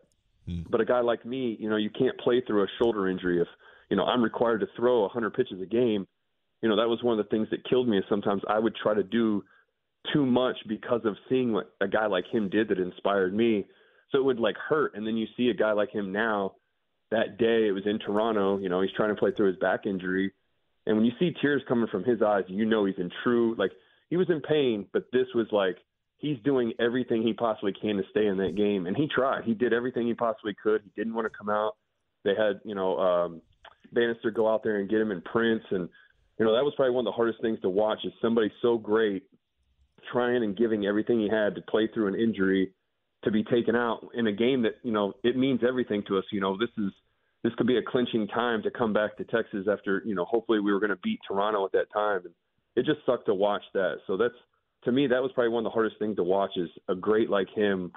but 0.70 0.82
a 0.82 0.86
guy 0.86 1.02
like 1.02 1.26
me, 1.26 1.58
you 1.60 1.70
know, 1.70 1.78
you 1.78 1.90
can't 1.90 2.18
play 2.20 2.42
through 2.46 2.64
a 2.64 2.68
shoulder 2.80 3.08
injury. 3.10 3.40
If 3.40 3.48
you 3.90 3.98
know 3.98 4.06
I'm 4.06 4.24
required 4.24 4.62
to 4.62 4.68
throw 4.76 5.02
100 5.02 5.34
pitches 5.34 5.62
a 5.62 5.66
game, 5.66 6.08
you 6.62 6.70
know 6.70 6.76
that 6.78 6.88
was 6.88 7.04
one 7.04 7.20
of 7.20 7.24
the 7.24 7.30
things 7.30 7.48
that 7.52 7.64
killed 7.70 7.88
me. 7.88 8.00
Is 8.00 8.06
sometimes 8.10 8.42
I 8.50 8.58
would 8.58 8.76
try 8.76 8.94
to 8.94 9.04
do 9.04 9.44
too 10.14 10.26
much 10.26 10.58
because 10.68 11.02
of 11.06 11.16
seeing 11.30 11.54
what 11.54 11.74
a 11.82 11.88
guy 11.88 12.08
like 12.08 12.26
him 12.32 12.50
did 12.50 12.70
that 12.70 12.80
inspired 12.80 13.34
me. 13.34 13.66
So 14.12 14.20
it 14.20 14.26
would 14.26 14.40
like 14.40 14.58
hurt. 14.58 14.96
And 14.96 15.06
then 15.06 15.18
you 15.18 15.28
see 15.36 15.50
a 15.50 15.54
guy 15.54 15.72
like 15.74 15.92
him 15.92 16.12
now. 16.12 16.54
That 17.12 17.38
day 17.38 17.68
it 17.68 17.74
was 17.74 17.86
in 17.86 18.00
Toronto. 18.00 18.58
You 18.58 18.70
know 18.70 18.82
he's 18.82 18.92
trying 18.96 19.10
to 19.10 19.16
play 19.16 19.32
through 19.32 19.48
his 19.48 19.58
back 19.58 19.86
injury, 19.86 20.34
and 20.86 20.98
when 20.98 21.06
you 21.06 21.12
see 21.20 21.34
tears 21.40 21.62
coming 21.68 21.88
from 21.88 22.04
his 22.04 22.22
eyes, 22.22 22.44
you 22.48 22.66
know 22.66 22.86
he's 22.86 22.98
in 22.98 23.12
true 23.24 23.56
like 23.58 23.72
he 24.10 24.18
was 24.18 24.30
in 24.30 24.42
pain, 24.42 24.88
but 24.92 25.06
this 25.12 25.28
was 25.36 25.48
like 25.52 25.78
he's 26.18 26.38
doing 26.44 26.74
everything 26.80 27.22
he 27.22 27.34
possibly 27.34 27.74
can 27.74 27.98
to 27.98 28.04
stay 28.10 28.26
in 28.26 28.38
that 28.38 28.56
game, 28.56 28.88
and 28.88 28.98
he 28.98 29.08
tried. 29.08 29.44
He 29.44 29.54
did 29.54 29.74
everything 29.74 30.08
he 30.08 30.14
possibly 30.14 30.56
could. 30.62 30.82
He 30.84 30.92
didn't 30.96 31.14
want 31.14 31.32
to 31.32 31.38
come 31.38 31.50
out. 31.50 31.76
They 32.24 32.34
had 32.36 32.60
you 32.64 32.76
know 32.76 32.98
um, 32.98 33.42
Bannister 33.92 34.32
go 34.32 34.52
out 34.52 34.64
there 34.64 34.80
and 34.80 34.90
get 34.90 35.00
him 35.00 35.12
in 35.12 35.22
Prince, 35.22 35.64
and 35.72 35.88
you 36.40 36.46
know 36.46 36.56
that 36.56 36.64
was 36.64 36.74
probably 36.76 36.94
one 36.94 37.06
of 37.06 37.12
the 37.12 37.16
hardest 37.16 37.42
things 37.42 37.60
to 37.62 37.70
watch. 37.70 38.00
Is 38.04 38.14
somebody 38.22 38.52
so 38.62 38.78
great 38.78 39.24
trying 40.12 40.44
and 40.44 40.58
giving 40.58 40.86
everything 40.86 41.20
he 41.20 41.30
had 41.30 41.56
to 41.56 41.62
play 41.62 41.88
through 41.94 42.08
an 42.08 42.16
injury 42.16 42.72
to 43.26 43.32
be 43.32 43.44
taken 43.44 43.76
out 43.76 44.08
in 44.14 44.28
a 44.28 44.32
game 44.32 44.62
that 44.62 44.76
you 44.84 44.92
know 44.92 45.14
it 45.24 45.36
means 45.36 45.62
everything 45.68 46.04
to 46.08 46.18
us. 46.18 46.24
You 46.32 46.40
know 46.40 46.58
this 46.58 46.70
is 46.78 46.92
this 47.44 47.54
could 47.56 47.68
be 47.68 47.78
a 47.78 47.82
clinching 47.82 48.28
time 48.28 48.64
to 48.64 48.72
come 48.72 48.94
back 48.94 49.18
to 49.18 49.26
Texas 49.26 49.68
after 49.70 50.02
you 50.06 50.16
know 50.16 50.26
hopefully 50.26 50.60
we 50.60 50.72
were 50.72 50.80
going 50.80 50.92
to 50.92 51.00
beat 51.04 51.20
Toronto 51.28 51.66
at 51.66 51.74
that 51.74 51.92
time, 51.92 52.22
and 52.26 52.34
it 52.76 52.86
just 52.86 53.06
sucked 53.06 53.26
to 53.26 53.34
watch 53.34 53.64
that. 53.74 53.98
So 54.08 54.16
that's 54.16 54.34
to 54.86 54.92
me 54.92 55.08
that 55.08 55.22
was 55.22 55.32
probably 55.34 55.50
one 55.50 55.66
of 55.66 55.72
the 55.72 55.74
hardest 55.74 56.00
things 56.00 56.16
to 56.16 56.24
watch 56.24 56.52
is 56.56 56.70
a 56.88 56.96
great 56.96 57.30
like 57.30 57.50
him 57.54 57.92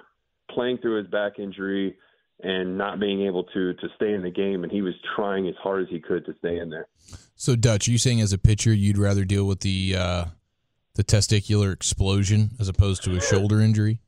playing 0.51 0.79
through 0.79 0.97
his 0.97 1.07
back 1.07 1.39
injury 1.39 1.95
and 2.41 2.77
not 2.77 2.99
being 2.99 3.25
able 3.25 3.43
to 3.43 3.73
to 3.73 3.87
stay 3.95 4.13
in 4.13 4.23
the 4.23 4.31
game, 4.31 4.63
and 4.63 4.71
he 4.71 4.81
was 4.81 4.93
trying 5.15 5.47
as 5.47 5.55
hard 5.61 5.83
as 5.83 5.89
he 5.89 5.99
could 5.99 6.25
to 6.25 6.33
stay 6.39 6.57
in 6.57 6.69
there. 6.69 6.87
So 7.35 7.55
Dutch, 7.55 7.87
you 7.87 7.97
saying 7.97 8.21
as 8.21 8.33
a 8.33 8.37
pitcher 8.37 8.73
you'd 8.73 8.97
rather 8.97 9.25
deal 9.25 9.45
with 9.45 9.61
the 9.61 9.95
uh, 9.95 10.25
the 10.95 11.03
testicular 11.03 11.71
explosion 11.71 12.51
as 12.59 12.67
opposed 12.67 13.03
to 13.03 13.15
a 13.15 13.21
shoulder 13.21 13.61
injury? 13.61 13.99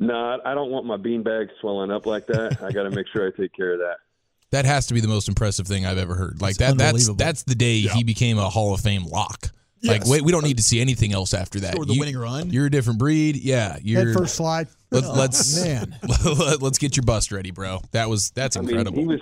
No, 0.00 0.38
I 0.44 0.54
don't 0.54 0.70
want 0.70 0.86
my 0.86 0.96
beanbag 0.96 1.48
swelling 1.60 1.90
up 1.90 2.06
like 2.06 2.26
that. 2.28 2.62
I 2.62 2.70
got 2.70 2.84
to 2.84 2.90
make 2.90 3.06
sure 3.12 3.26
I 3.26 3.30
take 3.36 3.52
care 3.54 3.72
of 3.74 3.78
that. 3.80 3.96
That 4.50 4.64
has 4.64 4.86
to 4.86 4.94
be 4.94 5.00
the 5.00 5.08
most 5.08 5.28
impressive 5.28 5.66
thing 5.66 5.84
I've 5.84 5.98
ever 5.98 6.14
heard. 6.14 6.40
Like 6.40 6.52
It's 6.52 6.58
that. 6.60 6.78
That's 6.78 7.14
that's 7.16 7.42
the 7.42 7.54
day 7.54 7.80
he 7.80 8.02
became 8.02 8.38
a 8.38 8.48
Hall 8.48 8.72
of 8.72 8.80
Fame 8.80 9.04
lock. 9.04 9.50
Like 9.82 10.06
wait, 10.06 10.22
we 10.22 10.32
don't 10.32 10.42
need 10.42 10.56
to 10.56 10.62
see 10.62 10.80
anything 10.80 11.12
else 11.12 11.34
after 11.34 11.60
that. 11.60 11.72
Scored 11.72 11.86
the 11.88 11.92
You- 11.92 12.00
winning 12.00 12.16
run. 12.16 12.48
You're 12.48 12.64
a 12.64 12.70
different 12.70 12.98
breed. 12.98 13.36
Yeah, 13.36 13.74
head 13.74 13.82
you're 13.84 14.14
first 14.14 14.36
slide. 14.36 14.68
Oh, 14.90 15.12
let's 15.14 15.60
Oh, 15.62 15.64
man. 15.66 15.94
let, 16.02 16.62
us 16.62 16.78
get 16.78 16.96
your 16.96 17.04
bust 17.04 17.30
ready, 17.30 17.50
bro. 17.50 17.80
That 17.90 18.08
was 18.08 18.30
that's 18.30 18.56
I 18.56 18.60
mean, 18.60 18.70
incredible. 18.70 18.98
he 19.00 19.06
was 19.06 19.20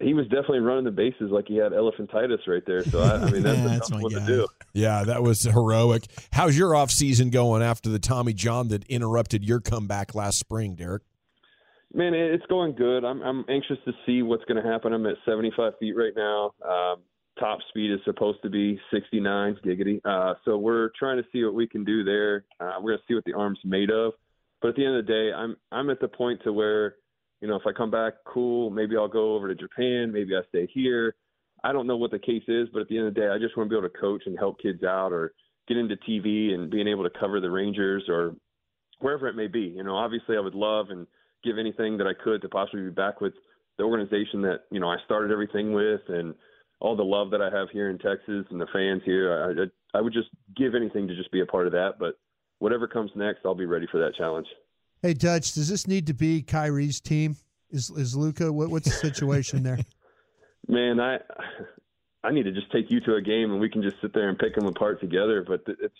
he 0.00 0.14
was 0.14 0.24
definitely 0.26 0.58
running 0.60 0.84
the 0.84 0.90
bases 0.90 1.30
like 1.30 1.46
he 1.46 1.56
had 1.56 1.72
elephantitis 1.72 2.46
right 2.46 2.62
there. 2.66 2.82
So 2.84 3.00
I, 3.00 3.16
I 3.26 3.30
mean, 3.30 3.42
that's 3.42 3.58
Yeah, 3.58 3.64
a 3.64 3.68
that's 3.68 3.90
one 3.92 4.10
to 4.10 4.20
do. 4.26 4.46
Yeah, 4.72 5.04
that 5.04 5.22
was 5.22 5.42
heroic. 5.42 6.06
How's 6.32 6.58
your 6.58 6.74
off 6.74 6.90
season 6.90 7.30
going 7.30 7.62
after 7.62 7.88
the 7.88 7.98
Tommy 7.98 8.32
John 8.32 8.68
that 8.68 8.84
interrupted 8.86 9.44
your 9.44 9.60
comeback 9.60 10.14
last 10.14 10.38
spring, 10.38 10.74
Derek? 10.74 11.02
Man, 11.92 12.12
it's 12.12 12.44
going 12.46 12.74
good. 12.74 13.04
I'm 13.04 13.22
I'm 13.22 13.44
anxious 13.48 13.78
to 13.84 13.92
see 14.04 14.22
what's 14.22 14.44
going 14.46 14.60
to 14.62 14.68
happen. 14.68 14.92
I'm 14.92 15.06
at 15.06 15.14
75 15.24 15.74
feet 15.78 15.92
right 15.96 16.12
now. 16.16 16.52
Um, 16.68 16.96
top 17.38 17.60
speed 17.68 17.92
is 17.92 18.00
supposed 18.04 18.42
to 18.42 18.50
be 18.50 18.80
69 18.92 19.58
giggity. 19.64 20.00
Uh, 20.04 20.34
so 20.44 20.58
we're 20.58 20.90
trying 20.98 21.18
to 21.18 21.24
see 21.32 21.44
what 21.44 21.54
we 21.54 21.68
can 21.68 21.84
do 21.84 22.02
there. 22.02 22.44
Uh, 22.60 22.74
we're 22.80 22.92
going 22.92 22.98
to 22.98 23.04
see 23.06 23.14
what 23.14 23.24
the 23.24 23.32
arm's 23.34 23.58
made 23.64 23.90
of. 23.90 24.12
But 24.60 24.68
at 24.70 24.76
the 24.76 24.84
end 24.86 24.96
of 24.96 25.06
the 25.06 25.12
day, 25.12 25.32
I'm 25.32 25.56
I'm 25.70 25.88
at 25.90 26.00
the 26.00 26.08
point 26.08 26.40
to 26.44 26.52
where, 26.52 26.96
you 27.44 27.50
know, 27.50 27.56
if 27.56 27.66
I 27.66 27.72
come 27.72 27.90
back, 27.90 28.14
cool. 28.24 28.70
Maybe 28.70 28.96
I'll 28.96 29.06
go 29.06 29.34
over 29.34 29.48
to 29.48 29.54
Japan. 29.54 30.10
Maybe 30.10 30.34
I 30.34 30.40
stay 30.48 30.66
here. 30.72 31.14
I 31.62 31.74
don't 31.74 31.86
know 31.86 31.98
what 31.98 32.10
the 32.10 32.18
case 32.18 32.42
is, 32.48 32.70
but 32.72 32.80
at 32.80 32.88
the 32.88 32.96
end 32.96 33.08
of 33.08 33.12
the 33.14 33.20
day, 33.20 33.28
I 33.28 33.36
just 33.36 33.54
want 33.54 33.68
to 33.68 33.70
be 33.70 33.78
able 33.78 33.90
to 33.90 34.00
coach 34.00 34.22
and 34.24 34.38
help 34.38 34.58
kids 34.62 34.82
out, 34.82 35.12
or 35.12 35.34
get 35.68 35.76
into 35.76 35.94
TV 36.08 36.54
and 36.54 36.70
being 36.70 36.88
able 36.88 37.02
to 37.02 37.18
cover 37.20 37.42
the 37.42 37.50
Rangers 37.50 38.04
or 38.08 38.34
wherever 39.00 39.28
it 39.28 39.36
may 39.36 39.46
be. 39.46 39.74
You 39.76 39.84
know, 39.84 39.94
obviously, 39.94 40.38
I 40.38 40.40
would 40.40 40.54
love 40.54 40.86
and 40.88 41.06
give 41.44 41.58
anything 41.58 41.98
that 41.98 42.06
I 42.06 42.14
could 42.14 42.40
to 42.40 42.48
possibly 42.48 42.84
be 42.84 42.90
back 42.90 43.20
with 43.20 43.34
the 43.76 43.84
organization 43.84 44.40
that 44.40 44.60
you 44.70 44.80
know 44.80 44.88
I 44.88 44.96
started 45.04 45.30
everything 45.30 45.74
with, 45.74 46.00
and 46.08 46.34
all 46.80 46.96
the 46.96 47.02
love 47.02 47.30
that 47.32 47.42
I 47.42 47.54
have 47.54 47.68
here 47.70 47.90
in 47.90 47.98
Texas 47.98 48.46
and 48.48 48.58
the 48.58 48.68
fans 48.72 49.02
here. 49.04 49.54
I, 49.54 49.64
I, 49.64 49.98
I 49.98 50.00
would 50.00 50.14
just 50.14 50.30
give 50.56 50.74
anything 50.74 51.06
to 51.08 51.14
just 51.14 51.30
be 51.30 51.42
a 51.42 51.46
part 51.46 51.66
of 51.66 51.74
that. 51.74 51.96
But 52.00 52.14
whatever 52.60 52.88
comes 52.88 53.10
next, 53.14 53.40
I'll 53.44 53.54
be 53.54 53.66
ready 53.66 53.86
for 53.92 54.00
that 54.00 54.14
challenge. 54.16 54.46
Hey, 55.04 55.12
Dutch, 55.12 55.52
does 55.52 55.68
this 55.68 55.86
need 55.86 56.06
to 56.06 56.14
be 56.14 56.40
Kyrie's 56.40 56.98
team? 56.98 57.36
Is 57.70 57.90
is 57.90 58.16
Luka? 58.16 58.50
What, 58.50 58.70
what's 58.70 58.86
the 58.86 58.90
situation 59.10 59.62
there? 59.62 59.78
Man, 60.66 60.98
I 60.98 61.18
I 62.26 62.32
need 62.32 62.44
to 62.44 62.52
just 62.52 62.72
take 62.72 62.90
you 62.90 63.00
to 63.00 63.16
a 63.16 63.20
game 63.20 63.50
and 63.52 63.60
we 63.60 63.68
can 63.68 63.82
just 63.82 63.96
sit 64.00 64.14
there 64.14 64.30
and 64.30 64.38
pick 64.38 64.54
them 64.54 64.64
apart 64.64 65.02
together. 65.02 65.44
But 65.46 65.60
it's 65.78 65.94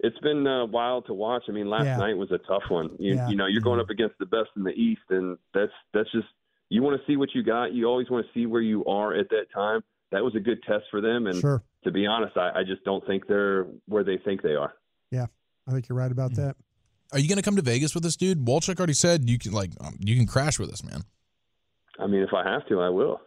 it's 0.00 0.18
been 0.18 0.44
uh, 0.44 0.66
wild 0.66 1.06
to 1.06 1.14
watch. 1.14 1.44
I 1.48 1.52
mean, 1.52 1.70
last 1.70 1.84
Yeah. 1.84 1.98
night 1.98 2.16
was 2.16 2.32
a 2.32 2.38
tough 2.38 2.64
one. 2.68 2.96
You, 2.98 3.14
Yeah. 3.14 3.28
you 3.28 3.36
know, 3.36 3.46
you're 3.46 3.60
going 3.62 3.78
up 3.78 3.90
against 3.90 4.18
the 4.18 4.26
best 4.26 4.48
in 4.56 4.64
the 4.64 4.72
East, 4.72 5.02
and 5.10 5.38
that's 5.54 5.70
that's 5.94 6.10
just 6.10 6.26
you 6.68 6.82
want 6.82 7.00
to 7.00 7.06
see 7.06 7.16
what 7.16 7.28
you 7.36 7.44
got. 7.44 7.72
You 7.72 7.86
always 7.86 8.10
want 8.10 8.26
to 8.26 8.32
see 8.32 8.46
where 8.46 8.60
you 8.60 8.84
are 8.86 9.14
at 9.14 9.28
that 9.28 9.52
time. 9.54 9.84
That 10.10 10.24
was 10.24 10.34
a 10.34 10.40
good 10.40 10.60
test 10.64 10.86
for 10.90 11.00
them, 11.00 11.28
and 11.28 11.38
Sure. 11.40 11.62
to 11.84 11.92
be 11.92 12.08
honest, 12.08 12.36
I, 12.36 12.50
I 12.56 12.64
just 12.64 12.82
don't 12.82 13.06
think 13.06 13.28
they're 13.28 13.66
where 13.86 14.02
they 14.02 14.18
think 14.18 14.42
they 14.42 14.56
are. 14.56 14.74
Yeah, 15.12 15.26
I 15.68 15.70
think 15.70 15.88
you're 15.88 15.96
right 15.96 16.10
about 16.10 16.34
that. 16.34 16.56
Are 17.12 17.18
you 17.18 17.28
going 17.28 17.36
to 17.36 17.42
come 17.42 17.56
to 17.56 17.62
Vegas 17.62 17.94
with 17.94 18.04
us, 18.04 18.16
dude? 18.16 18.44
Walchuk 18.44 18.78
already 18.78 18.92
said 18.92 19.28
you 19.28 19.38
can 19.38 19.52
like 19.52 19.70
um, 19.80 19.96
you 19.98 20.16
can 20.16 20.26
crash 20.26 20.58
with 20.58 20.70
us, 20.70 20.84
man. 20.84 21.02
I 21.98 22.06
mean, 22.06 22.22
if 22.22 22.34
I 22.34 22.48
have 22.48 22.66
to, 22.68 22.80
I 22.80 22.88
will. 22.90 23.20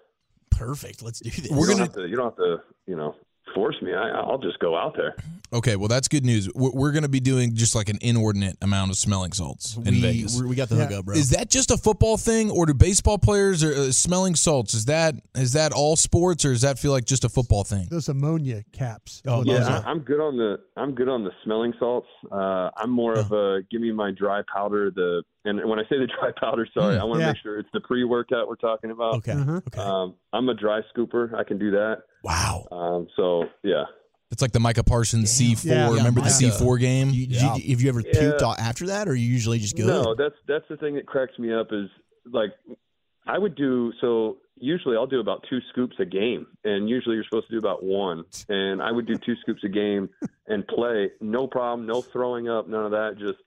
Perfect. 0.52 1.02
Let's 1.02 1.20
do 1.20 1.30
this. 1.30 1.50
We're 1.50 1.62
you 1.62 1.66
don't 1.66 1.70
gonna- 1.78 1.84
have 1.86 1.94
to. 1.96 2.08
You 2.08 2.16
don't 2.16 2.26
have 2.26 2.36
to. 2.38 2.58
You 2.88 2.96
know, 2.96 3.16
force 3.54 3.76
me. 3.82 3.94
I, 3.94 4.10
I'll 4.10 4.38
just 4.38 4.60
go 4.60 4.76
out 4.78 4.96
there. 4.96 5.16
Okay, 5.54 5.76
well 5.76 5.88
that's 5.90 6.08
good 6.08 6.24
news. 6.26 6.50
We're, 6.56 6.72
we're 6.72 6.92
going 6.92 7.04
to 7.04 7.10
be 7.10 7.20
doing 7.20 7.56
just 7.56 7.76
like 7.76 7.90
an 7.90 7.98
inordinate 8.02 8.58
amount 8.62 8.92
of 8.92 8.98
smelling 8.98 9.34
salts 9.34 9.76
in 9.78 9.84
we, 9.96 10.02
Vegas. 10.02 10.40
we- 10.42 10.48
we 10.48 10.56
got 10.56 10.70
the 10.70 10.76
Yeah. 10.76 10.86
hookup, 10.88 11.06
bro. 11.06 11.16
Is 11.16 11.30
that 11.32 11.50
just 11.50 11.72
a 11.72 11.78
football 11.78 12.18
thing, 12.18 12.50
or 12.52 12.66
do 12.66 12.74
baseball 12.74 13.18
players 13.18 13.64
or 13.64 13.74
uh, 13.74 13.92
smelling 13.92 14.36
salts? 14.36 14.74
Is 14.74 14.86
that 14.86 15.16
is 15.36 15.54
that 15.54 15.74
all 15.74 15.96
sports, 15.96 16.46
or 16.46 16.50
does 16.54 16.62
that 16.62 16.80
feel 16.80 16.92
like 16.92 17.06
just 17.06 17.24
a 17.26 17.30
football 17.30 17.64
thing? 17.64 17.88
Those 17.92 18.08
ammonia 18.10 18.64
caps. 18.72 19.22
Oh, 19.28 19.44
Yeah, 19.44 19.82
I, 19.86 19.90
I'm 19.90 20.00
good 20.00 20.20
on 20.22 20.38
the 20.38 20.60
I'm 20.78 20.96
good 20.96 21.10
on 21.10 21.24
the 21.24 21.32
smelling 21.44 21.74
salts. 21.80 22.08
Uh, 22.32 22.70
I'm 22.78 22.90
more 22.90 23.14
of 23.14 23.32
a 23.32 23.62
give 23.70 23.82
me 23.82 23.92
my 23.92 24.12
dry 24.12 24.42
powder. 24.54 24.90
The 24.92 25.24
and 25.44 25.60
when 25.70 25.80
I 25.80 25.84
say 25.84 25.98
the 26.00 26.08
dry 26.20 26.32
powder, 26.40 26.68
sorry, 26.74 26.98
I 26.98 27.04
want 27.04 27.20
to 27.20 27.26
Yeah. 27.26 27.32
make 27.34 27.42
sure 27.42 27.60
it's 27.60 27.70
the 27.74 27.82
pre 27.82 28.04
workout 28.06 28.48
we're 28.48 28.56
talking 28.56 28.92
about. 28.92 29.16
okay? 29.16 29.34
Uh-huh. 29.34 29.62
Okay. 29.68 29.80
Um, 29.82 30.16
I'm 30.34 30.48
a 30.50 30.54
dry 30.54 30.82
scooper. 30.96 31.34
I 31.38 31.44
can 31.44 31.58
do 31.58 31.72
that. 31.72 32.04
Wow. 32.24 32.68
Um, 32.72 33.08
so 33.16 33.46
yeah, 33.64 33.84
It's 34.32 34.42
like 34.42 34.52
the 34.52 34.60
Micah 34.60 34.84
Parsons 34.84 35.38
Damn. 35.38 35.56
C4. 35.56 35.66
Yeah, 35.66 35.90
Remember 35.90 36.22
the 36.22 36.26
Micah. 36.42 36.56
C4 36.64 36.80
game? 36.80 37.10
You, 37.10 37.28
Yeah. 37.30 37.56
you, 37.56 37.72
have 37.72 37.82
you 37.82 37.90
ever 37.90 38.02
Yeah. 38.02 38.12
puked 38.14 38.42
a- 38.42 38.62
after 38.62 38.88
that, 38.88 39.08
or 39.08 39.16
you 39.16 39.28
usually 39.28 39.60
just 39.60 39.78
go? 39.78 39.86
no, 39.86 40.16
that's 40.16 40.36
that's 40.48 40.66
the 40.70 40.78
thing 40.78 40.96
that 40.96 41.06
cracks 41.06 41.38
me 41.40 41.54
up 41.54 41.68
is 41.72 41.90
like 42.32 42.52
I 43.28 43.38
would 43.38 43.56
do 43.56 43.92
so. 44.02 44.38
Usually, 44.64 44.96
I'll 44.96 45.08
do 45.08 45.20
about 45.20 45.44
two 45.50 45.60
scoops 45.70 45.96
a 46.00 46.06
game, 46.06 46.46
and 46.64 46.88
usually 46.88 47.16
you're 47.16 47.24
supposed 47.24 47.48
to 47.48 47.54
do 47.54 47.58
about 47.58 47.84
one. 47.84 48.26
And 48.48 48.80
I 48.80 48.92
would 48.92 49.08
do 49.08 49.16
two 49.18 49.36
scoops 49.42 49.64
a 49.64 49.70
game 49.70 50.08
and 50.48 50.68
play, 50.68 51.10
no 51.20 51.48
problem, 51.48 51.88
no 51.88 52.02
throwing 52.04 52.48
up, 52.48 52.68
none 52.68 52.86
of 52.86 52.92
that. 52.92 53.16
Just 53.18 53.40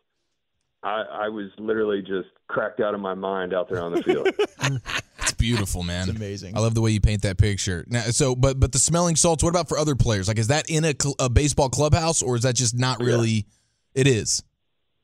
I, 0.83 1.03
I 1.27 1.29
was 1.29 1.51
literally 1.57 2.03
just 2.03 2.29
cracked 2.49 2.81
out 2.81 2.95
of 2.95 3.01
my 3.01 3.15
mind 3.15 3.55
out 3.55 3.69
there 3.69 3.81
on 3.81 3.93
the 3.93 4.03
field. 4.03 4.29
It's 5.45 5.57
beautiful, 5.57 5.83
man. 5.83 6.09
It's 6.09 6.17
amazing. 6.17 6.57
I 6.57 6.61
love 6.61 6.75
the 6.75 6.81
way 6.81 6.91
you 6.91 7.01
paint 7.01 7.23
that 7.23 7.39
picture. 7.39 7.85
Now, 7.89 8.03
so, 8.03 8.35
but 8.35 8.59
but 8.61 8.73
the 8.73 8.79
smelling 8.79 9.17
salts. 9.17 9.43
What 9.43 9.51
about 9.51 9.69
for 9.69 9.79
other 9.79 9.95
players? 9.95 10.29
Like, 10.29 10.39
is 10.39 10.49
that 10.49 10.69
in 10.69 10.85
a, 10.85 10.95
cl- 11.01 11.15
a 11.19 11.29
baseball 11.29 11.69
clubhouse, 11.69 12.23
or 12.23 12.37
is 12.37 12.43
that 12.43 12.55
just 12.55 12.77
not 12.79 13.01
Yeah. 13.01 13.07
really? 13.07 13.47
It 13.95 14.07
is. 14.07 14.43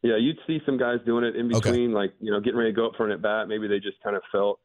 yeah, 0.03 0.17
you'd 0.17 0.39
see 0.47 0.61
some 0.67 0.79
guys 0.79 0.99
doing 1.07 1.25
it 1.25 1.37
in 1.37 1.55
Okay. 1.55 1.71
between, 1.71 1.93
like 1.93 2.13
you 2.21 2.31
know, 2.33 2.41
getting 2.41 2.59
ready 2.59 2.73
to 2.73 2.77
go 2.77 2.87
up 2.87 2.93
for 2.97 3.07
an 3.07 3.13
at 3.13 3.23
bat. 3.23 3.47
Maybe 3.49 3.69
they 3.69 3.79
just 3.79 4.03
kind 4.03 4.17
of 4.17 4.23
felt 4.33 4.59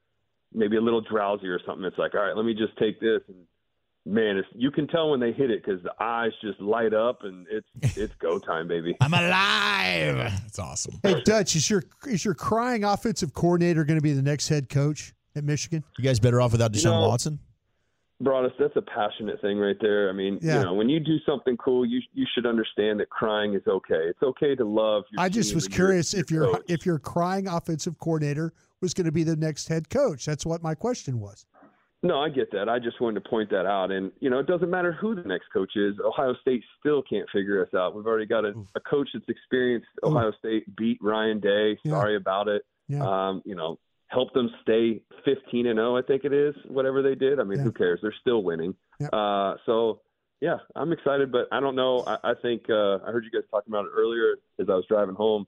maybe 0.53 0.77
a 0.77 0.81
little 0.81 1.01
drowsy 1.01 1.47
or 1.47 1.59
something. 1.65 1.85
It's 1.85 1.97
like, 1.97 2.15
all 2.15 2.21
right, 2.21 2.35
let 2.35 2.45
me 2.45 2.53
just 2.53 2.77
take 2.77 2.99
this 2.99 3.21
and. 3.27 3.37
Man, 4.07 4.37
it's, 4.37 4.47
you 4.53 4.69
can 4.69 4.85
tell 4.87 5.09
when 5.09 5.19
they 5.19 5.31
hit 5.31 5.49
it 5.49 5.65
because 5.65 5.81
the 5.81 5.91
eyes 5.99 6.29
just 6.39 6.59
light 6.61 6.93
up 6.93 7.21
and 7.23 7.47
it's 7.49 7.65
it's 7.97 8.13
go 8.21 8.37
time, 8.37 8.67
baby. 8.67 8.95
I'm 9.01 9.15
alive. 9.15 10.31
That's 10.43 10.59
awesome. 10.59 10.99
Hey 11.01 11.23
Dutch, 11.25 11.55
is 11.55 11.67
your 11.71 11.81
is 12.05 12.23
your 12.23 12.35
crying 12.35 12.83
offensive 12.83 13.33
coordinator 13.33 13.83
going 13.83 13.97
to 13.97 14.03
be 14.03 14.13
the 14.13 14.21
next 14.21 14.47
head 14.47 14.69
coach 14.69 15.14
at 15.35 15.43
Michigan? 15.43 15.83
You 15.97 16.03
guys 16.03 16.19
better 16.19 16.41
off 16.41 16.51
without 16.51 16.71
Deshaun 16.71 16.83
You 16.85 16.89
know, 16.91 17.07
Watson. 17.09 17.39
Broadus, 18.21 18.53
that's 18.57 18.75
a 18.77 18.81
passionate 18.81 19.41
thing 19.41 19.57
right 19.57 19.75
there. 19.81 20.09
I 20.09 20.13
mean, 20.13 20.39
Yeah. 20.41 20.59
you 20.59 20.63
know, 20.65 20.73
when 20.73 20.87
you 20.87 21.01
do 21.01 21.17
something 21.25 21.57
cool, 21.57 21.85
you 21.85 22.01
you 22.13 22.25
should 22.33 22.45
understand 22.45 22.99
that 23.01 23.09
crying 23.09 23.53
is 23.55 23.61
okay. 23.67 24.07
It's 24.07 24.23
okay 24.23 24.55
to 24.55 24.63
love. 24.63 25.03
Your 25.11 25.21
I 25.21 25.27
just 25.27 25.49
team 25.49 25.55
was 25.55 25.65
and 25.65 25.73
your- 25.77 25.87
curious 25.87 26.13
if 26.13 26.31
your 26.31 26.53
coach. 26.53 26.63
if 26.69 26.85
your 26.85 26.97
crying 26.97 27.47
offensive 27.47 27.97
coordinator 27.99 28.53
was 28.81 28.93
going 28.93 29.05
to 29.05 29.11
be 29.11 29.23
the 29.23 29.35
next 29.35 29.67
head 29.67 29.89
coach. 29.89 30.25
That's 30.25 30.45
what 30.45 30.63
my 30.63 30.75
question 30.75 31.19
was. 31.19 31.45
No, 32.03 32.19
I 32.19 32.29
get 32.29 32.51
that. 32.51 32.69
I 32.69 32.77
just 32.79 33.01
wanted 33.01 33.21
to 33.23 33.29
point 33.29 33.49
that 33.49 33.65
out. 33.65 33.91
And, 33.91 34.11
you 34.19 34.29
know, 34.29 34.37
it 34.39 34.45
doesn't 34.45 34.69
matter 34.69 34.91
who 34.93 35.15
the 35.15 35.23
next 35.23 35.47
coach 35.51 35.71
is. 35.75 35.95
Ohio 36.05 36.35
State 36.39 36.63
still 36.79 37.01
can't 37.01 37.27
figure 37.31 37.61
us 37.65 37.73
out. 37.73 37.95
We've 37.95 38.05
already 38.05 38.27
got 38.27 38.45
a, 38.45 38.53
a 38.75 38.79
coach 38.79 39.09
that's 39.13 39.27
experienced. 39.27 39.87
Ohio 40.03 40.31
State 40.37 40.73
beat 40.77 40.99
Ryan 41.01 41.39
Day. 41.39 41.79
Yeah. 41.83 41.93
Sorry 41.93 42.15
about 42.15 42.47
it. 42.47 42.61
Yeah. 42.87 43.01
Um, 43.03 43.41
you 43.43 43.55
know, 43.55 43.79
help 44.07 44.33
them 44.33 44.49
stay 44.61 45.01
15 45.25 45.65
and 45.67 45.77
0, 45.77 45.97
I 45.97 46.01
think 46.03 46.23
it 46.25 46.33
is, 46.33 46.55
whatever 46.67 47.01
they 47.01 47.15
did. 47.15 47.39
I 47.39 47.43
mean, 47.43 47.57
Yeah. 47.59 47.63
who 47.65 47.71
cares? 47.71 47.99
They're 48.01 48.13
still 48.21 48.43
winning. 48.43 48.75
Yeah. 48.99 49.07
Uh, 49.07 49.57
so, 49.65 50.01
yeah, 50.41 50.57
I'm 50.75 50.91
excited, 50.91 51.31
but 51.31 51.47
I 51.51 51.59
don't 51.59 51.75
know. 51.75 52.03
I, 52.05 52.31
I 52.31 52.33
think 52.41 52.63
uh, 52.69 52.97
I 53.05 53.11
heard 53.11 53.23
you 53.25 53.31
guys 53.31 53.47
talking 53.49 53.71
about 53.71 53.85
it 53.85 53.91
earlier 53.95 54.35
as 54.59 54.67
I 54.69 54.75
was 54.75 54.85
driving 54.87 55.15
home. 55.15 55.47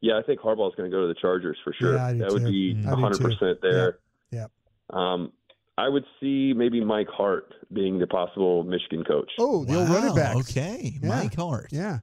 Yeah, 0.00 0.18
I 0.18 0.22
think 0.22 0.40
Harbaugh's 0.40 0.74
going 0.74 0.90
to 0.90 0.94
go 0.94 1.02
to 1.02 1.08
the 1.08 1.14
Chargers 1.20 1.56
for 1.62 1.72
sure. 1.78 1.94
Yeah, 1.94 2.06
I 2.06 2.12
do 2.12 2.18
that 2.18 2.32
would 2.32 2.44
be 2.44 2.76
I 2.86 2.90
do 2.94 3.14
too. 3.18 3.24
100% 3.28 3.60
there. 3.62 3.98
Yeah. 4.32 4.46
Um, 4.90 5.32
I 5.78 5.88
would 5.88 6.04
see 6.20 6.52
maybe 6.54 6.84
Mike 6.84 7.08
Hart 7.08 7.54
being 7.72 7.98
the 7.98 8.06
possible 8.08 8.64
Michigan 8.64 9.04
coach. 9.04 9.30
Oh, 9.38 9.64
the 9.64 9.76
old 9.78 9.88
Wow, 9.88 9.94
running 9.94 10.14
back. 10.16 10.36
Okay, 10.36 10.98
Yeah. 11.00 11.08
Mike 11.08 11.34
Hart. 11.36 11.68
Yeah, 11.70 12.00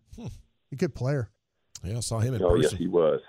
a 0.71 0.75
good 0.75 0.95
player. 0.95 1.29
Yeah, 1.83 1.97
I 1.97 1.99
saw 1.99 2.19
him 2.19 2.33
in 2.33 2.41
oh, 2.43 2.55
yes, 2.55 2.71
person. 2.71 2.77
he 2.77 2.87
was. 2.87 3.19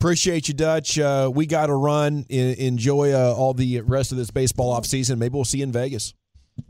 Appreciate 0.00 0.48
you, 0.48 0.54
Dutch. 0.54 0.98
Uh, 0.98 1.30
we 1.32 1.46
got 1.46 1.66
to 1.66 1.74
run. 1.74 2.26
En- 2.28 2.56
enjoy 2.58 3.12
uh, 3.12 3.34
all 3.36 3.54
the 3.54 3.80
rest 3.82 4.10
of 4.12 4.18
this 4.18 4.30
baseball 4.30 4.70
off 4.70 4.86
season. 4.86 5.18
Maybe 5.18 5.34
we'll 5.34 5.44
see 5.44 5.58
you 5.58 5.64
in 5.64 5.72
Vegas. 5.72 6.14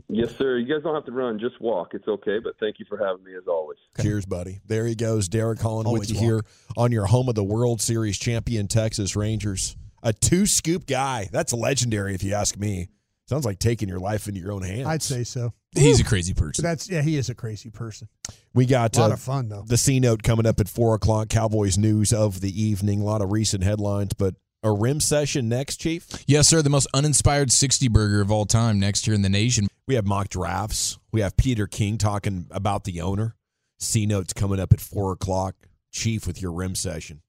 Yes, 0.07 0.35
sir. 0.37 0.57
You 0.57 0.71
guys 0.71 0.83
don't 0.83 0.93
have 0.93 1.05
to 1.05 1.11
run; 1.11 1.39
just 1.39 1.59
walk. 1.59 1.89
It's 1.93 2.07
okay. 2.07 2.39
But 2.39 2.53
thank 2.59 2.79
you 2.79 2.85
for 2.87 2.97
having 2.97 3.23
me 3.23 3.33
as 3.35 3.47
always. 3.47 3.79
Cheers, 3.99 4.25
buddy. 4.25 4.59
There 4.65 4.85
he 4.85 4.95
goes, 4.95 5.27
Derek 5.27 5.59
Holland 5.59 5.91
with 5.91 6.09
you 6.09 6.15
walk. 6.15 6.23
here 6.23 6.41
on 6.77 6.91
your 6.91 7.05
home 7.05 7.27
of 7.29 7.35
the 7.35 7.43
World 7.43 7.81
Series 7.81 8.17
champion 8.17 8.67
Texas 8.67 9.15
Rangers. 9.15 9.75
A 10.03 10.13
two 10.13 10.45
scoop 10.45 10.85
guy. 10.85 11.29
That's 11.31 11.53
legendary, 11.53 12.13
if 12.13 12.23
you 12.23 12.33
ask 12.33 12.57
me. 12.57 12.89
Sounds 13.27 13.45
like 13.45 13.59
taking 13.59 13.87
your 13.89 13.99
life 13.99 14.27
into 14.27 14.39
your 14.39 14.51
own 14.51 14.63
hands. 14.63 14.85
I'd 14.87 15.01
say 15.01 15.23
so. 15.23 15.53
He's 15.75 15.99
a 15.99 16.03
crazy 16.03 16.33
But 16.33 16.43
person. 16.43 16.63
that's 16.63 16.89
yeah, 16.89 17.01
he 17.01 17.17
is 17.17 17.29
a 17.29 17.35
crazy 17.35 17.69
person. 17.71 18.07
we 18.53 18.65
got 18.65 18.95
A 18.97 18.99
lot 18.99 19.11
uh, 19.11 19.13
of 19.15 19.21
fun 19.21 19.49
though. 19.49 19.63
the 19.65 19.77
C 19.77 19.99
note 19.99 20.21
coming 20.21 20.45
up 20.45 20.59
at 20.59 20.67
four 20.69 20.93
o'clock. 20.93 21.29
Cowboys 21.29 21.77
news 21.77 22.13
of 22.13 22.41
the 22.41 22.61
evening. 22.61 23.01
A 23.01 23.03
lot 23.03 23.21
of 23.21 23.31
recent 23.31 23.63
headlines, 23.63 24.13
but 24.13 24.35
a 24.61 24.71
rim 24.71 24.99
session 24.99 25.49
next, 25.49 25.77
Chief. 25.77 26.07
Yes, 26.27 26.47
sir. 26.47 26.61
The 26.61 26.69
most 26.69 26.87
uninspired 26.93 27.51
60 27.51 27.87
burger 27.87 28.21
of 28.21 28.31
all 28.31 28.45
time 28.45 28.79
next 28.79 29.07
year 29.07 29.13
in 29.15 29.21
the 29.23 29.29
nation. 29.29 29.67
We 29.87 29.95
have 29.95 30.05
mock 30.05 30.29
drafts. 30.29 30.99
We 31.11 31.21
have 31.21 31.35
Peter 31.35 31.65
King 31.65 31.97
talking 31.97 32.45
about 32.51 32.83
the 32.83 33.01
owner. 33.01 33.35
C 33.79 34.05
notes 34.05 34.31
coming 34.31 34.59
up 34.59 34.71
at 34.73 34.79
four 34.79 35.11
o'clock. 35.11 35.55
Chief 35.91 36.25
with 36.27 36.41
your 36.41 36.51
rim 36.53 36.75
session. 36.75 37.22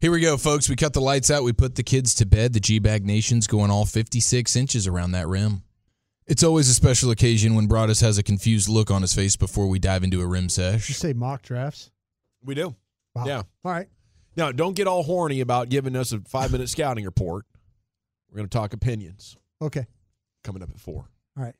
Here 0.00 0.10
we 0.12 0.20
go, 0.20 0.36
folks. 0.36 0.68
We 0.68 0.76
cut 0.76 0.92
the 0.92 1.00
lights 1.00 1.30
out. 1.30 1.42
We 1.42 1.52
put 1.52 1.74
the 1.74 1.82
kids 1.82 2.14
to 2.16 2.26
bed. 2.26 2.52
The 2.52 2.60
G 2.60 2.78
Bag 2.78 3.04
Nation's 3.04 3.46
going 3.46 3.70
all 3.70 3.84
56 3.84 4.54
inches 4.56 4.86
around 4.86 5.12
that 5.12 5.26
rim. 5.26 5.62
It's 6.26 6.42
always 6.42 6.68
a 6.68 6.74
special 6.74 7.10
occasion 7.10 7.54
when 7.54 7.66
Broadus 7.66 8.00
has 8.00 8.18
a 8.18 8.22
confused 8.22 8.68
look 8.68 8.90
on 8.90 9.02
his 9.02 9.14
face 9.14 9.36
before 9.36 9.68
we 9.68 9.78
dive 9.78 10.02
into 10.02 10.20
a 10.20 10.26
rim 10.26 10.48
Did 10.48 10.56
you 10.72 10.78
sesh. 10.78 10.96
say 10.96 11.12
mock 11.12 11.42
drafts? 11.42 11.90
We 12.44 12.54
do. 12.54 12.74
Wow. 13.14 13.26
Yeah. 13.26 13.42
All 13.64 13.72
right. 13.72 13.88
Now, 14.36 14.52
don't 14.52 14.74
get 14.74 14.86
all 14.86 15.02
horny 15.02 15.40
about 15.40 15.68
giving 15.68 15.96
us 15.96 16.12
a 16.12 16.20
five 16.20 16.52
minute 16.52 16.68
scouting 16.68 17.04
report. 17.04 17.46
We're 18.30 18.36
going 18.38 18.48
to 18.48 18.56
talk 18.58 18.72
opinions 18.72 19.36
Okay. 19.62 19.86
coming 20.44 20.62
up 20.62 20.70
at 20.70 20.78
four. 20.80 21.08
All 21.38 21.44
right. 21.44 21.54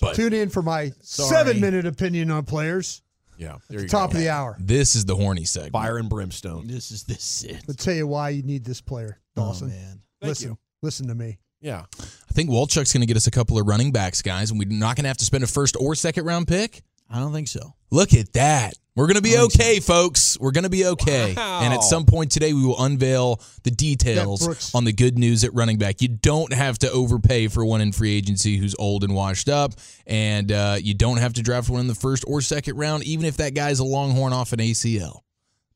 But- 0.00 0.16
Tune 0.16 0.32
in 0.32 0.48
for 0.48 0.62
my 0.62 0.92
Sorry. 1.02 1.28
seven 1.28 1.60
minute 1.60 1.86
opinion 1.86 2.30
on 2.30 2.44
players. 2.44 3.02
Yeah. 3.38 3.56
There 3.70 3.80
you 3.80 3.88
Top 3.88 4.10
go. 4.10 4.16
of 4.18 4.22
the 4.22 4.28
hour. 4.30 4.56
This 4.60 4.94
is 4.94 5.04
the 5.06 5.14
horny 5.16 5.44
segment. 5.44 5.72
Fire 5.72 5.96
and 5.96 6.08
brimstone. 6.10 6.66
This 6.66 6.90
is 6.90 7.04
this 7.04 7.44
it. 7.44 7.62
I'll 7.68 7.74
tell 7.74 7.94
you 7.94 8.06
why 8.06 8.30
you 8.30 8.42
need 8.42 8.64
this 8.64 8.80
player, 8.80 9.20
Oh 9.36 9.42
Dawson. 9.46 9.68
man. 9.68 10.00
Thank 10.20 10.28
listen, 10.30 10.48
you. 10.50 10.58
listen 10.82 11.06
to 11.08 11.14
me. 11.14 11.38
Yeah. 11.60 11.84
I 12.00 12.32
think 12.32 12.50
Walchuk's 12.50 12.92
going 12.92 13.00
to 13.00 13.06
get 13.06 13.16
us 13.16 13.26
a 13.26 13.30
couple 13.30 13.58
of 13.58 13.66
running 13.66 13.92
backs, 13.92 14.22
guys, 14.22 14.50
and 14.50 14.58
we're 14.58 14.68
not 14.68 14.96
going 14.96 15.04
to 15.04 15.08
have 15.08 15.16
to 15.18 15.24
spend 15.24 15.44
a 15.44 15.46
first 15.46 15.76
or 15.78 15.94
second 15.94 16.24
round 16.24 16.46
pick. 16.48 16.82
I 17.10 17.18
don't 17.20 17.32
think 17.32 17.48
so. 17.48 17.74
Look 17.90 18.12
at 18.12 18.32
that. 18.34 18.74
We're 18.98 19.06
going 19.06 19.14
to 19.14 19.22
be 19.22 19.30
so. 19.30 19.44
okay, 19.44 19.78
folks. 19.78 20.36
We're 20.40 20.50
going 20.50 20.64
to 20.64 20.70
be 20.70 20.84
okay. 20.84 21.32
Wow. 21.36 21.60
And 21.62 21.72
at 21.72 21.84
some 21.84 22.04
point 22.04 22.32
today, 22.32 22.52
we 22.52 22.64
will 22.66 22.82
unveil 22.82 23.40
the 23.62 23.70
details 23.70 24.74
on 24.74 24.82
the 24.82 24.92
good 24.92 25.16
news 25.16 25.44
at 25.44 25.54
running 25.54 25.78
back. 25.78 26.02
You 26.02 26.08
don't 26.08 26.52
have 26.52 26.78
to 26.80 26.90
overpay 26.90 27.46
for 27.46 27.64
one 27.64 27.80
in 27.80 27.92
free 27.92 28.16
agency 28.16 28.56
who's 28.56 28.74
old 28.76 29.04
and 29.04 29.14
washed 29.14 29.48
up, 29.48 29.74
and 30.04 30.50
uh, 30.50 30.78
you 30.82 30.94
don't 30.94 31.18
have 31.18 31.34
to 31.34 31.42
draft 31.44 31.70
one 31.70 31.80
in 31.80 31.86
the 31.86 31.94
first 31.94 32.24
or 32.26 32.40
second 32.40 32.76
round, 32.76 33.04
even 33.04 33.24
if 33.24 33.36
that 33.36 33.54
guy's 33.54 33.78
a 33.78 33.84
longhorn 33.84 34.32
off 34.32 34.52
an 34.52 34.58
ACL. 34.58 35.20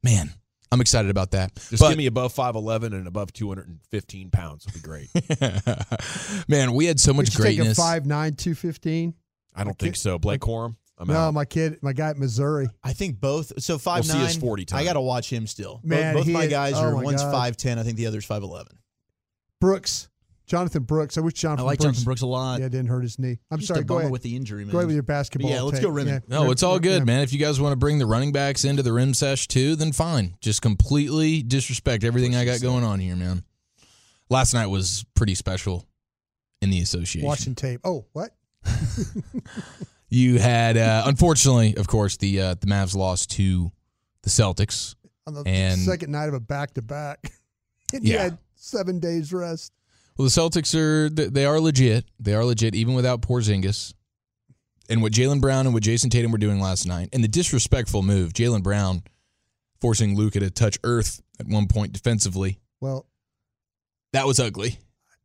Man, 0.02 0.28
I'm 0.72 0.80
excited 0.80 1.08
about 1.08 1.30
that. 1.30 1.54
Just 1.54 1.78
But- 1.78 1.90
give 1.90 1.98
me 1.98 2.06
above 2.06 2.34
5'11 2.34 2.86
and 2.86 3.06
above 3.06 3.32
215 3.32 4.30
pounds. 4.30 4.66
It'll 4.66 4.74
be 4.74 4.82
great. 4.82 5.10
Man, 6.48 6.72
we 6.72 6.86
had 6.86 6.98
so 6.98 7.12
much 7.12 7.26
you 7.26 7.44
take 7.44 7.52
a 7.52 7.56
greatness. 7.58 7.78
five 7.78 8.04
nine 8.04 8.34
two 8.34 8.56
fifteen? 8.56 9.14
I 9.54 9.62
don't 9.62 9.78
think 9.78 9.94
so. 9.94 10.18
Blake 10.18 10.40
Corum, 10.40 10.74
I'm 10.98 11.08
No, 11.08 11.14
out. 11.14 11.34
my 11.34 11.44
kid, 11.44 11.78
my 11.82 11.92
guy 11.92 12.10
at 12.10 12.18
Missouri. 12.18 12.68
I 12.84 12.92
think 12.92 13.20
both. 13.20 13.52
So 13.62 13.78
five 13.78 14.04
see 14.06 14.16
his 14.18 14.36
nine. 14.36 14.40
40 14.40 14.64
time. 14.66 14.80
I 14.80 14.84
got 14.84 14.92
to 14.92 15.00
watch 15.00 15.30
him 15.30 15.46
still. 15.46 15.76
Both- 15.76 15.84
Man, 15.84 16.14
both, 16.14 16.26
he 16.26 16.32
my 16.32 16.44
is- 16.44 16.50
guys 16.50 16.74
oh 16.74 16.82
are 16.82 16.92
my 16.96 17.02
one's 17.02 17.22
God. 17.22 17.32
five 17.32 17.56
ten. 17.56 17.78
I 17.78 17.82
think 17.82 17.96
the 17.96 18.06
other's 18.06 18.24
five 18.24 18.42
eleven. 18.42 18.78
Brooks, 19.60 20.08
Jonathan 20.46 20.82
Brooks. 20.82 21.16
I 21.16 21.20
wish 21.22 21.34
Jonathan. 21.34 21.64
I 21.64 21.66
like 21.66 21.78
Brooks, 21.78 21.84
Jonathan 21.98 22.04
Brooks 22.04 22.20
a 22.22 22.26
lot. 22.26 22.60
Yeah, 22.60 22.68
didn't 22.68 22.88
hurt 22.88 23.02
his 23.02 23.18
knee. 23.18 23.38
I'm 23.50 23.58
Just 23.58 23.68
sorry. 23.68 23.80
a 23.80 23.84
Go 23.84 23.98
ahead 24.00 24.10
with 24.12 24.22
the 24.22 24.36
injury, 24.36 24.64
Man. 24.64 24.72
Go 24.72 24.78
ahead 24.78 24.86
with 24.88 24.94
your 24.96 25.02
basketball. 25.02 25.50
Yeah, 25.50 25.62
let's 25.62 25.78
take. 25.78 25.84
go 25.86 25.90
Rim. 25.90 26.08
Yeah. 26.08 26.18
No, 26.28 26.50
it's 26.50 26.62
all 26.62 26.78
good, 26.78 26.98
Yeah. 27.00 27.04
man. 27.04 27.22
If 27.22 27.32
you 27.32 27.38
guys 27.38 27.58
want 27.60 27.72
to 27.72 27.76
bring 27.76 27.98
the 27.98 28.06
running 28.06 28.32
backs 28.32 28.64
into 28.64 28.82
the 28.82 28.92
rim 28.92 29.14
sesh 29.14 29.48
too, 29.48 29.76
then 29.76 29.92
fine. 29.92 30.36
Just 30.40 30.62
completely 30.62 31.42
disrespect 31.42 32.04
everything 32.04 32.36
I 32.36 32.44
got 32.44 32.60
going 32.60 32.84
on 32.84 33.00
here, 33.00 33.16
man. 33.16 33.44
Last 34.30 34.52
night 34.54 34.66
was 34.66 35.04
pretty 35.14 35.34
special 35.34 35.86
in 36.60 36.70
the 36.70 36.80
association. 36.80 37.26
Watching 37.26 37.54
tape. 37.54 37.80
Oh, 37.84 38.04
what? 38.12 38.30
You 40.14 40.38
had, 40.38 40.76
uh, 40.76 41.04
unfortunately, 41.06 41.74
of 41.76 41.86
course, 41.86 42.18
the 42.18 42.38
uh, 42.40 42.54
the 42.60 42.66
Mavs 42.66 42.94
lost 42.94 43.30
to 43.32 43.72
the 44.22 44.28
Celtics. 44.28 44.94
On 45.26 45.32
the 45.32 45.42
And- 45.46 45.80
second 45.80 46.12
night 46.12 46.28
of 46.28 46.34
a 46.34 46.40
back 46.40 46.74
to 46.74 46.82
back, 46.82 47.32
and 47.94 48.04
Yeah. 48.04 48.12
you 48.12 48.18
had 48.18 48.38
seven 48.54 48.98
days 49.00 49.32
rest. 49.32 49.72
Well, 50.18 50.28
the 50.28 50.30
Celtics 50.30 50.74
are 50.78 51.08
they 51.08 51.46
are 51.46 51.58
legit. 51.60 52.04
They 52.20 52.34
are 52.34 52.44
legit, 52.44 52.74
even 52.74 52.92
without 52.92 53.22
Porzingis. 53.22 53.94
And 54.90 55.00
what 55.00 55.12
Jaylen 55.14 55.40
Brown 55.40 55.64
and 55.64 55.72
what 55.72 55.82
Jayson 55.82 56.10
Tatum 56.10 56.30
were 56.30 56.36
doing 56.38 56.60
last 56.60 56.84
night, 56.86 57.08
and 57.14 57.24
the 57.24 57.28
disrespectful 57.28 58.02
move, 58.02 58.34
Jaylen 58.34 58.62
Brown 58.62 59.04
forcing 59.80 60.14
Luka 60.14 60.40
to 60.40 60.50
touch 60.50 60.78
earth 60.84 61.22
at 61.40 61.46
one 61.46 61.68
point 61.68 61.92
defensively, 61.94 62.60
Well, 62.80 63.06
that 64.12 64.26
was 64.26 64.38
ugly. 64.38 64.78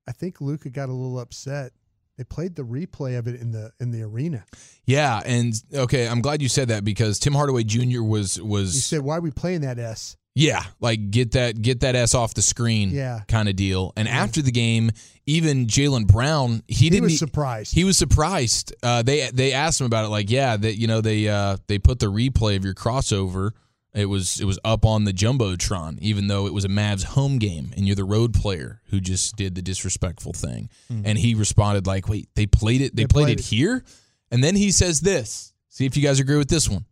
I 0.08 0.14
think 0.14 0.40
Luka 0.40 0.70
got 0.70 0.88
a 0.88 0.94
little 0.94 1.20
upset. 1.20 1.74
They 2.18 2.24
played 2.24 2.56
the 2.56 2.64
replay 2.64 3.18
of 3.20 3.28
it 3.28 3.40
in 3.40 3.52
the 3.52 3.72
in 3.80 3.92
the 3.92 4.02
arena. 4.02 4.44
Yeah, 4.86 5.22
and 5.26 5.54
okay, 5.74 6.08
I'm 6.08 6.22
glad 6.22 6.42
you 6.42 6.50
said 6.50 6.70
that 6.70 6.84
because 6.84 7.20
Tim 7.20 7.34
Hardaway 7.34 7.64
Jr. 7.64 8.02
was 8.02 8.42
was 8.42 8.74
You 8.76 8.82
said, 8.82 9.02
"Why 9.02 9.18
are 9.18 9.22
we 9.22 9.32
playing 9.32 9.62
that 9.62 9.78
S?" 9.78 10.18
Yeah, 10.34 10.64
like 10.80 11.10
get 11.10 11.32
that 11.32 11.62
get 11.62 11.80
that 11.80 11.96
s 11.96 12.14
off 12.14 12.34
the 12.36 12.44
screen, 12.44 12.92
Yeah. 12.92 13.22
kind 13.28 13.50
of 13.50 13.56
deal. 13.56 13.92
And 13.98 14.08
after 14.08 14.42
the 14.44 14.52
game, 14.52 14.92
even 15.26 15.66
Jaylen 15.66 16.06
Brown, 16.06 16.62
he, 16.68 16.76
He 16.86 16.90
didn't. 16.92 17.06
was 17.06 17.18
surprised. 17.18 17.74
He 17.74 17.84
was 17.84 17.98
surprised. 17.98 18.74
Uh, 18.84 19.02
they 19.02 19.30
they 19.32 19.54
asked 19.54 19.82
him 19.82 19.86
about 19.88 20.06
it, 20.06 20.10
like, 20.10 20.30
yeah, 20.30 20.56
that 20.58 20.78
you 20.80 20.86
know 20.88 21.02
they 21.02 21.28
uh, 21.28 21.58
they 21.68 21.80
put 21.80 21.98
the 22.00 22.06
replay 22.12 22.56
of 22.56 22.64
your 22.64 22.76
crossover. 22.76 23.52
It 23.98 24.06
was 24.06 24.40
it 24.40 24.46
was 24.46 24.60
up 24.64 24.86
on 24.86 25.06
the 25.06 25.12
jumbotron, 25.14 25.98
even 26.00 26.28
though 26.28 26.46
it 26.46 26.54
was 26.54 26.64
a 26.66 26.70
Mavs 26.70 27.04
home 27.04 27.40
game, 27.40 27.72
and 27.76 27.88
you're 27.88 27.96
the 27.96 28.04
road 28.04 28.34
player 28.34 28.82
who 28.92 29.00
just 29.00 29.36
did 29.36 29.56
the 29.56 29.62
disrespectful 29.62 30.34
thing. 30.34 30.70
Hmm. 30.88 31.02
And 31.06 31.18
he 31.18 31.34
responded 31.36 31.88
like, 31.88 32.08
"Wait, 32.08 32.30
they 32.36 32.46
played 32.46 32.82
it. 32.82 32.96
They, 32.96 33.04
They 33.04 33.08
played, 33.08 33.24
played 33.26 33.40
it 33.40 33.42
it. 33.42 33.46
here." 33.48 33.84
And 34.32 34.44
then 34.44 34.56
he 34.56 34.72
says 34.72 35.02
this. 35.02 35.54
See 35.70 35.86
if 35.86 35.98
you 35.98 36.04
guys 36.04 36.20
agree 36.20 36.38
with 36.38 36.50
this 36.50 36.70
one. 36.70 36.86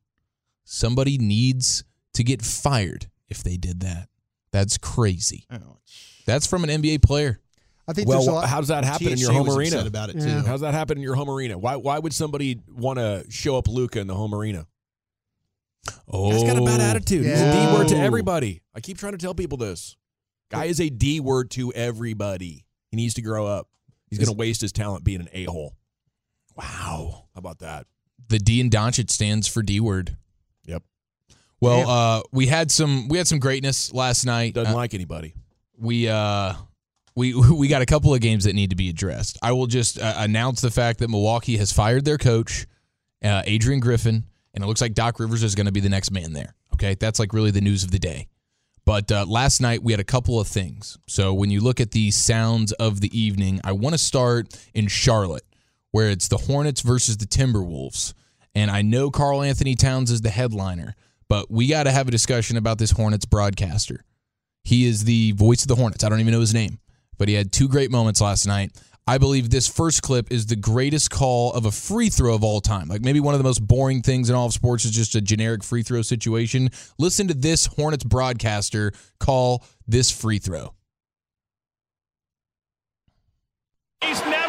Somebody 0.64 1.18
needs 1.18 1.84
to 2.14 2.24
get 2.24 2.42
fired 2.42 3.08
if 3.30 3.44
they 3.44 3.58
did 3.58 3.82
that. 3.82 4.10
That's 4.52 4.78
crazy. 4.78 5.46
That's 6.26 6.48
from 6.48 6.64
an 6.64 6.70
NBA 6.82 7.04
player. 7.04 7.40
I 7.88 7.94
think 7.94 8.08
there's 8.08 8.26
a 8.26 8.32
Well, 8.32 8.36
lot. 8.42 8.50
how 8.50 8.60
does 8.62 8.70
that 8.70 8.84
happen 8.84 9.10
in 9.10 9.18
your 9.20 9.32
home 9.32 9.48
arena? 9.50 9.86
about 9.86 10.10
it 10.10 10.16
Yeah. 10.16 10.26
too. 10.42 10.46
How 10.46 10.54
does 10.54 10.62
that 10.62 10.74
happen 10.74 10.98
in 10.98 11.04
your 11.04 11.14
home 11.14 11.30
arena? 11.30 11.56
Why 11.58 11.76
why 11.76 12.00
would 12.00 12.14
somebody 12.14 12.60
want 12.68 12.98
to 12.98 13.26
show 13.30 13.58
up 13.58 13.68
Luka 13.68 14.00
in 14.00 14.08
the 14.08 14.16
home 14.16 14.34
arena? 14.34 14.66
Oh, 16.08 16.32
Guy's 16.32 16.44
got 16.44 16.58
a 16.58 16.64
bad 16.66 16.82
attitude. 16.82 17.26
He's 17.26 17.42
a 17.42 17.52
D 17.52 17.74
word 17.74 17.88
to 17.90 17.96
everybody. 17.98 18.62
I 18.74 18.80
keep 18.80 18.98
trying 18.98 19.14
to 19.14 19.18
tell 19.18 19.34
people 19.36 19.58
this. 19.58 19.96
Guy 20.52 20.66
is 20.66 20.80
a 20.80 20.90
D 20.90 21.20
word 21.20 21.52
to 21.52 21.74
everybody. 21.74 22.66
He 22.92 22.98
needs 22.98 23.16
to 23.16 23.22
grow 23.22 23.48
up. 23.48 23.68
He's 24.10 24.20
going 24.20 24.28
to 24.30 24.38
waste 24.38 24.62
his 24.62 24.72
talent 24.72 25.04
being 25.04 25.22
an 25.22 25.30
a 25.34 25.46
hole. 25.46 25.76
Wow. 26.56 27.26
How 27.34 27.40
about 27.40 27.60
that? 27.60 27.88
The 28.30 28.40
D 28.40 28.60
in 28.60 28.70
Doncic 28.70 29.10
stands 29.10 29.48
for 29.48 29.62
D 29.62 29.80
word. 29.80 30.16
Yep. 30.66 30.84
Well, 31.62 31.80
Damn. 31.80 31.90
uh, 31.90 32.22
we 32.32 32.48
had 32.48 32.72
some 32.72 33.08
we 33.08 33.18
had 33.18 33.28
some 33.28 33.40
greatness 33.40 33.94
last 33.94 34.26
night. 34.26 34.54
Doesn't 34.54 34.74
Uh, 34.74 34.76
like 34.78 34.94
anybody. 34.94 35.34
we 35.78 36.08
uh 36.08 36.54
we 37.16 37.34
we 37.52 37.68
got 37.68 37.82
a 37.82 37.86
couple 37.86 38.14
of 38.14 38.22
games 38.22 38.46
that 38.46 38.54
need 38.54 38.70
to 38.70 38.76
be 38.76 38.90
addressed. 38.90 39.38
I 39.42 39.52
will 39.52 39.68
just 39.68 40.00
uh, 40.00 40.14
announce 40.18 40.62
the 40.62 40.72
fact 40.72 41.00
that 41.00 41.10
Milwaukee 41.10 41.58
has 41.58 41.72
fired 41.72 42.06
their 42.06 42.18
coach, 42.18 42.66
uh, 43.24 43.42
Adrian 43.46 43.80
Griffin, 43.80 44.26
and 44.56 44.64
it 44.64 44.68
looks 44.68 44.82
like 44.82 44.94
Doc 44.94 45.20
Rivers 45.20 45.44
is 45.44 45.54
going 45.54 45.68
to 45.68 45.72
be 45.72 45.82
the 45.82 45.90
next 45.90 46.10
man 46.10 46.34
there. 46.34 46.56
Okay, 46.74 46.96
that's 46.96 47.20
like 47.20 47.34
really 47.34 47.52
the 47.52 47.62
news 47.62 47.84
of 47.84 47.92
the 47.92 48.00
day. 48.00 48.28
But 48.86 49.12
uh, 49.12 49.26
last 49.28 49.62
night 49.62 49.84
we 49.84 49.94
had 49.94 50.00
a 50.00 50.06
couple 50.06 50.40
of 50.40 50.48
things. 50.48 50.98
So 51.08 51.34
when 51.34 51.50
you 51.50 51.62
look 51.62 51.80
at 51.80 51.92
the 51.92 52.12
sounds 52.12 52.72
of 52.74 53.02
the 53.02 53.18
evening, 53.18 53.60
I 53.64 53.72
want 53.74 53.94
to 53.94 53.98
start 53.98 54.56
in 54.74 54.88
Charlotte, 54.88 55.46
where 55.92 56.10
it's 56.10 56.28
the 56.28 56.38
Hornets 56.38 56.82
versus 56.82 57.18
the 57.18 57.26
Timberwolves. 57.26 58.14
And 58.54 58.72
I 58.72 58.82
know 58.82 59.12
Karl-Anthony 59.12 59.76
Towns 59.76 60.12
is 60.12 60.22
the 60.22 60.30
headliner, 60.30 60.96
but 61.28 61.52
we 61.52 61.68
got 61.68 61.84
to 61.84 61.92
have 61.92 62.08
a 62.08 62.12
discussion 62.12 62.58
about 62.58 62.78
this 62.78 62.92
Hornets 62.92 63.26
broadcaster. 63.26 64.04
He 64.64 64.86
is 64.86 65.04
the 65.04 65.32
voice 65.34 65.64
of 65.64 65.68
the 65.68 65.76
Hornets. 65.76 66.04
I 66.04 66.10
don't 66.10 66.20
even 66.20 66.34
know 66.34 66.40
his 66.40 66.54
name, 66.54 66.80
but 67.18 67.28
he 67.28 67.34
had 67.34 67.52
two 67.52 67.68
great 67.68 67.92
moments 67.92 68.22
last 68.22 68.46
night. 68.46 68.72
I 69.08 69.20
believe 69.20 69.52
this 69.52 69.68
first 69.68 70.02
clip 70.02 70.32
is 70.32 70.48
the 70.48 70.56
greatest 70.56 71.12
call 71.12 71.54
of 71.54 71.66
a 71.66 71.72
free 71.72 72.10
throw 72.10 72.34
of 72.34 72.44
all 72.44 72.60
time. 72.60 72.88
Like 72.88 73.02
maybe 73.02 73.20
one 73.20 73.36
of 73.36 73.38
the 73.38 73.44
most 73.44 73.60
boring 73.60 74.02
things 74.02 74.32
in 74.32 74.36
all 74.36 74.48
of 74.48 74.54
sports 74.54 74.84
is 74.84 74.92
just 74.92 75.14
a 75.14 75.22
generic 75.22 75.64
free 75.64 75.84
throw 75.84 76.02
situation. 76.02 76.70
Listen 76.98 77.28
to 77.28 77.36
this 77.36 77.68
Hornets 77.68 78.04
broadcaster 78.04 78.94
call 79.20 79.64
this 79.88 80.10
free 80.10 80.40
throw. 80.40 80.74
He's 84.02 84.20
never 84.26 84.45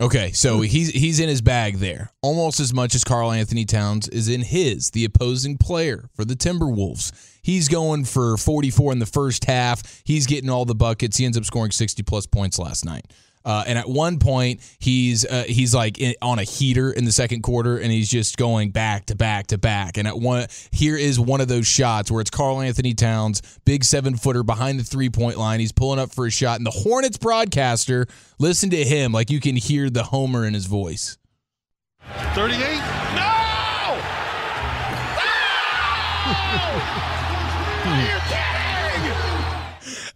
Okay, 0.00 0.32
so 0.32 0.54
mm-hmm. 0.54 0.62
he's 0.62 0.88
he's 0.90 1.20
in 1.20 1.28
his 1.28 1.42
bag 1.42 1.76
there, 1.76 2.10
almost 2.22 2.58
as 2.58 2.72
much 2.72 2.94
as 2.94 3.04
Karl-Anthony 3.04 3.66
Towns 3.66 4.08
is 4.08 4.28
in 4.28 4.40
his, 4.40 4.90
the 4.92 5.04
opposing 5.04 5.58
player 5.58 6.08
for 6.14 6.24
the 6.24 6.34
Timberwolves. 6.34 7.12
He's 7.42 7.68
going 7.68 8.06
for 8.06 8.38
44 8.38 8.92
in 8.92 8.98
the 8.98 9.06
first 9.06 9.44
half. 9.44 10.02
He's 10.04 10.26
getting 10.26 10.48
all 10.48 10.64
the 10.64 10.74
buckets. 10.74 11.18
He 11.18 11.26
ends 11.26 11.36
up 11.36 11.44
scoring 11.44 11.70
60 11.70 12.02
plus 12.02 12.26
points 12.26 12.58
last 12.58 12.84
night. 12.84 13.12
Uh, 13.44 13.64
and 13.66 13.78
at 13.78 13.88
one 13.88 14.18
point, 14.18 14.60
he's 14.78 15.24
uh, 15.24 15.44
he's 15.46 15.74
like 15.74 15.98
in, 15.98 16.14
on 16.20 16.38
a 16.38 16.44
heater 16.44 16.90
in 16.92 17.04
the 17.04 17.12
second 17.12 17.42
quarter, 17.42 17.78
and 17.78 17.90
he's 17.90 18.08
just 18.10 18.36
going 18.36 18.70
back 18.70 19.06
to 19.06 19.14
back 19.14 19.46
to 19.48 19.56
back. 19.58 19.96
And 19.96 20.06
at 20.06 20.18
one, 20.18 20.46
here 20.72 20.96
is 20.96 21.18
one 21.18 21.40
of 21.40 21.48
those 21.48 21.66
shots 21.66 22.10
where 22.10 22.20
it's 22.20 22.30
Karl-Anthony 22.30 22.92
Towns, 22.94 23.40
big 23.64 23.84
seven 23.84 24.16
footer 24.16 24.42
behind 24.42 24.78
the 24.78 24.84
three 24.84 25.08
point 25.08 25.38
line. 25.38 25.60
He's 25.60 25.72
pulling 25.72 25.98
up 25.98 26.14
for 26.14 26.26
a 26.26 26.30
shot, 26.30 26.58
and 26.58 26.66
the 26.66 26.70
Hornets 26.70 27.16
broadcaster, 27.16 28.06
listen 28.38 28.68
to 28.70 28.84
him 28.84 29.12
like 29.12 29.30
you 29.30 29.40
can 29.40 29.56
hear 29.56 29.88
the 29.88 30.04
homer 30.04 30.44
in 30.46 30.52
his 30.54 30.66
voice. 30.66 31.16
38? 32.34 32.58
No! 33.14 33.96
No! 37.96 38.26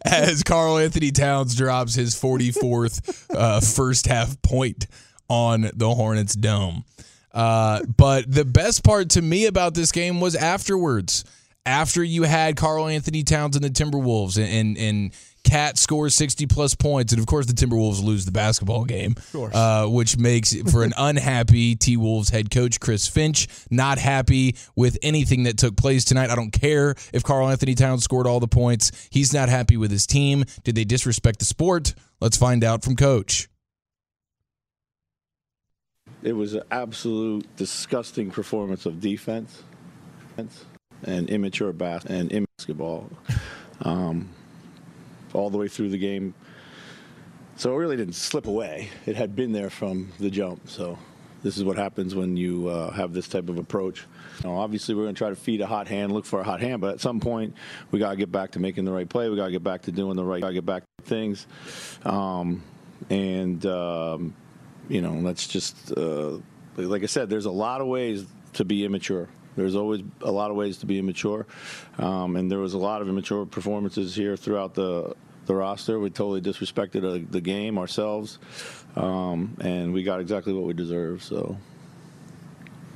As 0.04 0.42
Karl-Anthony 0.42 1.10
Towns 1.10 1.54
drops 1.54 1.94
his 1.94 2.14
44th 2.14 3.26
uh, 3.34 3.60
first 3.60 4.06
half 4.06 4.40
point 4.42 4.86
on 5.28 5.70
the 5.74 5.94
Hornets 5.94 6.34
dome. 6.34 6.84
Uh, 7.32 7.82
but 7.96 8.30
the 8.30 8.44
best 8.44 8.84
part 8.84 9.10
to 9.10 9.22
me 9.22 9.46
about 9.46 9.74
this 9.74 9.92
game 9.92 10.20
was 10.20 10.36
afterwards. 10.36 11.24
After 11.66 12.04
you 12.04 12.24
had 12.24 12.56
Karl-Anthony 12.56 13.22
Towns 13.22 13.56
and 13.56 13.64
the 13.64 13.70
Timberwolves 13.70 14.36
and 14.36 14.48
and, 14.48 14.78
and 14.78 15.12
KAT 15.44 15.78
scores 15.78 16.14
60 16.14 16.46
plus 16.46 16.74
points, 16.74 17.12
and 17.12 17.20
of 17.20 17.26
course 17.26 17.46
the 17.46 17.52
Timberwolves 17.52 18.02
lose 18.02 18.24
the 18.24 18.32
basketball 18.32 18.84
game, 18.84 19.14
uh, 19.34 19.86
which 19.86 20.16
makes 20.16 20.54
for 20.70 20.82
an 20.82 20.92
unhappy 20.98 21.76
T 21.76 21.96
Wolves 21.96 22.30
head 22.30 22.50
coach 22.50 22.80
Chris 22.80 23.06
Finch 23.06 23.46
not 23.70 23.98
happy 23.98 24.56
with 24.74 24.98
anything 25.02 25.44
that 25.44 25.58
took 25.58 25.76
place 25.76 26.04
tonight. 26.04 26.30
I 26.30 26.34
don't 26.34 26.50
care 26.52 26.94
if 27.12 27.22
Karl-Anthony 27.22 27.74
Towns 27.74 28.02
scored 28.04 28.26
all 28.26 28.40
the 28.40 28.48
points; 28.48 28.90
he's 29.10 29.32
not 29.32 29.48
happy 29.48 29.76
with 29.76 29.90
his 29.90 30.06
team. 30.06 30.44
Did 30.64 30.74
they 30.74 30.84
disrespect 30.84 31.38
the 31.38 31.44
sport? 31.44 31.94
Let's 32.20 32.36
find 32.36 32.64
out 32.64 32.82
from 32.82 32.96
Coach. 32.96 33.48
It 36.22 36.32
was 36.32 36.54
an 36.54 36.62
absolute 36.70 37.54
disgusting 37.56 38.30
performance 38.30 38.86
of 38.86 38.98
defense 38.98 39.62
and 41.06 41.28
immature 41.28 41.72
bas- 41.72 42.06
and 42.06 42.46
basketball 42.56 43.10
um, 43.82 44.30
all 45.34 45.50
the 45.50 45.58
way 45.58 45.68
through 45.68 45.90
the 45.90 45.98
game. 45.98 46.34
So 47.56 47.72
it 47.74 47.76
really 47.76 47.96
didn't 47.96 48.14
slip 48.14 48.46
away. 48.46 48.88
It 49.06 49.16
had 49.16 49.36
been 49.36 49.52
there 49.52 49.70
from 49.70 50.12
the 50.18 50.30
jump. 50.30 50.68
So 50.68 50.98
this 51.44 51.58
is 51.58 51.62
what 51.62 51.76
happens 51.76 52.14
when 52.14 52.36
you 52.38 52.68
uh, 52.68 52.90
have 52.92 53.12
this 53.12 53.28
type 53.28 53.50
of 53.50 53.58
approach. 53.58 54.06
Obviously, 54.44 54.94
we're 54.94 55.02
going 55.02 55.14
to 55.14 55.18
try 55.18 55.28
to 55.28 55.36
feed 55.36 55.60
a 55.60 55.66
hot 55.66 55.86
hand, 55.86 56.10
look 56.10 56.24
for 56.24 56.40
a 56.40 56.44
hot 56.44 56.60
hand, 56.60 56.80
but 56.80 56.94
at 56.94 57.00
some 57.00 57.20
point, 57.20 57.54
we 57.90 57.98
got 57.98 58.10
to 58.10 58.16
get 58.16 58.32
back 58.32 58.52
to 58.52 58.58
making 58.58 58.86
the 58.86 58.92
right 58.92 59.08
play. 59.08 59.28
We 59.28 59.36
got 59.36 59.46
to 59.46 59.52
get 59.52 59.62
back 59.62 59.82
to 59.82 59.92
doing 59.92 60.16
the 60.16 60.24
right. 60.24 60.40
Got 60.40 60.48
to 60.48 60.54
get 60.54 60.66
back 60.66 60.84
to 60.98 61.04
things, 61.04 61.46
um, 62.04 62.62
and 63.10 63.64
um, 63.66 64.34
you 64.88 65.02
know, 65.02 65.22
that's 65.22 65.46
just 65.46 65.92
uh, 65.96 66.38
like 66.76 67.02
I 67.02 67.06
said. 67.06 67.28
There's 67.28 67.44
a 67.44 67.52
lot 67.52 67.80
of 67.80 67.86
ways 67.86 68.24
to 68.54 68.64
be 68.64 68.84
immature. 68.84 69.28
There's 69.56 69.76
always 69.76 70.02
a 70.22 70.30
lot 70.30 70.50
of 70.50 70.56
ways 70.56 70.78
to 70.78 70.86
be 70.86 70.98
immature, 70.98 71.46
um, 71.98 72.36
and 72.36 72.50
there 72.50 72.58
was 72.58 72.74
a 72.74 72.78
lot 72.78 73.02
of 73.02 73.08
immature 73.08 73.46
performances 73.46 74.14
here 74.14 74.36
throughout 74.36 74.74
the 74.74 75.14
the 75.46 75.54
roster. 75.54 76.00
We 76.00 76.10
totally 76.10 76.40
disrespected 76.40 77.04
uh, 77.04 77.24
the 77.30 77.40
game 77.40 77.78
ourselves, 77.78 78.38
um, 78.96 79.56
and 79.60 79.92
we 79.92 80.02
got 80.02 80.20
exactly 80.20 80.52
what 80.52 80.64
we 80.64 80.72
deserved. 80.72 81.22
So. 81.22 81.56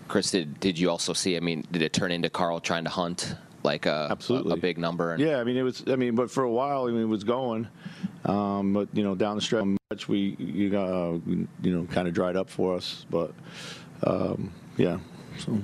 Chris, 0.08 0.30
did 0.30 0.58
did 0.58 0.78
you 0.78 0.90
also 0.90 1.12
see? 1.12 1.36
I 1.36 1.40
mean, 1.40 1.64
did 1.70 1.82
it 1.82 1.92
turn 1.92 2.10
into 2.10 2.30
Karl 2.30 2.60
trying 2.60 2.84
to 2.84 2.90
hunt 2.90 3.34
like 3.62 3.86
a 3.86 4.08
Absolutely. 4.10 4.52
a, 4.52 4.54
a 4.54 4.58
big 4.58 4.78
number? 4.78 5.12
And, 5.12 5.22
Yeah, 5.22 5.38
I 5.38 5.44
mean 5.44 5.56
it 5.56 5.62
was. 5.62 5.84
I 5.86 5.96
mean, 5.96 6.14
but 6.14 6.30
for 6.30 6.44
a 6.44 6.50
while, 6.50 6.84
I 6.84 6.90
mean, 6.90 7.02
it 7.02 7.08
was 7.08 7.24
going. 7.24 7.68
Um, 8.24 8.72
but 8.72 8.88
you 8.94 9.02
know, 9.04 9.14
down 9.14 9.36
the 9.36 9.42
stretch, 9.42 10.08
we 10.08 10.36
you 10.38 10.70
got 10.70 10.88
uh, 10.88 11.18
you 11.26 11.46
know 11.62 11.84
kind 11.84 12.08
of 12.08 12.14
dried 12.14 12.36
up 12.36 12.48
for 12.48 12.74
us. 12.74 13.04
But 13.10 13.32
um, 14.02 14.52
yeah, 14.76 14.98
so 15.38 15.58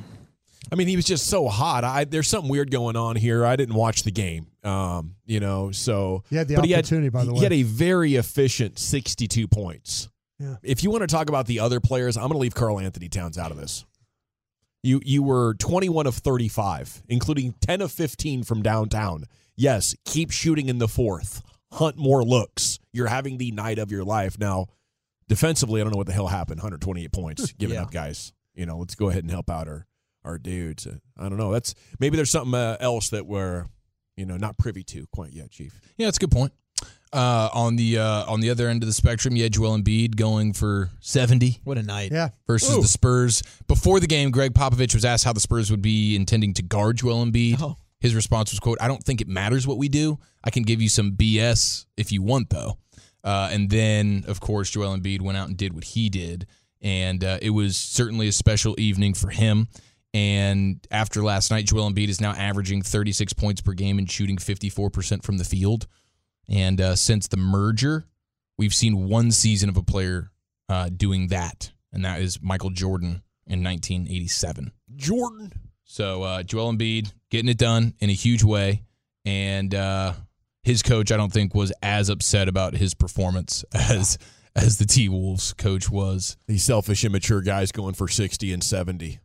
I 0.72 0.76
mean, 0.76 0.88
he 0.88 0.96
was 0.96 1.04
just 1.04 1.26
so 1.28 1.48
hot. 1.48 1.84
I 1.84 2.04
there's 2.04 2.28
something 2.28 2.50
weird 2.50 2.70
going 2.70 2.96
on 2.96 3.16
here. 3.16 3.44
I 3.44 3.56
didn't 3.56 3.74
watch 3.74 4.02
the 4.02 4.10
game. 4.10 4.46
Um, 4.62 5.16
you 5.26 5.40
know, 5.40 5.70
so 5.72 6.24
He 6.30 6.36
had 6.36 6.48
the 6.48 6.56
but 6.56 6.70
opportunity, 6.70 7.08
by 7.10 7.24
the 7.24 7.32
way, 7.32 7.38
he 7.38 7.40
way. 7.40 7.44
had 7.44 7.52
a 7.52 7.62
very 7.62 8.14
efficient 8.16 8.78
62 8.78 9.46
points. 9.48 10.08
Yeah. 10.38 10.56
If 10.62 10.82
you 10.82 10.90
want 10.90 11.02
to 11.02 11.06
talk 11.06 11.28
about 11.28 11.46
the 11.46 11.60
other 11.60 11.80
players, 11.80 12.16
I'm 12.16 12.22
going 12.24 12.32
to 12.32 12.38
leave 12.38 12.54
Karl-Anthony 12.54 13.08
Towns 13.08 13.38
out 13.38 13.50
of 13.50 13.56
this. 13.56 13.84
You 14.82 15.00
you 15.04 15.22
were 15.22 15.54
21 15.54 16.06
of 16.06 16.14
35, 16.16 17.02
including 17.08 17.54
10 17.60 17.80
of 17.82 17.92
15 17.92 18.42
from 18.42 18.62
downtown. 18.62 19.24
Yes, 19.56 19.94
keep 20.04 20.30
shooting 20.30 20.68
in 20.68 20.78
the 20.78 20.88
fourth. 20.88 21.42
Hunt 21.72 21.96
more 21.96 22.22
looks. 22.24 22.78
You're 22.92 23.06
having 23.06 23.38
the 23.38 23.50
night 23.52 23.78
of 23.78 23.90
your 23.92 24.04
life. 24.04 24.38
Now, 24.38 24.66
defensively, 25.28 25.80
I 25.80 25.84
don't 25.84 25.92
know 25.92 25.96
what 25.98 26.06
the 26.06 26.12
hell 26.12 26.26
happened. 26.28 26.58
128 26.58 27.12
points 27.12 27.52
giving 27.58 27.74
Yeah. 27.76 27.82
up 27.82 27.90
guys. 27.92 28.32
You 28.54 28.66
know, 28.66 28.78
let's 28.78 28.94
go 28.94 29.08
ahead 29.08 29.22
and 29.24 29.30
help 29.30 29.48
out 29.50 29.68
our 29.68 29.86
our 30.24 30.38
dudes. 30.38 30.86
Uh, 30.86 30.96
I 31.18 31.28
don't 31.28 31.38
know. 31.38 31.52
That's 31.52 31.74
maybe 31.98 32.16
there's 32.16 32.30
something 32.30 32.54
uh, 32.54 32.76
else 32.80 33.10
that 33.10 33.26
we're 33.26 33.66
you 34.16 34.26
know 34.26 34.36
not 34.36 34.58
privy 34.58 34.82
to 34.84 35.06
quite 35.12 35.32
yet, 35.32 35.50
Chief. 35.50 35.80
Yeah, 35.96 36.06
that's 36.06 36.18
a 36.18 36.20
good 36.20 36.32
point. 36.32 36.52
Uh, 37.12 37.48
on 37.54 37.76
the 37.76 37.98
uh, 37.98 38.24
on 38.26 38.40
the 38.40 38.50
other 38.50 38.68
end 38.68 38.82
of 38.82 38.88
the 38.88 38.92
spectrum, 38.92 39.36
you 39.36 39.44
had 39.44 39.52
Joel 39.52 39.78
Embiid 39.78 40.16
going 40.16 40.52
for 40.52 40.90
seventy. 41.00 41.60
What 41.62 41.78
a 41.78 41.82
night! 41.82 42.10
Yeah. 42.10 42.30
Versus 42.46 42.76
Ooh. 42.76 42.82
the 42.82 42.88
Spurs. 42.88 43.42
Before 43.68 44.00
the 44.00 44.08
game, 44.08 44.32
Gregg 44.32 44.52
Popovich 44.52 44.94
was 44.94 45.04
asked 45.04 45.24
how 45.24 45.32
the 45.32 45.40
Spurs 45.40 45.70
would 45.70 45.82
be 45.82 46.16
intending 46.16 46.54
to 46.54 46.62
guard 46.62 46.96
Joel 46.96 47.24
Embiid. 47.24 47.58
Oh. 47.60 47.76
His 48.00 48.16
response 48.16 48.50
was, 48.50 48.58
"quote 48.58 48.78
I 48.80 48.88
don't 48.88 49.02
think 49.02 49.20
it 49.20 49.28
matters 49.28 49.64
what 49.64 49.78
we 49.78 49.88
do. 49.88 50.18
I 50.42 50.50
can 50.50 50.64
give 50.64 50.82
you 50.82 50.88
some 50.88 51.12
BS 51.12 51.86
if 51.96 52.10
you 52.10 52.20
want, 52.20 52.50
though." 52.50 52.78
Uh, 53.22 53.48
and 53.52 53.70
then, 53.70 54.24
of 54.26 54.40
course, 54.40 54.70
Joel 54.70 54.96
Embiid 54.96 55.22
went 55.22 55.38
out 55.38 55.48
and 55.48 55.56
did 55.56 55.72
what 55.72 55.84
he 55.84 56.10
did, 56.10 56.46
and 56.82 57.22
uh, 57.22 57.38
it 57.40 57.50
was 57.50 57.76
certainly 57.76 58.26
a 58.26 58.32
special 58.32 58.74
evening 58.76 59.14
for 59.14 59.30
him. 59.30 59.68
And 60.14 60.86
after 60.92 61.24
last 61.24 61.50
night, 61.50 61.66
Joel 61.66 61.90
Embiid 61.90 62.08
is 62.08 62.20
now 62.20 62.30
averaging 62.30 62.82
36 62.82 63.32
points 63.32 63.60
per 63.60 63.72
game 63.72 63.98
and 63.98 64.08
shooting 64.08 64.36
54% 64.36 65.24
from 65.24 65.38
the 65.38 65.44
field. 65.44 65.88
And 66.48 66.80
uh, 66.80 66.94
since 66.94 67.26
the 67.26 67.36
merger, 67.36 68.04
we've 68.56 68.72
seen 68.72 69.08
one 69.08 69.32
season 69.32 69.68
of 69.68 69.76
a 69.76 69.82
player 69.82 70.30
uh, 70.68 70.88
doing 70.94 71.28
that, 71.28 71.72
and 71.92 72.04
that 72.04 72.20
is 72.20 72.40
Michael 72.40 72.70
Jordan 72.70 73.22
in 73.46 73.64
1987. 73.64 74.70
Jordan. 74.94 75.52
So 75.82 76.22
uh, 76.22 76.42
Joel 76.44 76.72
Embiid 76.72 77.12
getting 77.28 77.48
it 77.48 77.58
done 77.58 77.94
in 77.98 78.08
a 78.08 78.14
huge 78.14 78.44
way, 78.44 78.84
and 79.24 79.74
uh, 79.74 80.12
his 80.62 80.82
coach, 80.82 81.10
I 81.10 81.16
don't 81.16 81.32
think, 81.32 81.54
was 81.54 81.72
as 81.82 82.08
upset 82.08 82.46
about 82.46 82.74
his 82.74 82.94
performance 82.94 83.64
as 83.74 84.16
as 84.56 84.78
the 84.78 84.84
T 84.84 85.08
Wolves 85.08 85.52
coach 85.54 85.90
was. 85.90 86.36
These 86.46 86.62
selfish, 86.62 87.04
immature 87.04 87.40
guys 87.40 87.72
going 87.72 87.94
for 87.94 88.06
60 88.06 88.52
and 88.52 88.62
70. 88.62 89.18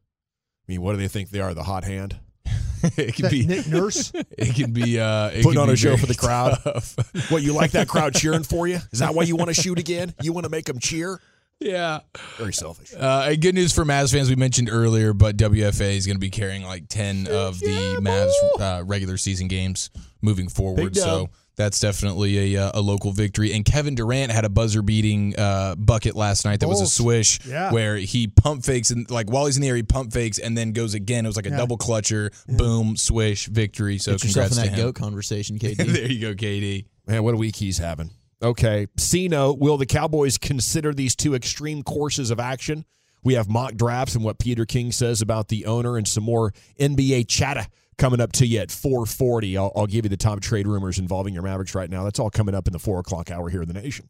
I 0.69 0.71
mean, 0.71 0.83
what 0.83 0.91
do 0.91 0.99
they 0.99 1.07
think 1.07 1.31
they 1.31 1.39
are? 1.39 1.55
The 1.55 1.63
hot 1.63 1.83
hand? 1.83 2.15
it 2.95 3.15
can 3.15 3.27
be 3.31 3.43
Nick 3.43 3.65
Nurse. 3.65 4.11
It 4.37 4.53
can 4.53 4.71
be 4.71 4.99
uh, 4.99 5.29
it 5.29 5.41
Putting 5.41 5.59
on 5.59 5.67
a 5.67 5.75
show 5.75 5.97
for 5.97 6.05
the 6.05 6.13
crowd. 6.13 6.59
What, 7.31 7.41
you 7.41 7.53
like 7.53 7.71
that 7.71 7.87
crowd 7.87 8.13
cheering 8.13 8.43
for 8.43 8.67
you? 8.67 8.77
Is 8.91 8.99
that 8.99 9.15
why 9.15 9.23
you 9.23 9.35
want 9.35 9.47
to 9.47 9.59
shoot 9.59 9.79
again? 9.79 10.13
You 10.21 10.31
want 10.31 10.43
to 10.43 10.49
make 10.51 10.65
them 10.65 10.77
cheer? 10.77 11.19
yeah. 11.59 12.01
Very 12.37 12.53
selfish. 12.53 12.93
Uh, 12.95 13.33
good 13.35 13.55
news 13.55 13.73
for 13.73 13.83
Mavs 13.83 14.13
fans. 14.13 14.29
We 14.29 14.35
mentioned 14.35 14.69
earlier, 14.71 15.11
but 15.13 15.37
WFA 15.37 15.97
is 15.97 16.05
going 16.05 16.17
to 16.17 16.21
be 16.21 16.29
carrying 16.29 16.61
like 16.61 16.87
ten 16.87 17.27
of 17.27 17.59
the 17.59 17.97
Mavs 17.99 18.61
uh, 18.61 18.83
regular 18.85 19.17
season 19.17 19.47
games 19.47 19.89
moving 20.21 20.49
forward. 20.49 20.95
So 20.95 21.31
that's 21.59 21.79
definitely 21.81 22.55
a, 22.55 22.63
uh, 22.67 22.71
a 22.75 22.81
local 22.81 23.11
victory. 23.11 23.51
And 23.53 23.65
Kevin 23.65 23.93
Durant 23.93 24.31
had 24.31 24.45
a 24.45 24.49
buzzer 24.49 24.81
beating 24.81 25.37
uh, 25.37 25.75
bucket 25.75 26.15
last 26.15 26.45
night. 26.45 26.61
That 26.61 26.69
was 26.69 26.79
a 26.79 26.87
swish 26.87 27.45
Yeah. 27.45 27.71
where 27.73 27.97
he 27.97 28.27
pump 28.27 28.63
fakes 28.63 28.91
and 28.91 29.11
like 29.11 29.29
while 29.29 29.45
he's 29.45 29.57
in 29.57 29.61
the 29.61 29.67
air, 29.67 29.75
he 29.75 29.83
pump 29.83 30.13
fakes 30.13 30.39
and 30.39 30.57
then 30.57 30.71
goes 30.71 30.93
again. 30.93 31.25
It 31.25 31.27
was 31.27 31.35
like 31.35 31.45
a 31.47 31.49
Yeah. 31.49 31.57
double 31.57 31.77
clutcher. 31.77 32.31
Boom, 32.57 32.95
swish, 32.95 33.47
victory. 33.47 33.97
So 33.97 34.13
Get 34.13 34.23
yourself 34.23 34.23
in 34.23 34.33
congrats 34.51 34.55
to 34.55 34.61
that 34.61 34.79
him. 34.79 34.85
goat 34.85 34.95
conversation, 34.95 35.59
KD. 35.59 35.75
there 35.75 36.09
you 36.11 36.21
go, 36.21 36.33
KD. 36.33 36.85
Man, 37.05 37.23
what 37.23 37.33
a 37.33 37.37
week 37.37 37.57
he's 37.57 37.77
having. 37.77 38.11
Okay. 38.41 38.87
C 38.97 39.27
note 39.27 39.59
Will 39.59 39.75
the 39.77 39.85
Cowboys 39.85 40.37
consider 40.37 40.93
these 40.93 41.13
two 41.13 41.35
extreme 41.35 41.83
courses 41.83 42.31
of 42.31 42.39
action? 42.39 42.85
We 43.21 43.33
have 43.33 43.49
mock 43.49 43.73
drafts 43.75 44.15
and 44.15 44.23
what 44.23 44.39
Peter 44.39 44.65
King 44.65 44.93
says 44.93 45.21
about 45.21 45.49
the 45.49 45.65
owner 45.65 45.97
and 45.97 46.07
some 46.07 46.23
more 46.23 46.53
NBA 46.79 47.27
chatter 47.27 47.67
coming 47.99 48.21
up 48.21 48.31
to 48.31 48.47
you 48.47 48.59
at 48.59 48.71
440. 48.71 49.57
I'll, 49.57 49.71
I'll 49.75 49.85
give 49.85 50.05
you 50.05 50.09
the 50.09 50.17
top 50.17 50.39
trade 50.39 50.65
rumors 50.65 50.97
involving 50.97 51.33
your 51.33 51.43
Mavericks 51.43 51.75
right 51.75 51.89
now. 51.89 52.03
That's 52.03 52.19
all 52.19 52.31
coming 52.31 52.55
up 52.55 52.65
in 52.65 52.73
the 52.73 52.79
4 52.79 52.99
o'clock 52.99 53.29
hour 53.29 53.49
here 53.49 53.61
in 53.61 53.67
the 53.67 53.79
nation. 53.79 54.05